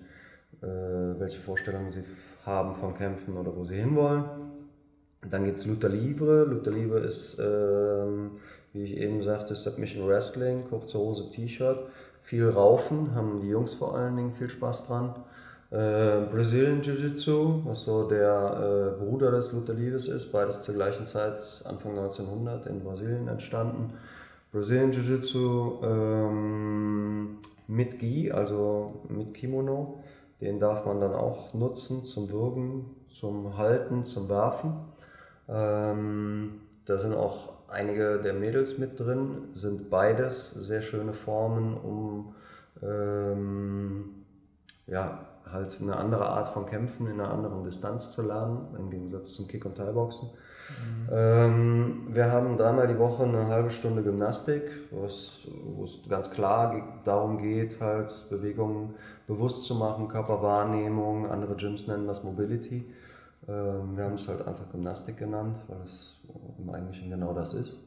äh, 0.61 1.19
welche 1.19 1.39
Vorstellungen 1.39 1.91
sie 1.91 2.03
haben 2.45 2.75
von 2.75 2.95
Kämpfen 2.95 3.37
oder 3.37 3.55
wo 3.55 3.65
sie 3.65 3.75
hinwollen. 3.75 4.25
Dann 5.29 5.45
gibt 5.45 5.59
es 5.59 5.65
Luther 5.65 5.89
Livre. 5.89 6.43
Luther 6.45 6.71
Livre 6.71 6.99
ist, 6.99 7.37
ähm, 7.39 8.37
wie 8.73 8.83
ich 8.83 8.97
eben 8.97 9.21
sagte, 9.23 9.55
Submission 9.55 10.07
Wrestling, 10.07 10.65
kurze 10.69 10.97
Hose, 10.97 11.31
T-Shirt, 11.31 11.87
viel 12.21 12.47
Raufen, 12.49 13.15
haben 13.15 13.41
die 13.41 13.49
Jungs 13.49 13.73
vor 13.73 13.95
allen 13.95 14.15
Dingen 14.15 14.33
viel 14.33 14.49
Spaß 14.49 14.87
dran. 14.87 15.15
Äh, 15.69 16.21
Brazilian 16.31 16.81
Jiu-Jitsu, 16.81 17.61
was 17.65 17.83
so 17.83 18.07
der 18.07 18.95
äh, 18.95 19.03
Bruder 19.03 19.31
des 19.31 19.51
Luther 19.51 19.73
Livres 19.73 20.07
ist, 20.07 20.31
beides 20.31 20.61
zur 20.61 20.75
gleichen 20.75 21.05
Zeit, 21.05 21.41
Anfang 21.65 21.91
1900 21.97 22.67
in 22.67 22.81
Brasilien 22.81 23.27
entstanden. 23.27 23.93
Brazilian 24.53 24.93
Jiu-Jitsu 24.93 25.83
ähm, 25.83 27.37
mit 27.67 27.99
Gi, 27.99 28.31
also 28.31 29.01
mit 29.09 29.33
Kimono, 29.33 30.01
den 30.39 30.59
darf 30.61 30.85
man 30.85 31.01
dann 31.01 31.13
auch 31.13 31.53
nutzen 31.53 32.03
zum 32.03 32.31
Würgen, 32.31 32.85
zum 33.09 33.57
Halten, 33.57 34.05
zum 34.05 34.29
Werfen. 34.29 34.73
Ähm, 35.49 36.61
da 36.85 36.97
sind 36.97 37.13
auch 37.13 37.49
einige 37.67 38.19
der 38.19 38.33
Mädels 38.33 38.77
mit 38.77 38.97
drin, 38.97 39.49
sind 39.53 39.89
beides 39.89 40.51
sehr 40.51 40.81
schöne 40.81 41.11
Formen, 41.11 41.75
um 41.75 42.35
ähm, 42.81 44.23
ja, 44.85 45.26
halt 45.51 45.77
eine 45.81 45.95
andere 45.95 46.27
Art 46.27 46.49
von 46.49 46.65
Kämpfen 46.65 47.07
in 47.07 47.19
einer 47.19 47.31
anderen 47.31 47.63
Distanz 47.63 48.11
zu 48.11 48.21
lernen, 48.21 48.75
im 48.77 48.89
Gegensatz 48.89 49.33
zum 49.33 49.47
Kick- 49.47 49.65
und 49.65 49.75
Teilboxen. 49.75 50.29
Mhm. 50.29 51.09
Ähm, 51.11 52.07
wir 52.09 52.31
haben 52.31 52.57
dreimal 52.57 52.87
die 52.87 52.99
Woche 52.99 53.23
eine 53.23 53.47
halbe 53.47 53.69
Stunde 53.69 54.03
Gymnastik, 54.03 54.63
wo 54.91 55.05
es 55.05 55.39
ganz 56.09 56.29
klar 56.29 57.01
darum 57.05 57.37
geht, 57.37 57.79
halt 57.79 58.11
Bewegungen 58.29 58.95
bewusst 59.27 59.63
zu 59.63 59.75
machen, 59.75 60.09
Körperwahrnehmung, 60.09 61.29
andere 61.29 61.55
Gyms 61.55 61.87
nennen 61.87 62.07
das 62.07 62.23
Mobility. 62.23 62.85
Ähm, 63.47 63.95
wir 63.95 64.03
haben 64.03 64.15
es 64.15 64.27
halt 64.27 64.45
einfach 64.45 64.69
Gymnastik 64.71 65.17
genannt, 65.17 65.57
weil 65.67 65.79
es 65.85 66.15
im 66.57 66.69
Eigentlichen 66.69 67.09
genau 67.09 67.33
das 67.33 67.53
ist. 67.53 67.77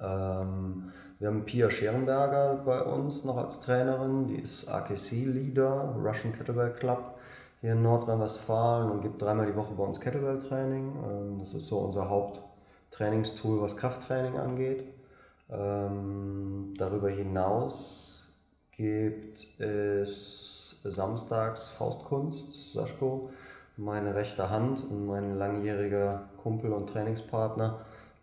Ähm, 0.00 0.92
wir 1.18 1.28
haben 1.28 1.44
Pia 1.44 1.68
Scherenberger 1.68 2.62
bei 2.64 2.80
uns 2.80 3.24
noch 3.24 3.36
als 3.36 3.58
Trainerin, 3.58 4.28
die 4.28 4.36
ist 4.36 4.68
AKC-Leader, 4.68 5.96
Russian 6.00 6.32
Kettlebell 6.32 6.72
Club 6.74 7.16
hier 7.60 7.72
in 7.72 7.82
Nordrhein-Westfalen 7.82 8.88
und 8.88 9.02
gibt 9.02 9.20
dreimal 9.20 9.46
die 9.46 9.56
Woche 9.56 9.74
bei 9.74 9.82
uns 9.82 10.00
Kettlebell-Training. 10.00 10.92
Ähm, 11.04 11.38
das 11.40 11.54
ist 11.54 11.66
so 11.66 11.78
unser 11.78 12.08
Haupttrainingstool, 12.08 13.60
was 13.60 13.76
Krafttraining 13.76 14.38
angeht. 14.38 14.84
Ähm, 15.50 16.74
darüber 16.78 17.10
hinaus 17.10 18.24
gibt 18.76 19.60
es 19.60 20.80
samstags 20.84 21.70
Faustkunst, 21.70 22.72
Saschko, 22.72 23.30
meine 23.76 24.14
rechte 24.14 24.50
Hand 24.50 24.84
und 24.88 25.06
mein 25.06 25.36
langjähriger 25.36 26.28
Kumpel 26.40 26.72
und 26.72 26.88
Trainingspartner 26.88 27.80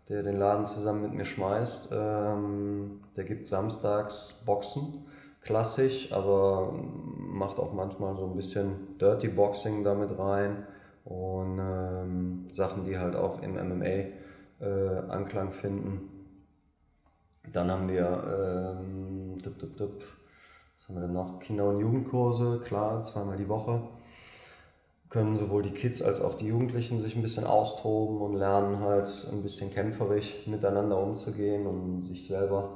der 0.08 0.22
den 0.22 0.38
Laden 0.38 0.66
zusammen 0.66 1.02
mit 1.02 1.14
mir 1.14 1.24
schmeißt. 1.24 1.88
Ähm, 1.92 3.00
der 3.16 3.24
gibt 3.24 3.48
samstags 3.48 4.42
Boxen, 4.46 5.06
klassisch, 5.42 6.12
aber 6.12 6.72
macht 7.18 7.58
auch 7.58 7.72
manchmal 7.72 8.16
so 8.16 8.26
ein 8.26 8.36
bisschen 8.36 8.98
Dirty 8.98 9.28
Boxing 9.28 9.84
damit 9.84 10.16
rein 10.18 10.66
und 11.04 11.58
ähm, 11.58 12.48
Sachen, 12.52 12.84
die 12.84 12.98
halt 12.98 13.16
auch 13.16 13.42
im 13.42 13.54
MMA 13.54 13.84
äh, 14.60 14.98
Anklang 15.08 15.52
finden. 15.52 16.10
Dann 17.52 17.70
haben 17.70 17.88
wir, 17.88 18.76
ähm, 18.80 19.38
dup, 19.42 19.58
dup, 19.58 19.76
dup, 19.76 20.02
was 20.76 20.88
haben 20.88 20.96
wir 20.96 21.02
denn 21.02 21.12
noch? 21.12 21.38
Kinder- 21.38 21.68
und 21.68 21.80
Jugendkurse, 21.80 22.60
klar, 22.64 23.02
zweimal 23.04 23.36
die 23.36 23.48
Woche 23.48 23.82
können 25.08 25.36
sowohl 25.36 25.62
die 25.62 25.70
Kids 25.70 26.02
als 26.02 26.20
auch 26.20 26.34
die 26.34 26.46
Jugendlichen 26.46 27.00
sich 27.00 27.14
ein 27.14 27.22
bisschen 27.22 27.44
austoben 27.44 28.20
und 28.20 28.34
lernen 28.34 28.80
halt 28.80 29.08
ein 29.30 29.42
bisschen 29.42 29.70
kämpferisch 29.70 30.46
miteinander 30.46 31.00
umzugehen 31.00 31.66
und 31.66 32.04
sich 32.04 32.26
selber 32.26 32.70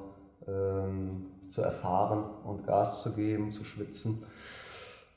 ähm, 0.46 1.26
zu 1.48 1.62
erfahren 1.62 2.24
und 2.44 2.66
Gas 2.66 3.02
zu 3.02 3.14
geben, 3.14 3.50
zu 3.50 3.64
schwitzen. 3.64 4.22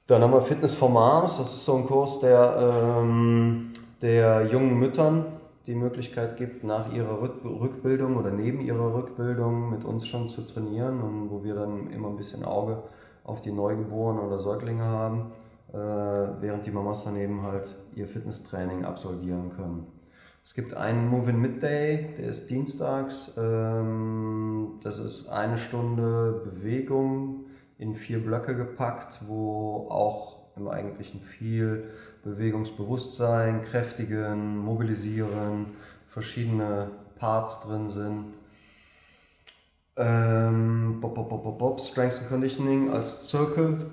Dann 0.07 0.21
haben 0.21 0.33
wir 0.33 0.41
Fitness 0.41 0.73
for 0.73 0.89
Moms, 0.89 1.37
das 1.37 1.53
ist 1.53 1.65
so 1.65 1.75
ein 1.75 1.85
Kurs, 1.85 2.19
der, 2.19 2.99
ähm, 3.01 3.71
der 4.01 4.47
jungen 4.47 4.79
Müttern 4.79 5.25
die 5.65 5.75
Möglichkeit 5.75 6.35
gibt, 6.35 6.65
nach 6.65 6.91
ihrer 6.91 7.21
Rückbildung 7.21 8.17
oder 8.17 8.31
neben 8.31 8.59
ihrer 8.59 8.93
Rückbildung 8.95 9.69
mit 9.69 9.85
uns 9.85 10.05
schon 10.05 10.27
zu 10.27 10.41
trainieren 10.41 10.99
und 11.01 11.29
wo 11.29 11.43
wir 11.43 11.55
dann 11.55 11.89
immer 11.91 12.09
ein 12.09 12.17
bisschen 12.17 12.43
Auge 12.43 12.83
auf 13.23 13.39
die 13.39 13.53
Neugeborenen 13.53 14.25
oder 14.25 14.39
Säuglinge 14.39 14.83
haben 14.83 15.31
während 15.73 16.65
die 16.65 16.71
Mamas 16.71 17.03
daneben 17.03 17.41
halt 17.41 17.75
ihr 17.95 18.07
Fitnesstraining 18.07 18.85
absolvieren 18.85 19.51
können. 19.51 19.87
Es 20.45 20.53
gibt 20.53 20.73
einen 20.73 21.07
Move-in 21.07 21.39
Midday, 21.39 22.13
der 22.17 22.29
ist 22.29 22.49
dienstags. 22.49 23.31
Ähm, 23.37 24.79
das 24.83 24.97
ist 24.97 25.29
eine 25.29 25.57
Stunde 25.57 26.41
Bewegung 26.43 27.45
in 27.77 27.95
vier 27.95 28.23
Blöcke 28.23 28.55
gepackt, 28.55 29.21
wo 29.25 29.87
auch 29.89 30.39
im 30.57 30.67
Eigentlichen 30.67 31.21
viel 31.21 31.89
Bewegungsbewusstsein, 32.23 33.61
Kräftigen, 33.61 34.57
Mobilisieren, 34.57 35.67
verschiedene 36.09 36.91
Parts 37.17 37.61
drin 37.61 37.89
sind. 37.89 38.25
Ähm, 39.95 40.99
Bob, 40.99 41.15
Bob, 41.15 41.29
Bob, 41.29 41.57
Bob, 41.57 41.81
Strength 41.81 42.19
and 42.19 42.29
Conditioning 42.29 42.89
als 42.89 43.27
Zirkel 43.29 43.91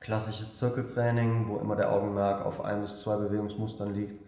klassisches 0.00 0.56
Zirkeltraining, 0.56 1.48
wo 1.48 1.58
immer 1.58 1.76
der 1.76 1.92
Augenmerk 1.92 2.44
auf 2.44 2.64
ein 2.64 2.80
bis 2.80 3.00
zwei 3.00 3.16
Bewegungsmustern 3.16 3.94
liegt, 3.94 4.20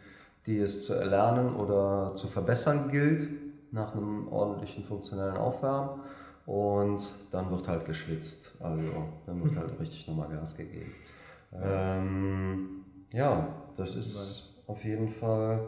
die 0.46 0.58
es 0.58 0.84
zu 0.84 0.94
erlernen 0.94 1.56
oder 1.56 2.14
zu 2.14 2.28
verbessern 2.28 2.90
gilt 2.90 3.28
nach 3.72 3.94
einem 3.94 4.28
ordentlichen 4.28 4.84
funktionellen 4.84 5.36
Aufwärmen. 5.36 6.00
Und 6.44 7.08
dann 7.30 7.50
wird 7.50 7.68
halt 7.68 7.86
geschwitzt. 7.86 8.52
Also 8.60 8.82
dann 9.26 9.42
wird 9.42 9.56
halt 9.56 9.78
richtig 9.80 10.06
nochmal 10.08 10.28
Gas 10.28 10.56
gegeben. 10.56 10.92
Ähm, 11.54 12.84
ja, 13.12 13.48
das 13.76 13.94
ist 13.94 14.54
auf 14.66 14.84
jeden 14.84 15.08
Fall 15.08 15.60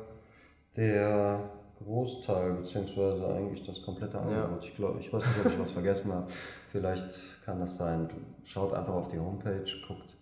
der 0.76 1.40
Großteil, 1.82 2.54
beziehungsweise 2.54 3.26
eigentlich 3.28 3.66
das 3.66 3.82
komplette 3.82 4.18
Angebot. 4.18 4.62
Ja. 4.62 4.68
Ich 4.68 4.76
glaube, 4.76 5.00
ich 5.00 5.12
weiß 5.12 5.24
nicht, 5.26 5.46
ob 5.46 5.52
ich 5.52 5.58
was 5.58 5.70
vergessen 5.70 6.12
habe. 6.12 6.26
Vielleicht 6.70 7.18
kann 7.44 7.60
das 7.60 7.76
sein. 7.76 8.08
Schaut 8.44 8.72
einfach 8.72 8.94
auf 8.94 9.08
die 9.08 9.18
Homepage, 9.18 9.64
guckt 9.86 10.16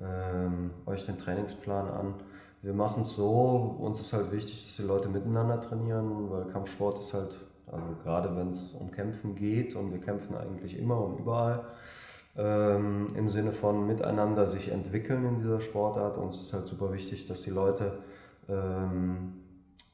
ähm, 0.00 0.70
euch 0.86 1.04
den 1.06 1.18
Trainingsplan 1.18 1.88
an. 1.88 2.14
Wir 2.62 2.72
machen 2.72 3.02
es 3.02 3.14
so, 3.14 3.76
uns 3.80 4.00
ist 4.00 4.12
halt 4.12 4.30
wichtig, 4.32 4.64
dass 4.64 4.76
die 4.76 4.82
Leute 4.82 5.08
miteinander 5.08 5.60
trainieren, 5.60 6.30
weil 6.30 6.44
Kampfsport 6.44 7.00
ist 7.00 7.12
halt, 7.12 7.36
also 7.66 7.86
gerade 8.04 8.36
wenn 8.36 8.50
es 8.50 8.72
um 8.78 8.90
Kämpfen 8.92 9.34
geht 9.34 9.74
und 9.74 9.92
wir 9.92 10.00
kämpfen 10.00 10.36
eigentlich 10.36 10.78
immer 10.78 11.00
und 11.00 11.18
überall, 11.18 11.64
ähm, 12.36 13.14
im 13.16 13.28
Sinne 13.28 13.52
von 13.52 13.86
miteinander 13.86 14.46
sich 14.46 14.70
entwickeln 14.70 15.24
in 15.24 15.36
dieser 15.38 15.60
Sportart. 15.60 16.16
Uns 16.16 16.40
ist 16.40 16.52
halt 16.52 16.68
super 16.68 16.92
wichtig, 16.92 17.26
dass 17.26 17.42
die 17.42 17.50
Leute 17.50 17.98
ähm, 18.48 19.41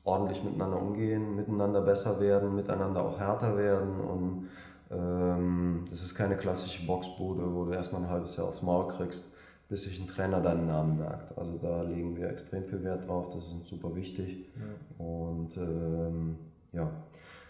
ordentlich 0.05 0.43
miteinander 0.43 0.81
umgehen, 0.81 1.37
miteinander 1.37 1.81
besser 1.83 2.21
werden, 2.21 2.55
miteinander 2.55 3.05
auch 3.05 3.19
härter 3.19 3.57
werden 3.57 4.01
und 4.01 4.49
ähm, 4.91 5.85
das 5.91 6.03
ist 6.03 6.15
keine 6.15 6.37
klassische 6.37 6.87
Boxbude, 6.87 7.43
wo 7.55 7.65
du 7.65 7.73
erstmal 7.73 8.03
ein 8.03 8.09
halbes 8.09 8.37
Jahr 8.37 8.49
aufs 8.49 8.63
Maul 8.63 8.89
kriegst, 8.89 9.27
bis 9.69 9.83
sich 9.83 10.01
ein 10.01 10.07
Trainer 10.07 10.41
deinen 10.41 10.67
Namen 10.67 10.99
merkt. 10.99 11.37
Also 11.37 11.59
da 11.59 11.83
legen 11.83 12.17
wir 12.17 12.31
extrem 12.31 12.65
viel 12.65 12.83
Wert 12.85 13.07
drauf, 13.07 13.29
das 13.35 13.45
ist 13.47 13.53
uns 13.53 13.69
super 13.69 13.95
wichtig. 13.95 14.49
Ja. 14.57 15.05
Und 15.05 15.57
ähm, 15.59 16.37
ja, 16.73 16.91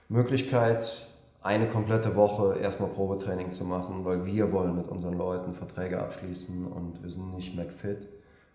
Möglichkeit, 0.09 1.07
eine 1.43 1.69
komplette 1.69 2.17
Woche 2.17 2.59
erstmal 2.59 2.91
Probetraining 2.91 3.53
zu 3.53 3.65
machen, 3.65 4.05
weil 4.05 4.27
wir 4.27 4.51
wollen 4.53 4.75
mit 4.75 4.89
unseren 4.89 5.17
Leuten 5.17 5.55
Verträge 5.55 6.01
abschließen 6.01 6.67
und 6.67 7.03
wir 7.03 7.11
sind 7.11 7.35
nicht 7.37 7.55
McFit, 7.55 8.09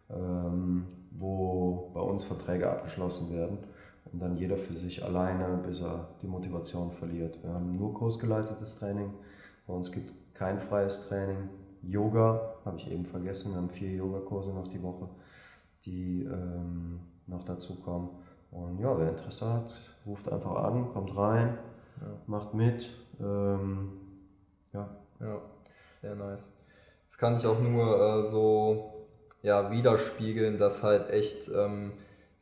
ähm, 0.10 0.86
wo 1.12 1.90
bei 1.94 2.02
uns 2.02 2.26
Verträge 2.26 2.70
abgeschlossen 2.70 3.32
werden 3.32 3.60
und 4.14 4.20
dann 4.20 4.38
jeder 4.38 4.58
für 4.58 4.76
sich 4.76 5.04
alleine, 5.04 5.58
bis 5.66 5.82
er 5.82 6.08
die 6.22 6.28
Motivation 6.28 6.92
verliert. 6.92 7.44
Wir 7.44 7.52
haben 7.52 7.76
nur 7.76 7.94
kursgeleitetes 7.94 8.78
Training, 8.78 9.12
bei 9.66 9.74
uns 9.74 9.92
gibt 9.92 10.14
kein 10.36 10.60
freies 10.60 11.08
Training. 11.08 11.50
Yoga 11.82 12.56
habe 12.64 12.78
ich 12.78 12.90
eben 12.90 13.06
vergessen, 13.06 13.52
wir 13.52 13.58
haben 13.58 13.70
vier 13.70 13.92
Yogakurse 13.92 14.52
noch 14.52 14.68
die 14.68 14.82
Woche, 14.82 15.10
die 15.84 16.24
ähm, 16.24 17.00
noch 17.28 17.44
dazu 17.44 17.76
kommen. 17.76 18.10
Und 18.52 18.80
ja, 18.80 18.98
wer 18.98 19.10
Interesse 19.10 19.52
hat, 19.52 19.74
ruft 20.06 20.32
einfach 20.32 20.64
an, 20.64 20.90
kommt 20.94 21.16
rein, 21.18 21.58
ja. 22.00 22.08
macht 22.28 22.54
mit. 22.54 22.90
Ähm, 23.20 23.94
ja. 24.74 24.90
ja, 25.20 25.42
sehr 26.02 26.16
nice. 26.16 26.54
Das 27.08 27.18
kann 27.18 27.38
ich 27.38 27.46
auch 27.46 27.60
nur 27.60 28.00
äh, 28.00 28.24
so 28.26 29.08
ja, 29.42 29.72
widerspiegeln, 29.72 30.58
dass 30.58 30.84
halt 30.84 31.10
echt 31.10 31.50
ähm, 31.50 31.94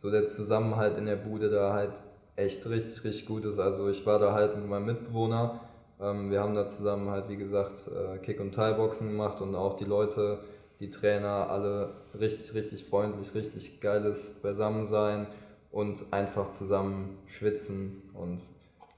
so 0.02 0.10
der 0.10 0.26
Zusammenhalt 0.26 0.98
in 0.98 1.06
der 1.06 1.16
Bude 1.16 1.52
da 1.52 1.74
halt 1.74 2.02
echt 2.36 2.68
richtig, 2.68 3.04
richtig 3.04 3.28
gut 3.28 3.46
ist. 3.46 3.60
Also 3.60 3.88
ich 3.88 4.04
war 4.04 4.18
da 4.18 4.34
halt 4.34 4.56
mit 4.56 4.68
meinem 4.68 4.88
Mitbewohner. 4.88 5.60
Ähm, 6.00 6.32
wir 6.32 6.42
haben 6.42 6.56
da 6.56 6.66
zusammen 6.66 7.12
halt, 7.12 7.30
wie 7.30 7.38
gesagt, 7.38 7.84
äh, 7.88 8.18
Kick- 8.18 8.40
und 8.40 8.56
Teilboxen 8.56 9.10
gemacht 9.10 9.42
und 9.42 9.54
auch 9.54 9.76
die 9.76 9.86
Leute, 9.86 10.40
die 10.80 10.90
Trainer, 10.90 11.52
alle 11.52 11.92
richtig, 12.20 12.56
richtig 12.56 12.86
freundlich, 12.86 13.36
richtig 13.36 13.80
geiles 13.80 14.42
Beisammensein 14.42 15.28
und 15.72 16.04
einfach 16.10 16.50
zusammen 16.50 17.20
schwitzen 17.28 18.02
und 18.16 18.42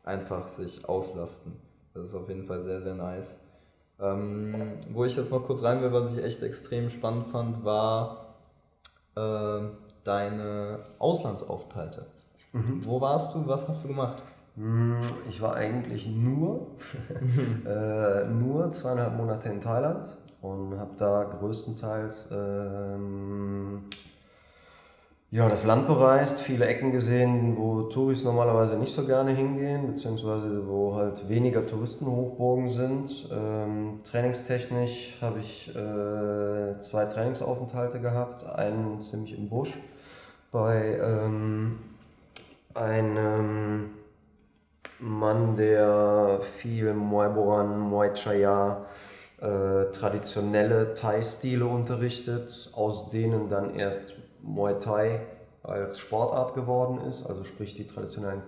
einfach 0.06 0.48
sich 0.48 0.88
auslasten. 0.88 1.52
Das 1.94 2.06
ist 2.06 2.16
auf 2.16 2.30
jeden 2.30 2.46
Fall 2.46 2.62
sehr, 2.62 2.82
sehr 2.82 2.96
nice. 2.96 3.42
Ähm, 4.00 4.80
wo 4.90 5.04
ich 5.04 5.18
jetzt 5.18 5.32
noch 5.32 5.44
kurz 5.44 5.64
rein 5.64 5.82
will, 5.82 5.92
was 5.92 6.14
ich 6.14 6.24
echt 6.24 6.44
extrem 6.44 6.90
spannend 6.90 7.28
fand, 7.28 7.66
war 7.66 8.38
äh, 9.18 9.68
deine 10.04 10.80
Auslandsaufenthalte. 11.00 12.06
Mhm. 12.52 12.86
Wo 12.86 13.02
warst 13.02 13.34
du? 13.36 13.48
Was 13.48 13.68
hast 13.68 13.84
du 13.84 13.90
gemacht? 13.90 14.24
Hm, 14.56 15.00
ich 15.28 15.42
war 15.42 15.56
eigentlich 15.56 16.08
nur, 16.08 16.68
äh, 17.66 18.26
nur 18.26 18.72
zweieinhalb 18.72 19.18
Monate 19.18 19.50
in 19.50 19.60
Thailand 19.60 20.16
und 20.42 20.78
habe 20.78 20.92
da 20.98 21.24
größtenteils 21.24 22.30
ähm, 22.32 23.86
ja, 25.34 25.50
das 25.50 25.64
Land 25.64 25.88
bereist, 25.88 26.42
viele 26.42 26.68
Ecken 26.68 26.92
gesehen, 26.92 27.58
wo 27.58 27.82
Touris 27.84 28.24
normalerweise 28.24 28.78
nicht 28.78 28.94
so 28.94 29.04
gerne 29.04 29.32
hingehen, 29.32 29.88
beziehungsweise 29.88 30.68
wo 30.68 30.94
halt 30.94 31.28
weniger 31.28 31.66
Touristenhochburgen 31.66 32.70
sind. 32.70 33.30
Ähm, 33.34 33.98
trainingstechnisch 34.04 35.18
habe 35.22 35.40
ich 35.40 35.70
äh, 35.70 36.78
zwei 36.78 37.08
Trainingsaufenthalte 37.08 38.00
gehabt, 38.00 38.46
einen 38.46 39.02
ziemlich 39.02 39.36
im 39.36 39.50
Busch 39.50 39.74
bei 40.54 41.00
ähm, 41.02 41.80
einem 42.76 43.90
Mann, 45.00 45.58
der 45.58 46.42
viel 46.58 46.94
Muay 46.94 47.30
Boran, 47.30 47.80
Muay 47.80 48.14
Chaya, 48.14 48.86
äh, 49.42 49.92
traditionelle 49.92 50.94
Thai-Stile 50.94 51.66
unterrichtet, 51.66 52.70
aus 52.74 53.10
denen 53.10 53.50
dann 53.50 53.76
erst 53.76 54.14
Muay 54.44 54.78
Thai 54.80 55.22
als 55.64 55.98
Sportart 55.98 56.54
geworden 56.54 57.02
ist, 57.02 57.26
also 57.26 57.44
sprich 57.44 57.74
die 57.74 57.88
traditionellen 57.88 58.44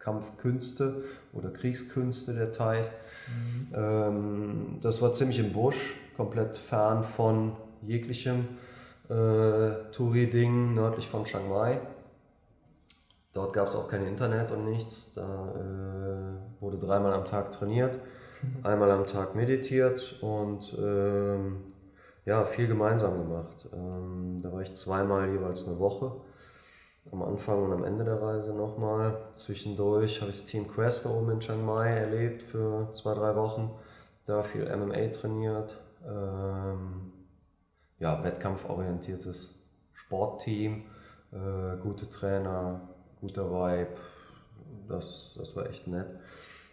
Kampfkünste 0.00 1.04
oder 1.32 1.50
Kriegskünste 1.50 2.34
der 2.34 2.52
Thais. 2.52 2.92
Mhm. 3.28 3.74
Ähm, 3.74 4.78
das 4.80 5.00
war 5.00 5.12
ziemlich 5.12 5.38
im 5.38 5.52
Busch, 5.52 5.94
komplett 6.16 6.56
fern 6.56 7.04
von 7.04 7.52
jeglichem 7.82 8.48
äh, 9.08 9.90
Touri-Ding 9.92 10.74
nördlich 10.74 11.08
von 11.08 11.24
Chiang 11.24 11.48
Mai. 11.48 11.80
Dort 13.32 13.52
gab 13.52 13.68
es 13.68 13.76
auch 13.76 13.88
kein 13.88 14.06
Internet 14.06 14.50
und 14.50 14.64
nichts. 14.64 15.12
Da 15.14 15.22
äh, 15.22 16.62
wurde 16.62 16.78
dreimal 16.78 17.12
am 17.12 17.26
Tag 17.26 17.52
trainiert, 17.52 18.00
mhm. 18.42 18.66
einmal 18.66 18.90
am 18.90 19.06
Tag 19.06 19.34
meditiert 19.34 20.16
und 20.22 20.74
ähm, 20.78 21.64
ja, 22.24 22.44
viel 22.44 22.66
gemeinsam 22.66 23.18
gemacht. 23.18 23.68
Ähm, 23.72 24.40
da 24.42 24.52
war 24.52 24.62
ich 24.62 24.74
zweimal 24.74 25.30
jeweils 25.30 25.66
eine 25.66 25.78
Woche. 25.78 26.12
Am 27.12 27.22
Anfang 27.22 27.62
und 27.62 27.72
am 27.72 27.84
Ende 27.84 28.04
der 28.04 28.20
Reise 28.20 28.52
nochmal. 28.52 29.18
Zwischendurch 29.34 30.20
habe 30.20 30.30
ich 30.30 30.38
das 30.40 30.46
Team 30.46 30.66
Quest 30.66 31.06
oben 31.06 31.30
in 31.30 31.40
Chiang 31.40 31.64
Mai 31.64 31.90
erlebt 31.90 32.42
für 32.42 32.88
zwei, 32.92 33.14
drei 33.14 33.36
Wochen. 33.36 33.70
Da 34.26 34.42
viel 34.42 34.64
MMA 34.64 35.08
trainiert. 35.08 35.76
Ähm, 36.04 37.12
ja, 37.98 38.22
wettkampforientiertes 38.22 39.54
Sportteam, 39.92 40.84
äh, 41.32 41.76
gute 41.82 42.08
Trainer, 42.08 42.80
guter 43.20 43.50
Vibe. 43.50 43.96
Das, 44.88 45.34
das 45.36 45.56
war 45.56 45.68
echt 45.68 45.86
nett. 45.86 46.06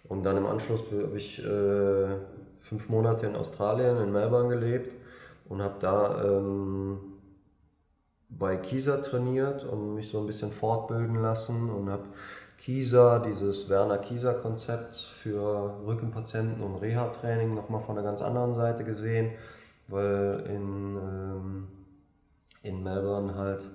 Und 0.09 0.23
dann 0.23 0.37
im 0.37 0.45
Anschluss 0.45 0.83
habe 0.91 1.17
ich 1.17 1.39
äh, 1.39 2.17
fünf 2.59 2.89
Monate 2.89 3.25
in 3.25 3.35
Australien, 3.35 3.97
in 3.97 4.11
Melbourne 4.11 4.49
gelebt 4.49 4.95
und 5.47 5.61
habe 5.61 5.75
da 5.79 6.23
ähm, 6.23 6.99
bei 8.29 8.57
Kieser 8.57 9.01
trainiert 9.01 9.63
und 9.63 9.95
mich 9.95 10.09
so 10.09 10.19
ein 10.19 10.27
bisschen 10.27 10.51
fortbilden 10.51 11.21
lassen 11.21 11.69
und 11.69 11.89
habe 11.89 12.03
Kieser, 12.57 13.19
dieses 13.19 13.69
Werner 13.69 13.97
Kieser 13.97 14.33
Konzept 14.33 14.95
für 15.21 15.79
Rückenpatienten 15.85 16.63
und 16.63 16.75
Reha-Training 16.75 17.53
nochmal 17.53 17.81
von 17.81 17.97
einer 17.97 18.07
ganz 18.07 18.21
anderen 18.21 18.55
Seite 18.55 18.83
gesehen, 18.83 19.31
weil 19.87 20.43
in, 20.47 20.97
ähm, 20.97 21.67
in 22.61 22.83
Melbourne 22.83 23.35
halt 23.35 23.69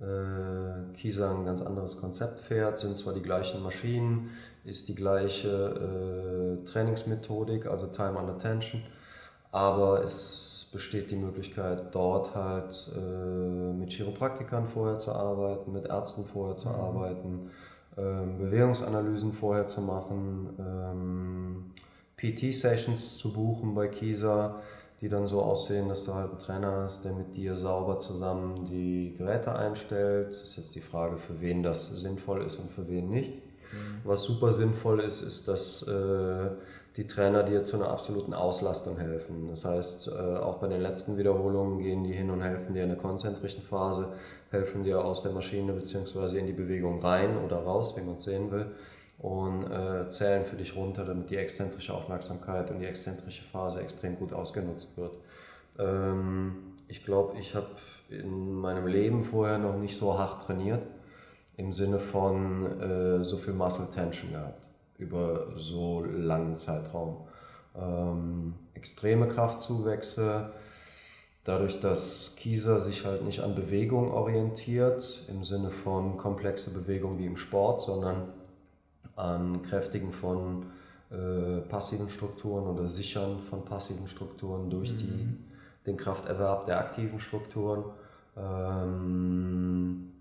äh, 0.00 0.92
Kieser 0.94 1.30
ein 1.30 1.44
ganz 1.44 1.62
anderes 1.62 1.96
Konzept 1.96 2.40
fährt, 2.40 2.78
sind 2.78 2.96
zwar 2.96 3.14
die 3.14 3.22
gleichen 3.22 3.62
Maschinen, 3.62 4.30
ist 4.64 4.88
die 4.88 4.94
gleiche 4.94 5.48
äh, 5.48 6.64
Trainingsmethodik, 6.64 7.66
also 7.66 7.86
Time 7.86 8.18
under 8.18 8.38
Tension, 8.38 8.82
aber 9.52 10.02
es 10.02 10.68
besteht 10.72 11.10
die 11.12 11.16
Möglichkeit, 11.16 11.94
dort 11.94 12.34
halt 12.34 12.90
äh, 12.96 13.72
mit 13.72 13.92
Chiropraktikern 13.92 14.66
vorher 14.66 14.98
zu 14.98 15.12
arbeiten, 15.12 15.72
mit 15.72 15.86
Ärzten 15.86 16.24
vorher 16.24 16.56
zu 16.56 16.68
mhm. 16.68 16.74
arbeiten, 16.74 17.50
ähm, 17.96 18.38
Bewegungsanalysen 18.38 19.32
vorher 19.32 19.68
zu 19.68 19.80
machen, 19.80 20.50
ähm, 20.58 21.70
PT-Sessions 22.16 23.18
zu 23.18 23.32
buchen 23.32 23.74
bei 23.74 23.86
Kisa, 23.86 24.56
die 25.04 25.10
dann 25.10 25.26
so 25.26 25.42
aussehen, 25.42 25.90
dass 25.90 26.06
du 26.06 26.14
halt 26.14 26.30
einen 26.30 26.38
Trainer 26.38 26.72
hast, 26.84 27.04
der 27.04 27.12
mit 27.12 27.36
dir 27.36 27.56
sauber 27.56 27.98
zusammen 27.98 28.64
die 28.64 29.14
Geräte 29.18 29.54
einstellt. 29.54 30.28
Das 30.28 30.44
ist 30.44 30.56
jetzt 30.56 30.74
die 30.74 30.80
Frage, 30.80 31.18
für 31.18 31.42
wen 31.42 31.62
das 31.62 31.88
sinnvoll 31.88 32.40
ist 32.40 32.56
und 32.56 32.72
für 32.72 32.88
wen 32.88 33.10
nicht. 33.10 33.32
Mhm. 33.34 34.00
Was 34.04 34.22
super 34.22 34.52
sinnvoll 34.52 35.00
ist, 35.00 35.20
ist, 35.20 35.46
dass 35.46 35.86
äh, 35.86 36.48
die 36.96 37.06
Trainer 37.06 37.42
dir 37.42 37.64
zu 37.64 37.76
einer 37.76 37.90
absoluten 37.90 38.32
Auslastung 38.32 38.96
helfen. 38.96 39.48
Das 39.50 39.66
heißt, 39.66 40.08
äh, 40.08 40.38
auch 40.38 40.56
bei 40.56 40.68
den 40.68 40.80
letzten 40.80 41.18
Wiederholungen 41.18 41.80
gehen 41.80 42.02
die 42.02 42.14
hin 42.14 42.30
und 42.30 42.40
helfen 42.40 42.72
dir 42.72 42.84
in 42.84 42.88
der 42.88 42.96
konzentrischen 42.96 43.62
Phase, 43.62 44.08
helfen 44.50 44.84
dir 44.84 45.04
aus 45.04 45.22
der 45.22 45.32
Maschine 45.32 45.74
bzw. 45.74 46.38
in 46.38 46.46
die 46.46 46.54
Bewegung 46.54 47.02
rein 47.02 47.36
oder 47.44 47.58
raus, 47.58 47.94
wie 47.98 48.00
man 48.00 48.16
es 48.16 48.24
sehen 48.24 48.50
will, 48.50 48.70
und 49.24 49.64
äh, 49.72 50.06
zählen 50.10 50.44
für 50.44 50.56
dich 50.56 50.76
runter, 50.76 51.02
damit 51.02 51.30
die 51.30 51.38
exzentrische 51.38 51.94
Aufmerksamkeit 51.94 52.70
und 52.70 52.80
die 52.80 52.84
exzentrische 52.84 53.42
Phase 53.42 53.80
extrem 53.80 54.18
gut 54.18 54.34
ausgenutzt 54.34 54.94
wird. 54.98 55.16
Ähm, 55.78 56.74
ich 56.88 57.06
glaube, 57.06 57.38
ich 57.38 57.54
habe 57.54 57.68
in 58.10 58.52
meinem 58.52 58.86
Leben 58.86 59.24
vorher 59.24 59.56
noch 59.56 59.78
nicht 59.78 59.96
so 59.96 60.18
hart 60.18 60.42
trainiert, 60.42 60.82
im 61.56 61.72
Sinne 61.72 62.00
von 62.00 62.78
äh, 62.78 63.24
so 63.24 63.38
viel 63.38 63.54
Muscle 63.54 63.88
Tension 63.88 64.30
gehabt 64.30 64.68
über 64.98 65.54
so 65.56 66.04
langen 66.04 66.54
Zeitraum. 66.54 67.16
Ähm, 67.74 68.52
extreme 68.74 69.26
Kraftzuwächse, 69.26 70.50
dadurch, 71.44 71.80
dass 71.80 72.32
Kieser 72.36 72.78
sich 72.78 73.06
halt 73.06 73.24
nicht 73.24 73.40
an 73.40 73.54
Bewegung 73.54 74.10
orientiert, 74.10 75.24
im 75.28 75.44
Sinne 75.44 75.70
von 75.70 76.18
komplexe 76.18 76.74
Bewegung 76.74 77.18
wie 77.18 77.24
im 77.24 77.38
Sport, 77.38 77.80
sondern 77.80 78.28
an 79.16 79.62
Kräftigen 79.62 80.12
von 80.12 80.66
äh, 81.10 81.60
passiven 81.68 82.08
Strukturen 82.08 82.66
oder 82.66 82.86
Sichern 82.86 83.40
von 83.40 83.64
passiven 83.64 84.08
Strukturen 84.08 84.70
durch 84.70 84.92
mhm. 84.92 84.98
die, 84.98 85.38
den 85.86 85.96
Krafterwerb 85.96 86.64
der 86.66 86.78
aktiven 86.78 87.20
Strukturen. 87.20 87.84
Ähm, 88.36 90.12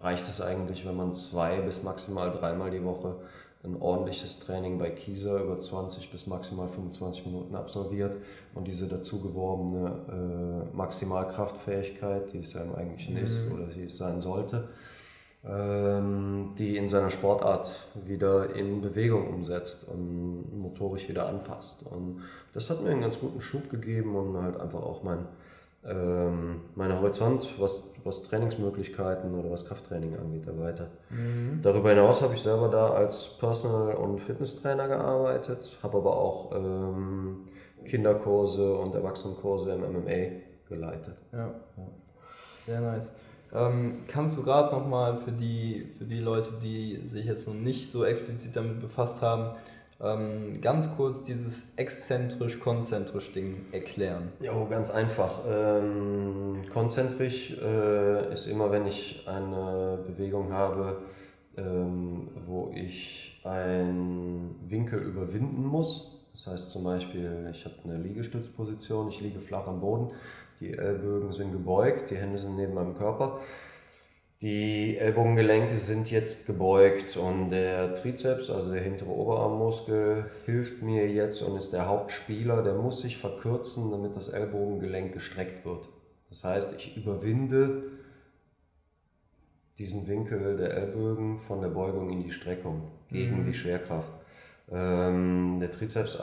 reicht 0.00 0.28
es 0.28 0.40
eigentlich, 0.40 0.86
wenn 0.86 0.96
man 0.96 1.12
zwei 1.12 1.60
bis 1.60 1.82
maximal 1.82 2.30
dreimal 2.30 2.70
die 2.70 2.84
Woche 2.84 3.16
ein 3.64 3.80
ordentliches 3.80 4.40
Training 4.40 4.78
bei 4.78 4.90
Kieser 4.90 5.42
über 5.42 5.58
20 5.58 6.10
bis 6.10 6.26
maximal 6.26 6.68
25 6.68 7.26
Minuten 7.26 7.54
absolviert 7.54 8.16
und 8.54 8.68
diese 8.68 8.86
dazu 8.86 9.22
geworbene 9.22 10.68
äh, 10.72 10.76
Maximalkraftfähigkeit, 10.76 12.32
die 12.32 12.40
es 12.40 12.52
ja 12.52 12.62
im 12.62 12.74
Eigentlichen 12.74 13.14
mhm. 13.14 13.24
ist 13.24 13.36
oder 13.50 13.66
die 13.66 13.84
es 13.84 13.96
sein 13.96 14.20
sollte, 14.20 14.68
die 15.46 16.76
in 16.78 16.88
seiner 16.88 17.10
Sportart 17.10 17.86
wieder 18.06 18.54
in 18.56 18.80
Bewegung 18.80 19.28
umsetzt 19.28 19.86
und 19.86 20.58
motorisch 20.58 21.06
wieder 21.06 21.28
anpasst. 21.28 21.82
Und 21.82 22.22
das 22.54 22.70
hat 22.70 22.82
mir 22.82 22.88
einen 22.88 23.02
ganz 23.02 23.20
guten 23.20 23.42
Schub 23.42 23.68
gegeben 23.68 24.16
und 24.16 24.42
halt 24.42 24.58
einfach 24.58 24.80
auch 24.80 25.02
mein 25.02 25.26
ähm, 25.86 26.62
mein 26.74 26.98
Horizont, 26.98 27.54
was, 27.58 27.82
was 28.04 28.22
Trainingsmöglichkeiten 28.22 29.34
oder 29.34 29.50
was 29.50 29.66
Krafttraining 29.66 30.16
angeht, 30.16 30.46
erweitert. 30.46 30.90
Mhm. 31.10 31.60
Darüber 31.62 31.90
hinaus 31.90 32.22
habe 32.22 32.34
ich 32.34 32.42
selber 32.42 32.68
da 32.68 32.88
als 32.90 33.36
Personal- 33.38 33.94
und 33.94 34.18
Fitnesstrainer 34.18 34.88
gearbeitet, 34.88 35.78
habe 35.82 35.98
aber 35.98 36.16
auch 36.16 36.52
ähm, 36.54 37.48
Kinderkurse 37.84 38.74
und 38.74 38.94
Erwachsenenkurse 38.94 39.72
im 39.72 39.80
MMA 39.80 40.40
geleitet. 40.68 41.16
Ja, 41.32 41.48
ja. 41.76 41.86
sehr 42.66 42.80
nice. 42.80 43.12
Ähm, 43.54 44.02
kannst 44.08 44.36
du 44.36 44.42
gerade 44.42 44.74
nochmal 44.74 45.18
für 45.18 45.30
die, 45.30 45.86
für 45.98 46.04
die 46.04 46.18
Leute, 46.18 46.50
die 46.62 47.00
sich 47.04 47.24
jetzt 47.26 47.46
noch 47.46 47.54
nicht 47.54 47.90
so 47.90 48.04
explizit 48.04 48.56
damit 48.56 48.80
befasst 48.80 49.22
haben, 49.22 49.56
ähm, 50.00 50.60
ganz 50.60 50.96
kurz 50.96 51.24
dieses 51.24 51.72
exzentrisch-konzentrisch 51.76 53.32
Ding 53.32 53.66
erklären. 53.70 54.32
Ja, 54.40 54.52
ganz 54.64 54.90
einfach. 54.90 55.40
Ähm, 55.46 56.62
konzentrisch 56.72 57.52
äh, 57.52 58.32
ist 58.32 58.46
immer, 58.46 58.72
wenn 58.72 58.86
ich 58.86 59.22
eine 59.26 60.00
Bewegung 60.04 60.52
habe, 60.52 61.02
ähm, 61.56 62.28
wo 62.46 62.72
ich 62.74 63.40
einen 63.44 64.56
Winkel 64.68 64.98
überwinden 65.00 65.64
muss. 65.64 66.10
Das 66.32 66.48
heißt 66.48 66.70
zum 66.70 66.82
Beispiel, 66.82 67.48
ich 67.52 67.64
habe 67.64 67.76
eine 67.84 67.98
Liegestützposition, 67.98 69.08
ich 69.08 69.20
liege 69.20 69.38
flach 69.38 69.68
am 69.68 69.80
Boden, 69.80 70.10
die 70.60 70.72
Ellbögen 70.72 71.32
sind 71.32 71.52
gebeugt, 71.52 72.10
die 72.10 72.16
Hände 72.16 72.38
sind 72.38 72.56
neben 72.56 72.74
meinem 72.74 72.96
Körper. 72.96 73.40
Die 74.40 74.98
Ellbogengelenke 74.98 75.78
sind 75.78 76.10
jetzt 76.10 76.46
gebeugt 76.46 77.16
und 77.16 77.48
der 77.50 77.94
Trizeps, 77.94 78.50
also 78.50 78.72
der 78.72 78.82
hintere 78.82 79.08
Oberarmmuskel, 79.08 80.26
hilft 80.44 80.82
mir 80.82 81.08
jetzt 81.08 81.40
und 81.40 81.56
ist 81.56 81.72
der 81.72 81.86
Hauptspieler. 81.86 82.62
Der 82.62 82.74
muss 82.74 83.00
sich 83.00 83.16
verkürzen, 83.16 83.90
damit 83.90 84.16
das 84.16 84.28
Ellbogengelenk 84.28 85.12
gestreckt 85.12 85.64
wird. 85.64 85.88
Das 86.28 86.44
heißt, 86.44 86.74
ich 86.76 86.96
überwinde 86.96 87.84
diesen 89.78 90.06
Winkel 90.06 90.56
der 90.56 90.74
Ellbogen 90.74 91.40
von 91.40 91.60
der 91.62 91.68
Beugung 91.68 92.10
in 92.10 92.22
die 92.22 92.32
Streckung 92.32 92.90
gegen 93.08 93.42
mhm. 93.42 93.46
die 93.46 93.54
Schwerkraft. 93.54 94.12
Ähm, 94.70 95.58
der 95.60 95.70
Trizeps, 95.70 96.18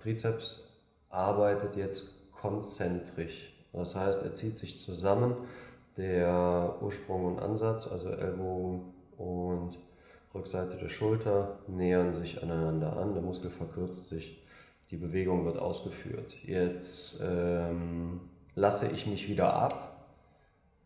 Trizeps 0.00 0.60
arbeitet 1.08 1.76
jetzt 1.76 2.32
konzentrisch. 2.32 3.55
Das 3.76 3.94
heißt, 3.94 4.22
er 4.24 4.34
zieht 4.34 4.56
sich 4.56 4.80
zusammen. 4.80 5.36
Der 5.96 6.74
Ursprung 6.80 7.26
und 7.26 7.38
Ansatz, 7.38 7.86
also 7.86 8.08
Ellbogen 8.08 8.80
und 9.16 9.78
Rückseite 10.34 10.76
der 10.76 10.88
Schulter, 10.88 11.58
nähern 11.68 12.12
sich 12.12 12.42
aneinander 12.42 12.96
an. 12.96 13.14
Der 13.14 13.22
Muskel 13.22 13.50
verkürzt 13.50 14.08
sich. 14.08 14.42
Die 14.90 14.96
Bewegung 14.96 15.44
wird 15.44 15.58
ausgeführt. 15.58 16.34
Jetzt 16.44 17.20
ähm, 17.22 18.20
lasse 18.54 18.88
ich 18.88 19.06
mich 19.06 19.28
wieder 19.28 19.54
ab, 19.54 20.06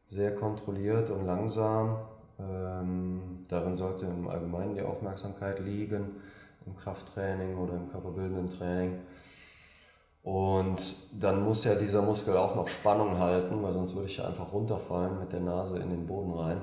sehr 0.08 0.34
kontrolliert 0.34 1.10
und 1.10 1.26
langsam. 1.26 1.98
Ähm, 2.38 3.44
darin 3.48 3.76
sollte 3.76 4.06
im 4.06 4.28
Allgemeinen 4.28 4.74
die 4.74 4.82
Aufmerksamkeit 4.82 5.60
liegen, 5.60 6.16
im 6.66 6.76
Krafttraining 6.76 7.56
oder 7.56 7.74
im 7.74 7.90
körperbildenden 7.90 8.48
Training. 8.48 8.98
Und 10.22 10.96
dann 11.18 11.42
muss 11.42 11.64
ja 11.64 11.74
dieser 11.74 12.02
Muskel 12.02 12.36
auch 12.36 12.54
noch 12.54 12.68
Spannung 12.68 13.18
halten, 13.18 13.62
weil 13.62 13.72
sonst 13.72 13.94
würde 13.94 14.08
ich 14.08 14.18
ja 14.18 14.26
einfach 14.26 14.52
runterfallen 14.52 15.18
mit 15.18 15.32
der 15.32 15.40
Nase 15.40 15.78
in 15.78 15.90
den 15.90 16.06
Boden 16.06 16.32
rein. 16.32 16.60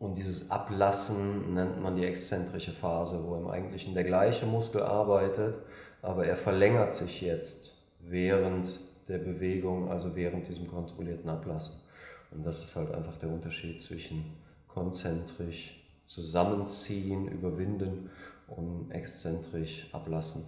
Und 0.00 0.18
dieses 0.18 0.50
Ablassen 0.50 1.54
nennt 1.54 1.80
man 1.80 1.94
die 1.94 2.04
exzentrische 2.04 2.72
Phase, 2.72 3.22
wo 3.24 3.36
im 3.36 3.46
Eigentlichen 3.46 3.94
der 3.94 4.02
gleiche 4.02 4.46
Muskel 4.46 4.82
arbeitet, 4.82 5.54
aber 6.02 6.26
er 6.26 6.36
verlängert 6.36 6.94
sich 6.94 7.20
jetzt 7.20 7.76
während 8.00 8.80
der 9.06 9.18
Bewegung, 9.18 9.90
also 9.92 10.16
während 10.16 10.48
diesem 10.48 10.66
kontrollierten 10.66 11.30
Ablassen. 11.30 11.76
Und 12.32 12.44
das 12.44 12.62
ist 12.64 12.74
halt 12.74 12.92
einfach 12.92 13.16
der 13.18 13.28
Unterschied 13.28 13.80
zwischen 13.80 14.24
konzentrisch 14.66 15.80
zusammenziehen, 16.06 17.28
überwinden 17.28 18.10
und 18.48 18.90
exzentrisch 18.90 19.88
ablassen. 19.92 20.46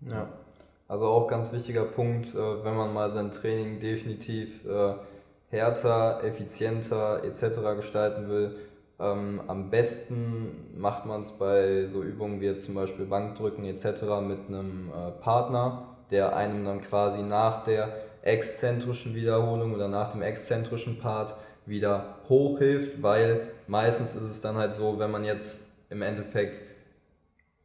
Ja. 0.00 0.28
Also 0.88 1.06
auch 1.06 1.26
ganz 1.26 1.52
wichtiger 1.52 1.84
Punkt, 1.84 2.34
äh, 2.34 2.64
wenn 2.64 2.76
man 2.76 2.92
mal 2.94 3.10
sein 3.10 3.32
Training 3.32 3.80
definitiv 3.80 4.64
äh, 4.64 4.94
härter, 5.50 6.22
effizienter 6.22 7.24
etc. 7.24 7.76
gestalten 7.76 8.28
will. 8.28 8.56
Ähm, 8.98 9.42
am 9.46 9.68
besten 9.68 10.70
macht 10.76 11.04
man 11.04 11.22
es 11.22 11.32
bei 11.32 11.86
so 11.86 12.02
Übungen 12.02 12.40
wie 12.40 12.46
jetzt 12.46 12.64
zum 12.64 12.76
Beispiel 12.76 13.04
Bankdrücken 13.04 13.64
etc. 13.64 14.02
mit 14.26 14.48
einem 14.48 14.90
äh, 14.90 15.10
Partner, 15.20 15.96
der 16.10 16.34
einem 16.36 16.64
dann 16.64 16.80
quasi 16.80 17.22
nach 17.22 17.64
der 17.64 17.92
exzentrischen 18.22 19.14
Wiederholung 19.14 19.74
oder 19.74 19.88
nach 19.88 20.12
dem 20.12 20.22
exzentrischen 20.22 20.98
Part 20.98 21.34
wieder 21.66 22.16
hochhilft, 22.28 23.02
weil 23.02 23.48
meistens 23.66 24.14
ist 24.14 24.30
es 24.30 24.40
dann 24.40 24.56
halt 24.56 24.72
so, 24.72 24.98
wenn 24.98 25.10
man 25.10 25.24
jetzt 25.24 25.72
im 25.90 26.02
Endeffekt 26.02 26.60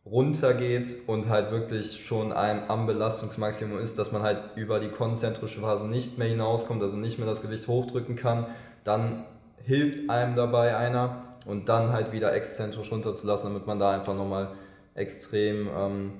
runtergeht 0.05 1.07
und 1.07 1.29
halt 1.29 1.51
wirklich 1.51 2.03
schon 2.03 2.31
einem 2.31 2.63
am 2.69 2.87
Belastungsmaximum 2.87 3.77
ist, 3.79 3.99
dass 3.99 4.11
man 4.11 4.23
halt 4.23 4.55
über 4.55 4.79
die 4.79 4.89
konzentrische 4.89 5.61
Phase 5.61 5.87
nicht 5.87 6.17
mehr 6.17 6.27
hinauskommt, 6.27 6.81
also 6.81 6.97
nicht 6.97 7.19
mehr 7.19 7.27
das 7.27 7.41
Gewicht 7.41 7.67
hochdrücken 7.67 8.15
kann, 8.15 8.47
dann 8.83 9.25
hilft 9.63 10.09
einem 10.09 10.35
dabei 10.35 10.75
einer 10.75 11.23
und 11.45 11.69
dann 11.69 11.93
halt 11.93 12.11
wieder 12.11 12.33
exzentrisch 12.33 12.91
runterzulassen, 12.91 13.49
damit 13.49 13.67
man 13.67 13.77
da 13.79 13.91
einfach 13.91 14.15
nochmal 14.15 14.49
extrem 14.95 15.69
ähm, 15.75 16.13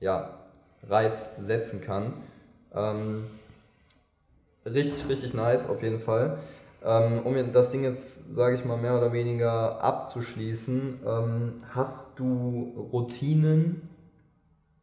ja, 0.00 0.38
Reiz 0.88 1.36
setzen 1.36 1.82
kann. 1.82 2.14
Ähm, 2.74 3.26
richtig, 4.64 5.08
richtig 5.08 5.34
nice 5.34 5.68
auf 5.68 5.82
jeden 5.82 6.00
Fall. 6.00 6.38
Ähm, 6.82 7.20
um 7.24 7.52
das 7.52 7.70
Ding 7.70 7.84
jetzt, 7.84 8.32
sage 8.32 8.54
ich 8.54 8.64
mal, 8.64 8.78
mehr 8.78 8.96
oder 8.96 9.12
weniger 9.12 9.82
abzuschließen, 9.82 11.00
ähm, 11.06 11.54
hast 11.74 12.18
du 12.18 12.88
Routinen 12.92 13.88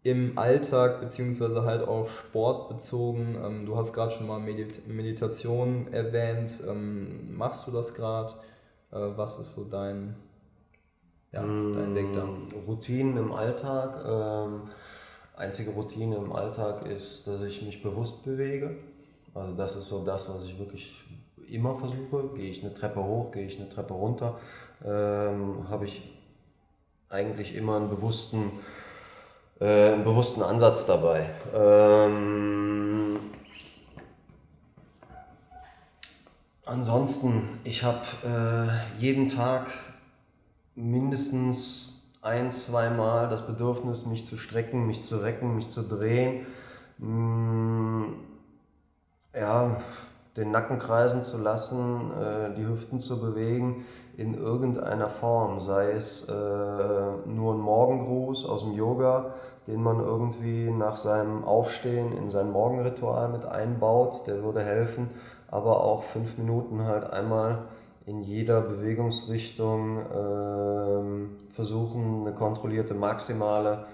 im 0.03 0.37
Alltag 0.37 1.01
beziehungsweise 1.01 1.63
halt 1.63 1.87
auch 1.87 2.07
sportbezogen? 2.07 3.35
Ähm, 3.43 3.65
du 3.65 3.75
hast 3.77 3.93
gerade 3.93 4.11
schon 4.11 4.27
mal 4.27 4.39
Medit 4.39 4.87
Meditation 4.87 5.91
erwähnt. 5.91 6.61
machst 7.35 7.67
du 7.67 7.71
das 7.71 7.93
gerade? 7.93 8.33
Äh, 8.91 8.99
was 9.15 9.39
ist 9.39 9.53
so 9.53 9.65
dein, 9.65 10.15
ja, 11.31 11.41
dein 11.41 11.95
Weg 11.95 12.13
da? 12.13 12.27
Routinen 12.67 13.17
im 13.17 13.33
Alltag. 13.33 14.05
Einzige 15.35 15.69
Routine 15.71 16.15
im 16.15 16.31
Alltag 16.31 16.87
ist, 16.87 17.27
dass 17.27 17.41
ich 17.41 17.61
mich 17.61 17.83
bewusst 17.83 18.23
bewege. 18.23 18.75
Also 19.35 19.53
das 19.53 19.75
ist 19.75 19.87
so 19.87 20.03
das, 20.03 20.27
was 20.29 20.43
ich 20.45 20.57
wirklich 20.57 21.03
immer 21.51 21.75
versuche. 21.75 22.29
Gehe 22.35 22.49
ich 22.49 22.63
eine 22.63 22.73
Treppe 22.73 23.03
hoch, 23.03 23.31
gehe 23.31 23.45
ich 23.45 23.59
eine 23.59 23.69
Treppe 23.69 23.93
runter, 23.93 24.39
ähm, 24.85 25.69
habe 25.69 25.85
ich 25.85 26.13
eigentlich 27.09 27.55
immer 27.55 27.77
einen 27.77 27.89
bewussten, 27.89 28.51
äh, 29.59 29.93
einen 29.93 30.03
bewussten 30.03 30.41
Ansatz 30.43 30.85
dabei. 30.85 31.29
Ähm, 31.53 33.19
ansonsten, 36.65 37.59
ich 37.63 37.83
habe 37.83 38.05
äh, 38.23 39.01
jeden 39.01 39.27
Tag 39.27 39.67
mindestens 40.75 41.93
ein, 42.21 42.51
zwei 42.51 42.89
Mal 42.89 43.29
das 43.29 43.47
Bedürfnis, 43.47 44.05
mich 44.05 44.27
zu 44.27 44.37
strecken, 44.37 44.85
mich 44.85 45.03
zu 45.03 45.17
recken, 45.17 45.55
mich 45.55 45.69
zu 45.69 45.81
drehen. 45.81 46.45
Mm, 46.97 48.13
ja, 49.33 49.81
den 50.37 50.51
Nacken 50.51 50.77
kreisen 50.79 51.23
zu 51.23 51.37
lassen, 51.37 52.11
äh, 52.11 52.53
die 52.55 52.65
Hüften 52.65 52.99
zu 52.99 53.19
bewegen 53.19 53.85
in 54.15 54.35
irgendeiner 54.35 55.09
Form, 55.09 55.59
sei 55.59 55.91
es 55.91 56.27
äh, 56.29 56.31
nur 56.31 57.53
ein 57.53 57.59
Morgengruß 57.59 58.45
aus 58.45 58.61
dem 58.61 58.73
Yoga, 58.73 59.33
den 59.67 59.81
man 59.81 59.99
irgendwie 59.99 60.71
nach 60.71 60.95
seinem 60.95 61.43
Aufstehen 61.43 62.15
in 62.15 62.29
sein 62.29 62.51
Morgenritual 62.51 63.29
mit 63.29 63.45
einbaut, 63.45 64.25
der 64.27 64.43
würde 64.43 64.63
helfen, 64.63 65.09
aber 65.49 65.83
auch 65.83 66.03
fünf 66.03 66.37
Minuten 66.37 66.85
halt 66.85 67.11
einmal 67.11 67.63
in 68.05 68.21
jeder 68.21 68.61
Bewegungsrichtung 68.61 69.99
äh, 69.99 71.53
versuchen, 71.53 72.21
eine 72.21 72.33
kontrollierte 72.33 72.93
maximale 72.93 73.85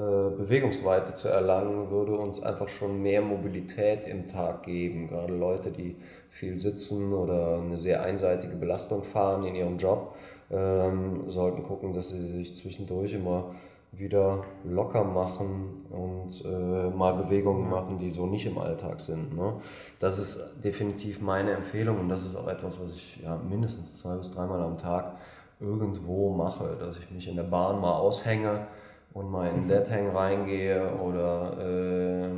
Bewegungsweite 0.00 1.14
zu 1.14 1.28
erlangen, 1.28 1.90
würde 1.90 2.16
uns 2.16 2.42
einfach 2.42 2.68
schon 2.68 3.00
mehr 3.00 3.22
Mobilität 3.22 4.04
im 4.04 4.26
Tag 4.26 4.64
geben. 4.64 5.08
Gerade 5.08 5.32
Leute, 5.32 5.70
die 5.70 5.96
viel 6.30 6.58
sitzen 6.58 7.12
oder 7.12 7.58
eine 7.58 7.76
sehr 7.76 8.02
einseitige 8.02 8.56
Belastung 8.56 9.04
fahren 9.04 9.44
in 9.44 9.54
ihrem 9.54 9.78
Job, 9.78 10.16
ähm, 10.50 11.30
sollten 11.30 11.62
gucken, 11.62 11.92
dass 11.92 12.08
sie 12.08 12.20
sich 12.20 12.56
zwischendurch 12.56 13.12
immer 13.12 13.54
wieder 13.92 14.44
locker 14.64 15.04
machen 15.04 15.86
und 15.90 16.44
äh, 16.44 16.90
mal 16.90 17.14
Bewegungen 17.14 17.70
machen, 17.70 17.98
die 17.98 18.10
so 18.10 18.26
nicht 18.26 18.46
im 18.46 18.58
Alltag 18.58 19.00
sind. 19.00 19.36
Ne? 19.36 19.54
Das 20.00 20.18
ist 20.18 20.64
definitiv 20.64 21.20
meine 21.20 21.52
Empfehlung 21.52 22.00
und 22.00 22.08
das 22.08 22.24
ist 22.24 22.36
auch 22.36 22.48
etwas, 22.48 22.80
was 22.80 22.90
ich 22.90 23.20
ja, 23.22 23.36
mindestens 23.36 23.96
zwei 23.96 24.16
bis 24.16 24.32
dreimal 24.32 24.60
am 24.60 24.76
Tag 24.76 25.16
irgendwo 25.60 26.34
mache, 26.34 26.76
dass 26.80 26.96
ich 26.96 27.10
mich 27.10 27.28
in 27.28 27.36
der 27.36 27.44
Bahn 27.44 27.80
mal 27.80 27.94
aushänge, 27.94 28.66
und 29.14 29.30
mal 29.30 29.48
in 29.48 29.68
Dead 29.68 29.88
Hang 29.90 30.10
reingehe 30.14 30.92
oder 30.96 31.56
äh, 31.58 32.28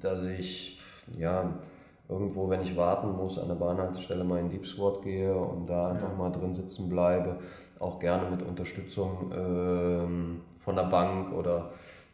dass 0.00 0.24
ich 0.24 0.78
ja 1.16 1.54
irgendwo, 2.08 2.50
wenn 2.50 2.60
ich 2.60 2.76
warten 2.76 3.12
muss, 3.16 3.38
an 3.38 3.48
der 3.48 3.54
Bahnhaltestelle 3.54 4.24
mal 4.24 4.40
in 4.40 4.50
Deep 4.50 4.66
Squat 4.66 5.02
gehe 5.02 5.34
und 5.34 5.66
da 5.68 5.88
einfach 5.88 6.10
ja. 6.10 6.16
mal 6.16 6.30
drin 6.30 6.52
sitzen 6.52 6.88
bleibe, 6.88 7.38
auch 7.78 8.00
gerne 8.00 8.28
mit 8.28 8.42
Unterstützung 8.42 9.32
äh, 9.32 10.62
von 10.62 10.76
der 10.76 10.84
Bank 10.84 11.32
oder 11.32 11.70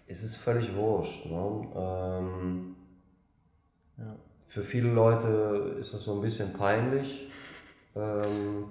es 0.07 0.23
ist 0.23 0.37
völlig 0.37 0.75
wurscht. 0.77 1.27
Ne? 1.27 1.69
Ähm, 1.75 2.77
ja. 3.97 4.15
Für 4.47 4.63
viele 4.63 4.93
Leute 4.93 5.77
ist 5.81 5.95
das 5.95 6.05
so 6.05 6.15
ein 6.15 6.21
bisschen 6.21 6.53
peinlich. 6.53 7.31
Ähm, 7.97 8.67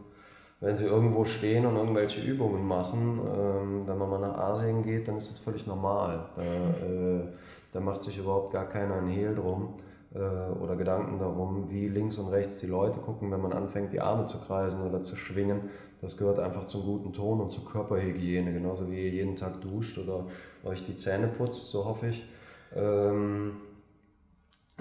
wenn 0.59 0.75
sie 0.75 0.85
irgendwo 0.85 1.25
stehen 1.25 1.65
und 1.65 1.75
irgendwelche 1.75 2.21
Übungen 2.21 2.67
machen, 2.67 3.19
ähm, 3.19 3.87
wenn 3.87 3.97
man 3.97 4.09
mal 4.09 4.19
nach 4.19 4.37
Asien 4.37 4.83
geht, 4.83 5.07
dann 5.07 5.17
ist 5.17 5.29
das 5.29 5.39
völlig 5.39 5.67
normal. 5.67 6.29
Da, 6.35 6.41
äh, 6.41 7.27
da 7.71 7.79
macht 7.79 8.01
sich 8.01 8.17
überhaupt 8.17 8.53
gar 8.53 8.65
keiner 8.65 8.95
ein 8.95 9.07
Hehl 9.07 9.35
drum 9.35 9.75
äh, 10.15 10.19
oder 10.59 10.75
Gedanken 10.75 11.19
darum, 11.19 11.69
wie 11.69 11.87
links 11.87 12.17
und 12.17 12.29
rechts 12.29 12.57
die 12.57 12.65
Leute 12.65 12.99
gucken, 12.99 13.31
wenn 13.31 13.41
man 13.41 13.53
anfängt, 13.53 13.93
die 13.93 14.01
Arme 14.01 14.25
zu 14.25 14.39
kreisen 14.39 14.81
oder 14.81 15.03
zu 15.03 15.15
schwingen. 15.15 15.69
Das 16.01 16.17
gehört 16.17 16.39
einfach 16.39 16.65
zum 16.65 16.83
guten 16.83 17.13
Ton 17.13 17.39
und 17.39 17.51
zur 17.51 17.65
Körperhygiene, 17.65 18.51
genauso 18.51 18.89
wie 18.89 19.03
ihr 19.03 19.09
jeden 19.09 19.35
Tag 19.35 19.61
duscht 19.61 19.97
oder 19.97 20.25
euch 20.63 20.83
die 20.85 20.95
Zähne 20.95 21.27
putzt, 21.27 21.67
so 21.67 21.85
hoffe 21.85 22.07
ich. 22.07 22.27
Ähm, 22.75 23.57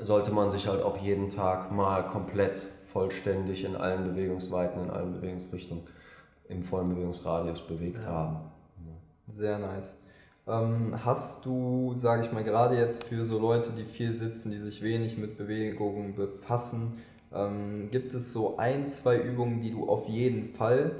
sollte 0.00 0.30
man 0.32 0.50
sich 0.50 0.68
halt 0.68 0.82
auch 0.82 0.98
jeden 0.98 1.28
Tag 1.30 1.70
mal 1.72 2.06
komplett 2.08 2.66
vollständig 2.96 3.62
in 3.62 3.76
allen 3.76 4.04
Bewegungsweiten, 4.04 4.84
in 4.84 4.90
allen 4.90 5.12
Bewegungsrichtungen 5.12 5.84
im 6.48 6.62
vollen 6.62 6.88
Bewegungsradius 6.88 7.60
bewegt 7.60 7.98
ja. 7.98 8.06
haben. 8.06 8.36
Sehr 9.26 9.58
nice. 9.58 9.98
Ähm, 10.46 10.94
hast 11.04 11.44
du, 11.44 11.92
sage 11.94 12.22
ich 12.22 12.32
mal, 12.32 12.42
gerade 12.42 12.78
jetzt 12.78 13.04
für 13.04 13.26
so 13.26 13.38
Leute, 13.38 13.70
die 13.76 13.84
viel 13.84 14.14
sitzen, 14.14 14.50
die 14.50 14.56
sich 14.56 14.80
wenig 14.80 15.18
mit 15.18 15.36
Bewegungen 15.36 16.14
befassen, 16.14 16.94
ähm, 17.34 17.90
gibt 17.90 18.14
es 18.14 18.32
so 18.32 18.56
ein, 18.56 18.86
zwei 18.86 19.18
Übungen, 19.18 19.60
die 19.60 19.72
du 19.72 19.90
auf 19.90 20.08
jeden 20.08 20.54
Fall 20.54 20.92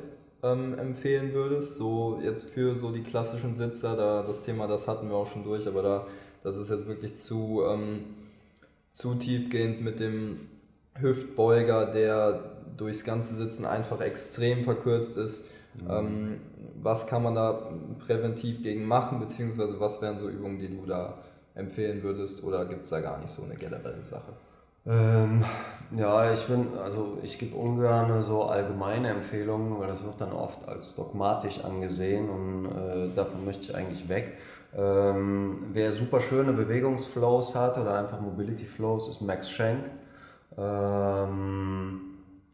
ähm, 0.43 0.79
empfehlen 0.79 1.33
würdest? 1.33 1.77
So 1.77 2.21
jetzt 2.23 2.45
für 2.51 2.77
so 2.77 2.93
die 2.93 3.03
klassischen 3.03 3.55
Sitzer, 3.55 3.97
da 3.97 4.23
das 4.23 4.43
Thema, 4.43 4.67
das 4.67 4.87
hatten 4.87 5.09
wir 5.09 5.17
auch 5.17 5.31
schon 5.31 5.45
durch, 5.45 5.67
aber 5.67 5.83
da, 5.83 6.07
das 6.43 6.59
ist 6.59 6.69
jetzt 6.69 6.87
wirklich 6.89 7.15
zu, 7.15 7.63
ähm, 7.67 8.01
zu 8.91 9.15
tiefgehend 9.15 9.81
mit 9.81 9.99
dem 9.99 10.41
Hüftbeuger, 11.01 11.87
der 11.87 12.41
durchs 12.77 13.05
ganze 13.05 13.35
Sitzen 13.35 13.65
einfach 13.65 14.01
extrem 14.01 14.63
verkürzt 14.65 15.17
ist. 15.17 15.49
Mhm. 15.75 15.91
Ähm, 15.91 16.41
was 16.83 17.07
kann 17.07 17.23
man 17.23 17.35
da 17.35 17.71
präventiv 18.07 18.63
gegen 18.63 18.87
machen, 18.87 19.19
beziehungsweise 19.19 19.81
was 19.81 20.01
wären 20.03 20.19
so 20.19 20.29
Übungen, 20.29 20.59
die 20.59 20.69
du 20.69 20.87
da 20.87 21.19
empfehlen 21.55 22.03
würdest 22.03 22.45
oder 22.45 22.67
gibt 22.67 22.83
es 22.83 22.91
da 22.91 23.01
gar 23.01 23.19
nicht 23.19 23.31
so 23.31 23.43
eine 23.43 23.57
generelle 23.57 24.05
Sache? 24.05 24.33
Ähm, 24.87 25.45
ja, 25.97 26.33
ich 26.33 26.47
bin, 26.47 26.79
also 26.79 27.19
ich 27.23 27.39
gebe 27.39 27.57
ungern 27.57 28.21
so 28.23 28.45
allgemeine 28.45 29.09
Empfehlungen, 29.09 29.81
weil 29.81 29.89
das 29.89 30.05
wird 30.05 30.21
dann 30.21 30.33
oft 30.33 30.69
als 30.69 30.95
dogmatisch 30.95 31.65
angesehen 31.65 32.29
und 32.31 32.67
äh, 32.67 33.15
davon 33.15 33.45
möchte 33.45 33.65
ich 33.65 33.75
eigentlich 33.75 34.09
weg. 34.09 34.35
Ähm, 34.77 35.71
wer 35.73 35.91
super 35.91 36.21
schöne 36.21 36.53
Bewegungsflows 36.53 37.55
hat 37.55 37.79
oder 37.79 37.99
einfach 37.99 38.21
Mobility 38.21 38.65
Flows, 38.67 39.09
ist 39.09 39.23
Max 39.23 39.51
Schenk. 39.51 39.81
Ähm, 40.57 42.01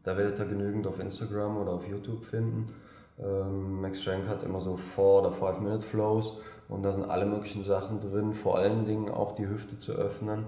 da 0.03 0.17
werdet 0.17 0.39
ihr 0.39 0.45
genügend 0.45 0.85
auf 0.87 0.99
Instagram 0.99 1.57
oder 1.57 1.71
auf 1.71 1.87
YouTube 1.87 2.25
finden. 2.25 2.73
Ähm, 3.21 3.81
Max 3.81 4.01
Schenk 4.01 4.27
hat 4.27 4.43
immer 4.43 4.59
so 4.59 4.75
4 4.75 5.03
oder 5.03 5.31
5 5.31 5.59
Minute 5.59 5.85
Flows 5.85 6.41
und 6.67 6.83
da 6.83 6.91
sind 6.91 7.09
alle 7.09 7.25
möglichen 7.25 7.63
Sachen 7.63 7.99
drin, 7.99 8.33
vor 8.33 8.57
allen 8.57 8.85
Dingen 8.85 9.09
auch 9.09 9.35
die 9.35 9.47
Hüfte 9.47 9.77
zu 9.77 9.93
öffnen. 9.93 10.47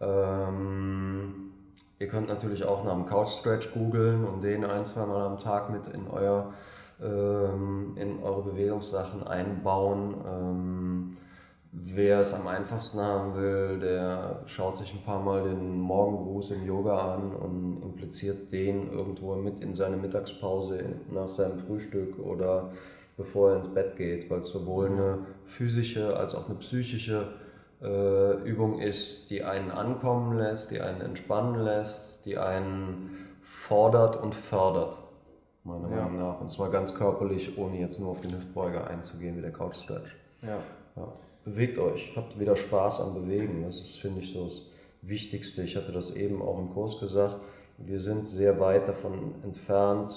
Ähm, 0.00 1.52
ihr 1.98 2.08
könnt 2.08 2.28
natürlich 2.28 2.64
auch 2.64 2.84
nach 2.84 2.94
dem 2.94 3.06
Couch 3.06 3.30
Stretch 3.30 3.72
googeln 3.72 4.24
und 4.24 4.42
den 4.42 4.64
ein, 4.64 4.84
zweimal 4.84 5.22
am 5.22 5.38
Tag 5.38 5.70
mit 5.70 5.86
in, 5.88 6.08
euer, 6.08 6.52
ähm, 7.02 7.92
in 7.96 8.22
eure 8.22 8.42
Bewegungssachen 8.42 9.26
einbauen. 9.26 11.16
Wer 11.78 12.20
es 12.20 12.32
am 12.32 12.46
einfachsten 12.46 12.98
haben 13.00 13.34
will, 13.34 13.78
der 13.78 14.40
schaut 14.46 14.78
sich 14.78 14.94
ein 14.94 15.02
paar 15.02 15.22
Mal 15.22 15.42
den 15.42 15.78
Morgengruß 15.78 16.52
im 16.52 16.64
Yoga 16.64 17.14
an 17.14 17.34
und 17.34 17.82
impliziert 17.82 18.50
den 18.50 18.90
irgendwo 18.90 19.34
mit 19.34 19.60
in 19.60 19.74
seine 19.74 19.98
Mittagspause 19.98 20.82
nach 21.12 21.28
seinem 21.28 21.58
Frühstück 21.58 22.18
oder 22.18 22.70
bevor 23.18 23.50
er 23.50 23.56
ins 23.56 23.68
Bett 23.68 23.96
geht, 23.96 24.30
weil 24.30 24.40
es 24.40 24.48
sowohl 24.48 24.86
eine 24.86 25.18
physische 25.44 26.16
als 26.16 26.34
auch 26.34 26.46
eine 26.46 26.54
psychische 26.56 27.34
äh, 27.82 28.42
Übung 28.48 28.80
ist, 28.80 29.28
die 29.28 29.42
einen 29.42 29.70
ankommen 29.70 30.38
lässt, 30.38 30.70
die 30.70 30.80
einen 30.80 31.02
entspannen 31.02 31.62
lässt, 31.62 32.24
die 32.24 32.38
einen 32.38 33.10
fordert 33.42 34.16
und 34.16 34.34
fördert, 34.34 34.96
meiner 35.62 35.90
ja. 35.90 35.96
Meinung 35.96 36.18
nach. 36.20 36.40
Und 36.40 36.50
zwar 36.50 36.70
ganz 36.70 36.94
körperlich, 36.94 37.58
ohne 37.58 37.78
jetzt 37.78 38.00
nur 38.00 38.12
auf 38.12 38.22
den 38.22 38.32
Hüftbeuger 38.32 38.86
einzugehen, 38.86 39.36
wie 39.36 39.42
der 39.42 39.52
Couch 39.52 39.76
Stretch. 39.76 40.16
Ja. 40.40 40.58
ja 40.96 41.12
bewegt 41.46 41.78
euch, 41.78 42.12
habt 42.16 42.38
wieder 42.38 42.56
Spaß 42.56 43.00
am 43.00 43.14
Bewegen. 43.14 43.62
Das 43.62 43.76
ist, 43.76 43.96
finde 43.96 44.20
ich, 44.20 44.32
so 44.32 44.44
das 44.44 44.62
Wichtigste. 45.00 45.62
Ich 45.62 45.76
hatte 45.76 45.92
das 45.92 46.14
eben 46.14 46.42
auch 46.42 46.58
im 46.58 46.70
Kurs 46.70 46.98
gesagt. 47.00 47.36
Wir 47.78 48.00
sind 48.00 48.26
sehr 48.26 48.58
weit 48.58 48.88
davon 48.88 49.36
entfernt, 49.44 50.12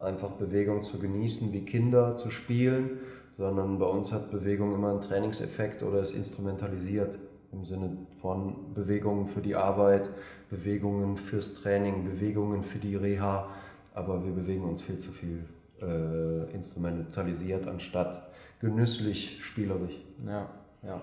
einfach 0.00 0.30
Bewegung 0.32 0.82
zu 0.82 0.98
genießen, 0.98 1.52
wie 1.52 1.64
Kinder 1.64 2.16
zu 2.16 2.30
spielen, 2.30 2.98
sondern 3.36 3.78
bei 3.78 3.86
uns 3.86 4.12
hat 4.12 4.30
Bewegung 4.30 4.74
immer 4.74 4.90
einen 4.90 5.00
Trainingseffekt 5.00 5.82
oder 5.82 6.00
ist 6.00 6.12
instrumentalisiert 6.12 7.18
im 7.52 7.64
Sinne 7.64 7.96
von 8.20 8.74
Bewegungen 8.74 9.28
für 9.28 9.40
die 9.40 9.54
Arbeit, 9.54 10.10
Bewegungen 10.50 11.16
fürs 11.16 11.54
Training, 11.54 12.04
Bewegungen 12.04 12.64
für 12.64 12.78
die 12.78 12.96
Reha, 12.96 13.48
aber 13.92 14.24
wir 14.24 14.32
bewegen 14.32 14.64
uns 14.64 14.82
viel 14.82 14.98
zu 14.98 15.12
viel 15.12 15.44
äh, 15.80 16.52
instrumentalisiert 16.52 17.68
anstatt 17.68 18.28
genüsslich 18.60 19.38
spielerisch. 19.44 19.94
Ja. 20.26 20.48
Ja. 20.86 21.00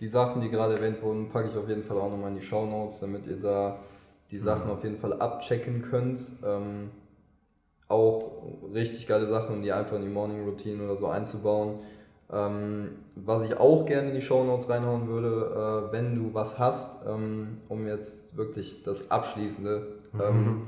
Die 0.00 0.08
Sachen, 0.08 0.42
die 0.42 0.50
gerade 0.50 0.74
erwähnt 0.74 1.02
wurden, 1.02 1.28
packe 1.28 1.48
ich 1.48 1.56
auf 1.56 1.68
jeden 1.68 1.82
Fall 1.82 1.98
auch 1.98 2.10
nochmal 2.10 2.30
in 2.30 2.36
die 2.36 2.44
Show 2.44 2.66
Notes, 2.66 3.00
damit 3.00 3.26
ihr 3.26 3.40
da 3.40 3.78
die 4.30 4.38
Sachen 4.38 4.66
mhm. 4.66 4.72
auf 4.72 4.82
jeden 4.82 4.98
Fall 4.98 5.20
abchecken 5.20 5.82
könnt. 5.82 6.20
Ähm, 6.44 6.90
auch 7.88 8.32
richtig 8.72 9.06
geile 9.06 9.26
Sachen, 9.26 9.56
um 9.56 9.62
die 9.62 9.72
einfach 9.72 9.96
in 9.96 10.02
die 10.02 10.08
Morning 10.08 10.44
Routine 10.44 10.84
oder 10.84 10.96
so 10.96 11.06
einzubauen. 11.06 11.78
Ähm, 12.32 12.96
was 13.14 13.44
ich 13.44 13.58
auch 13.58 13.84
gerne 13.86 14.08
in 14.08 14.14
die 14.14 14.22
Show 14.22 14.42
Notes 14.44 14.68
reinhauen 14.68 15.06
würde, 15.06 15.88
äh, 15.90 15.92
wenn 15.92 16.16
du 16.16 16.34
was 16.34 16.58
hast, 16.58 17.06
ähm, 17.06 17.58
um 17.68 17.86
jetzt 17.86 18.36
wirklich 18.36 18.82
das 18.82 19.10
Abschließende 19.10 19.86
ähm, 20.14 20.44
mhm 20.44 20.66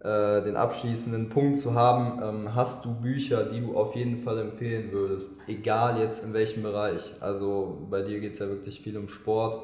äh, 0.00 0.42
den 0.42 0.56
abschließenden 0.56 1.28
Punkt 1.28 1.58
zu 1.58 1.74
haben, 1.74 2.22
ähm, 2.22 2.54
hast 2.54 2.86
du 2.86 2.94
Bücher, 2.94 3.44
die 3.44 3.60
du 3.60 3.76
auf 3.76 3.94
jeden 3.94 4.22
Fall 4.22 4.38
empfehlen 4.38 4.92
würdest, 4.92 5.38
egal 5.46 6.00
jetzt 6.00 6.24
in 6.24 6.32
welchem 6.32 6.62
Bereich. 6.62 7.14
Also 7.20 7.86
bei 7.90 8.00
dir 8.00 8.18
geht 8.20 8.32
es 8.32 8.38
ja 8.38 8.48
wirklich 8.48 8.80
viel 8.80 8.96
um 8.96 9.08
Sport. 9.08 9.60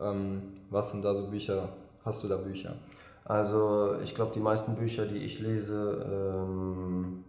Ähm, 0.00 0.42
was 0.70 0.92
sind 0.92 1.04
da 1.04 1.12
so 1.14 1.26
Bücher? 1.26 1.70
Hast 2.04 2.22
du 2.22 2.28
da 2.28 2.36
Bücher? 2.36 2.76
Also 3.24 3.96
ich 4.02 4.14
glaube, 4.14 4.32
die 4.32 4.40
meisten 4.40 4.76
Bücher, 4.76 5.06
die 5.06 5.18
ich 5.18 5.40
lese, 5.40 6.06
ähm, 6.08 7.24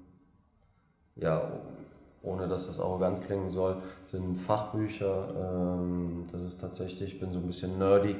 ja, 1.16 1.52
ohne 2.24 2.48
dass 2.48 2.68
das 2.68 2.80
arrogant 2.80 3.26
klingen 3.26 3.50
soll, 3.50 3.78
sind 4.04 4.38
Fachbücher. 4.38 5.30
Ähm, 5.36 6.28
das 6.32 6.42
ist 6.42 6.62
tatsächlich, 6.62 7.16
ich 7.16 7.20
bin 7.20 7.34
so 7.34 7.40
ein 7.40 7.48
bisschen 7.48 7.80
nerdy 7.80 8.16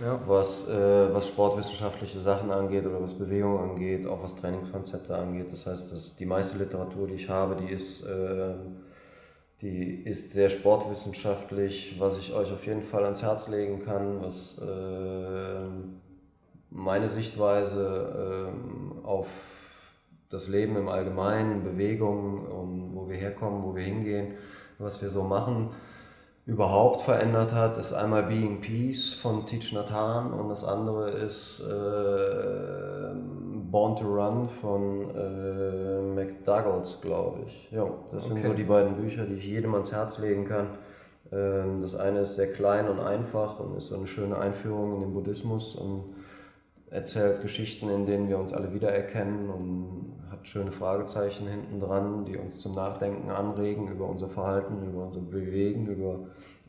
ja. 0.00 0.20
was, 0.26 0.68
äh, 0.68 1.12
was 1.12 1.28
sportwissenschaftliche 1.28 2.20
Sachen 2.20 2.50
angeht 2.50 2.86
oder 2.86 3.02
was 3.02 3.14
Bewegung 3.14 3.58
angeht, 3.58 4.06
auch 4.06 4.22
was 4.22 4.34
Trainingskonzepte 4.36 5.16
angeht. 5.16 5.52
Das 5.52 5.66
heißt, 5.66 5.92
dass 5.92 6.16
die 6.16 6.26
meiste 6.26 6.58
Literatur, 6.58 7.06
die 7.06 7.14
ich 7.14 7.28
habe, 7.28 7.56
die 7.56 7.72
ist, 7.72 8.04
äh, 8.04 8.54
die 9.60 10.02
ist 10.04 10.32
sehr 10.32 10.50
sportwissenschaftlich, 10.50 11.96
was 11.98 12.18
ich 12.18 12.32
euch 12.32 12.52
auf 12.52 12.66
jeden 12.66 12.82
Fall 12.82 13.04
ans 13.04 13.22
Herz 13.22 13.48
legen 13.48 13.80
kann, 13.84 14.22
was 14.22 14.58
äh, 14.58 15.66
meine 16.70 17.08
Sichtweise 17.08 18.48
ähm, 18.50 19.04
auf 19.04 19.28
das 20.30 20.48
Leben 20.48 20.76
im 20.76 20.88
Allgemeinen, 20.88 21.62
Bewegung 21.62 22.46
und 22.46 22.94
wo 22.94 23.08
wir 23.08 23.18
herkommen, 23.18 23.62
wo 23.62 23.76
wir 23.76 23.82
hingehen, 23.82 24.34
was 24.78 25.02
wir 25.02 25.10
so 25.10 25.22
machen 25.22 25.70
überhaupt 26.44 27.02
verändert 27.02 27.54
hat, 27.54 27.76
ist 27.78 27.92
einmal 27.92 28.24
Being 28.24 28.60
Peace 28.60 29.12
von 29.14 29.46
Teach 29.46 29.72
Nathan 29.72 30.32
und 30.32 30.48
das 30.48 30.64
andere 30.64 31.10
ist 31.10 31.60
äh, 31.60 33.14
Born 33.70 33.96
to 33.96 34.04
Run 34.04 34.48
von 34.48 35.10
äh, 35.14 36.00
McDougall, 36.02 36.82
glaube 37.00 37.40
ich. 37.46 37.68
Ja, 37.70 37.86
das 38.12 38.26
okay. 38.26 38.34
sind 38.34 38.42
so 38.44 38.54
die 38.54 38.64
beiden 38.64 38.96
Bücher, 38.96 39.24
die 39.24 39.34
ich 39.34 39.44
jedem 39.46 39.74
ans 39.74 39.92
Herz 39.92 40.18
legen 40.18 40.46
kann. 40.46 40.66
Ähm, 41.30 41.80
das 41.80 41.94
eine 41.94 42.20
ist 42.20 42.34
sehr 42.34 42.52
klein 42.52 42.88
und 42.88 42.98
einfach 42.98 43.60
und 43.60 43.76
ist 43.76 43.88
so 43.88 43.96
eine 43.96 44.08
schöne 44.08 44.36
Einführung 44.36 44.96
in 44.96 45.00
den 45.00 45.14
Buddhismus 45.14 45.76
und 45.76 46.04
erzählt 46.92 47.40
Geschichten, 47.40 47.88
in 47.88 48.06
denen 48.06 48.28
wir 48.28 48.38
uns 48.38 48.52
alle 48.52 48.72
wiedererkennen 48.72 49.48
und 49.48 50.12
hat 50.30 50.46
schöne 50.46 50.72
Fragezeichen 50.72 51.48
hinten 51.48 51.80
dran, 51.80 52.24
die 52.26 52.36
uns 52.36 52.60
zum 52.60 52.74
Nachdenken 52.74 53.30
anregen 53.30 53.88
über 53.88 54.06
unser 54.08 54.28
Verhalten, 54.28 54.82
über 54.86 55.06
unser 55.06 55.20
Bewegen, 55.20 55.86
über 55.86 56.20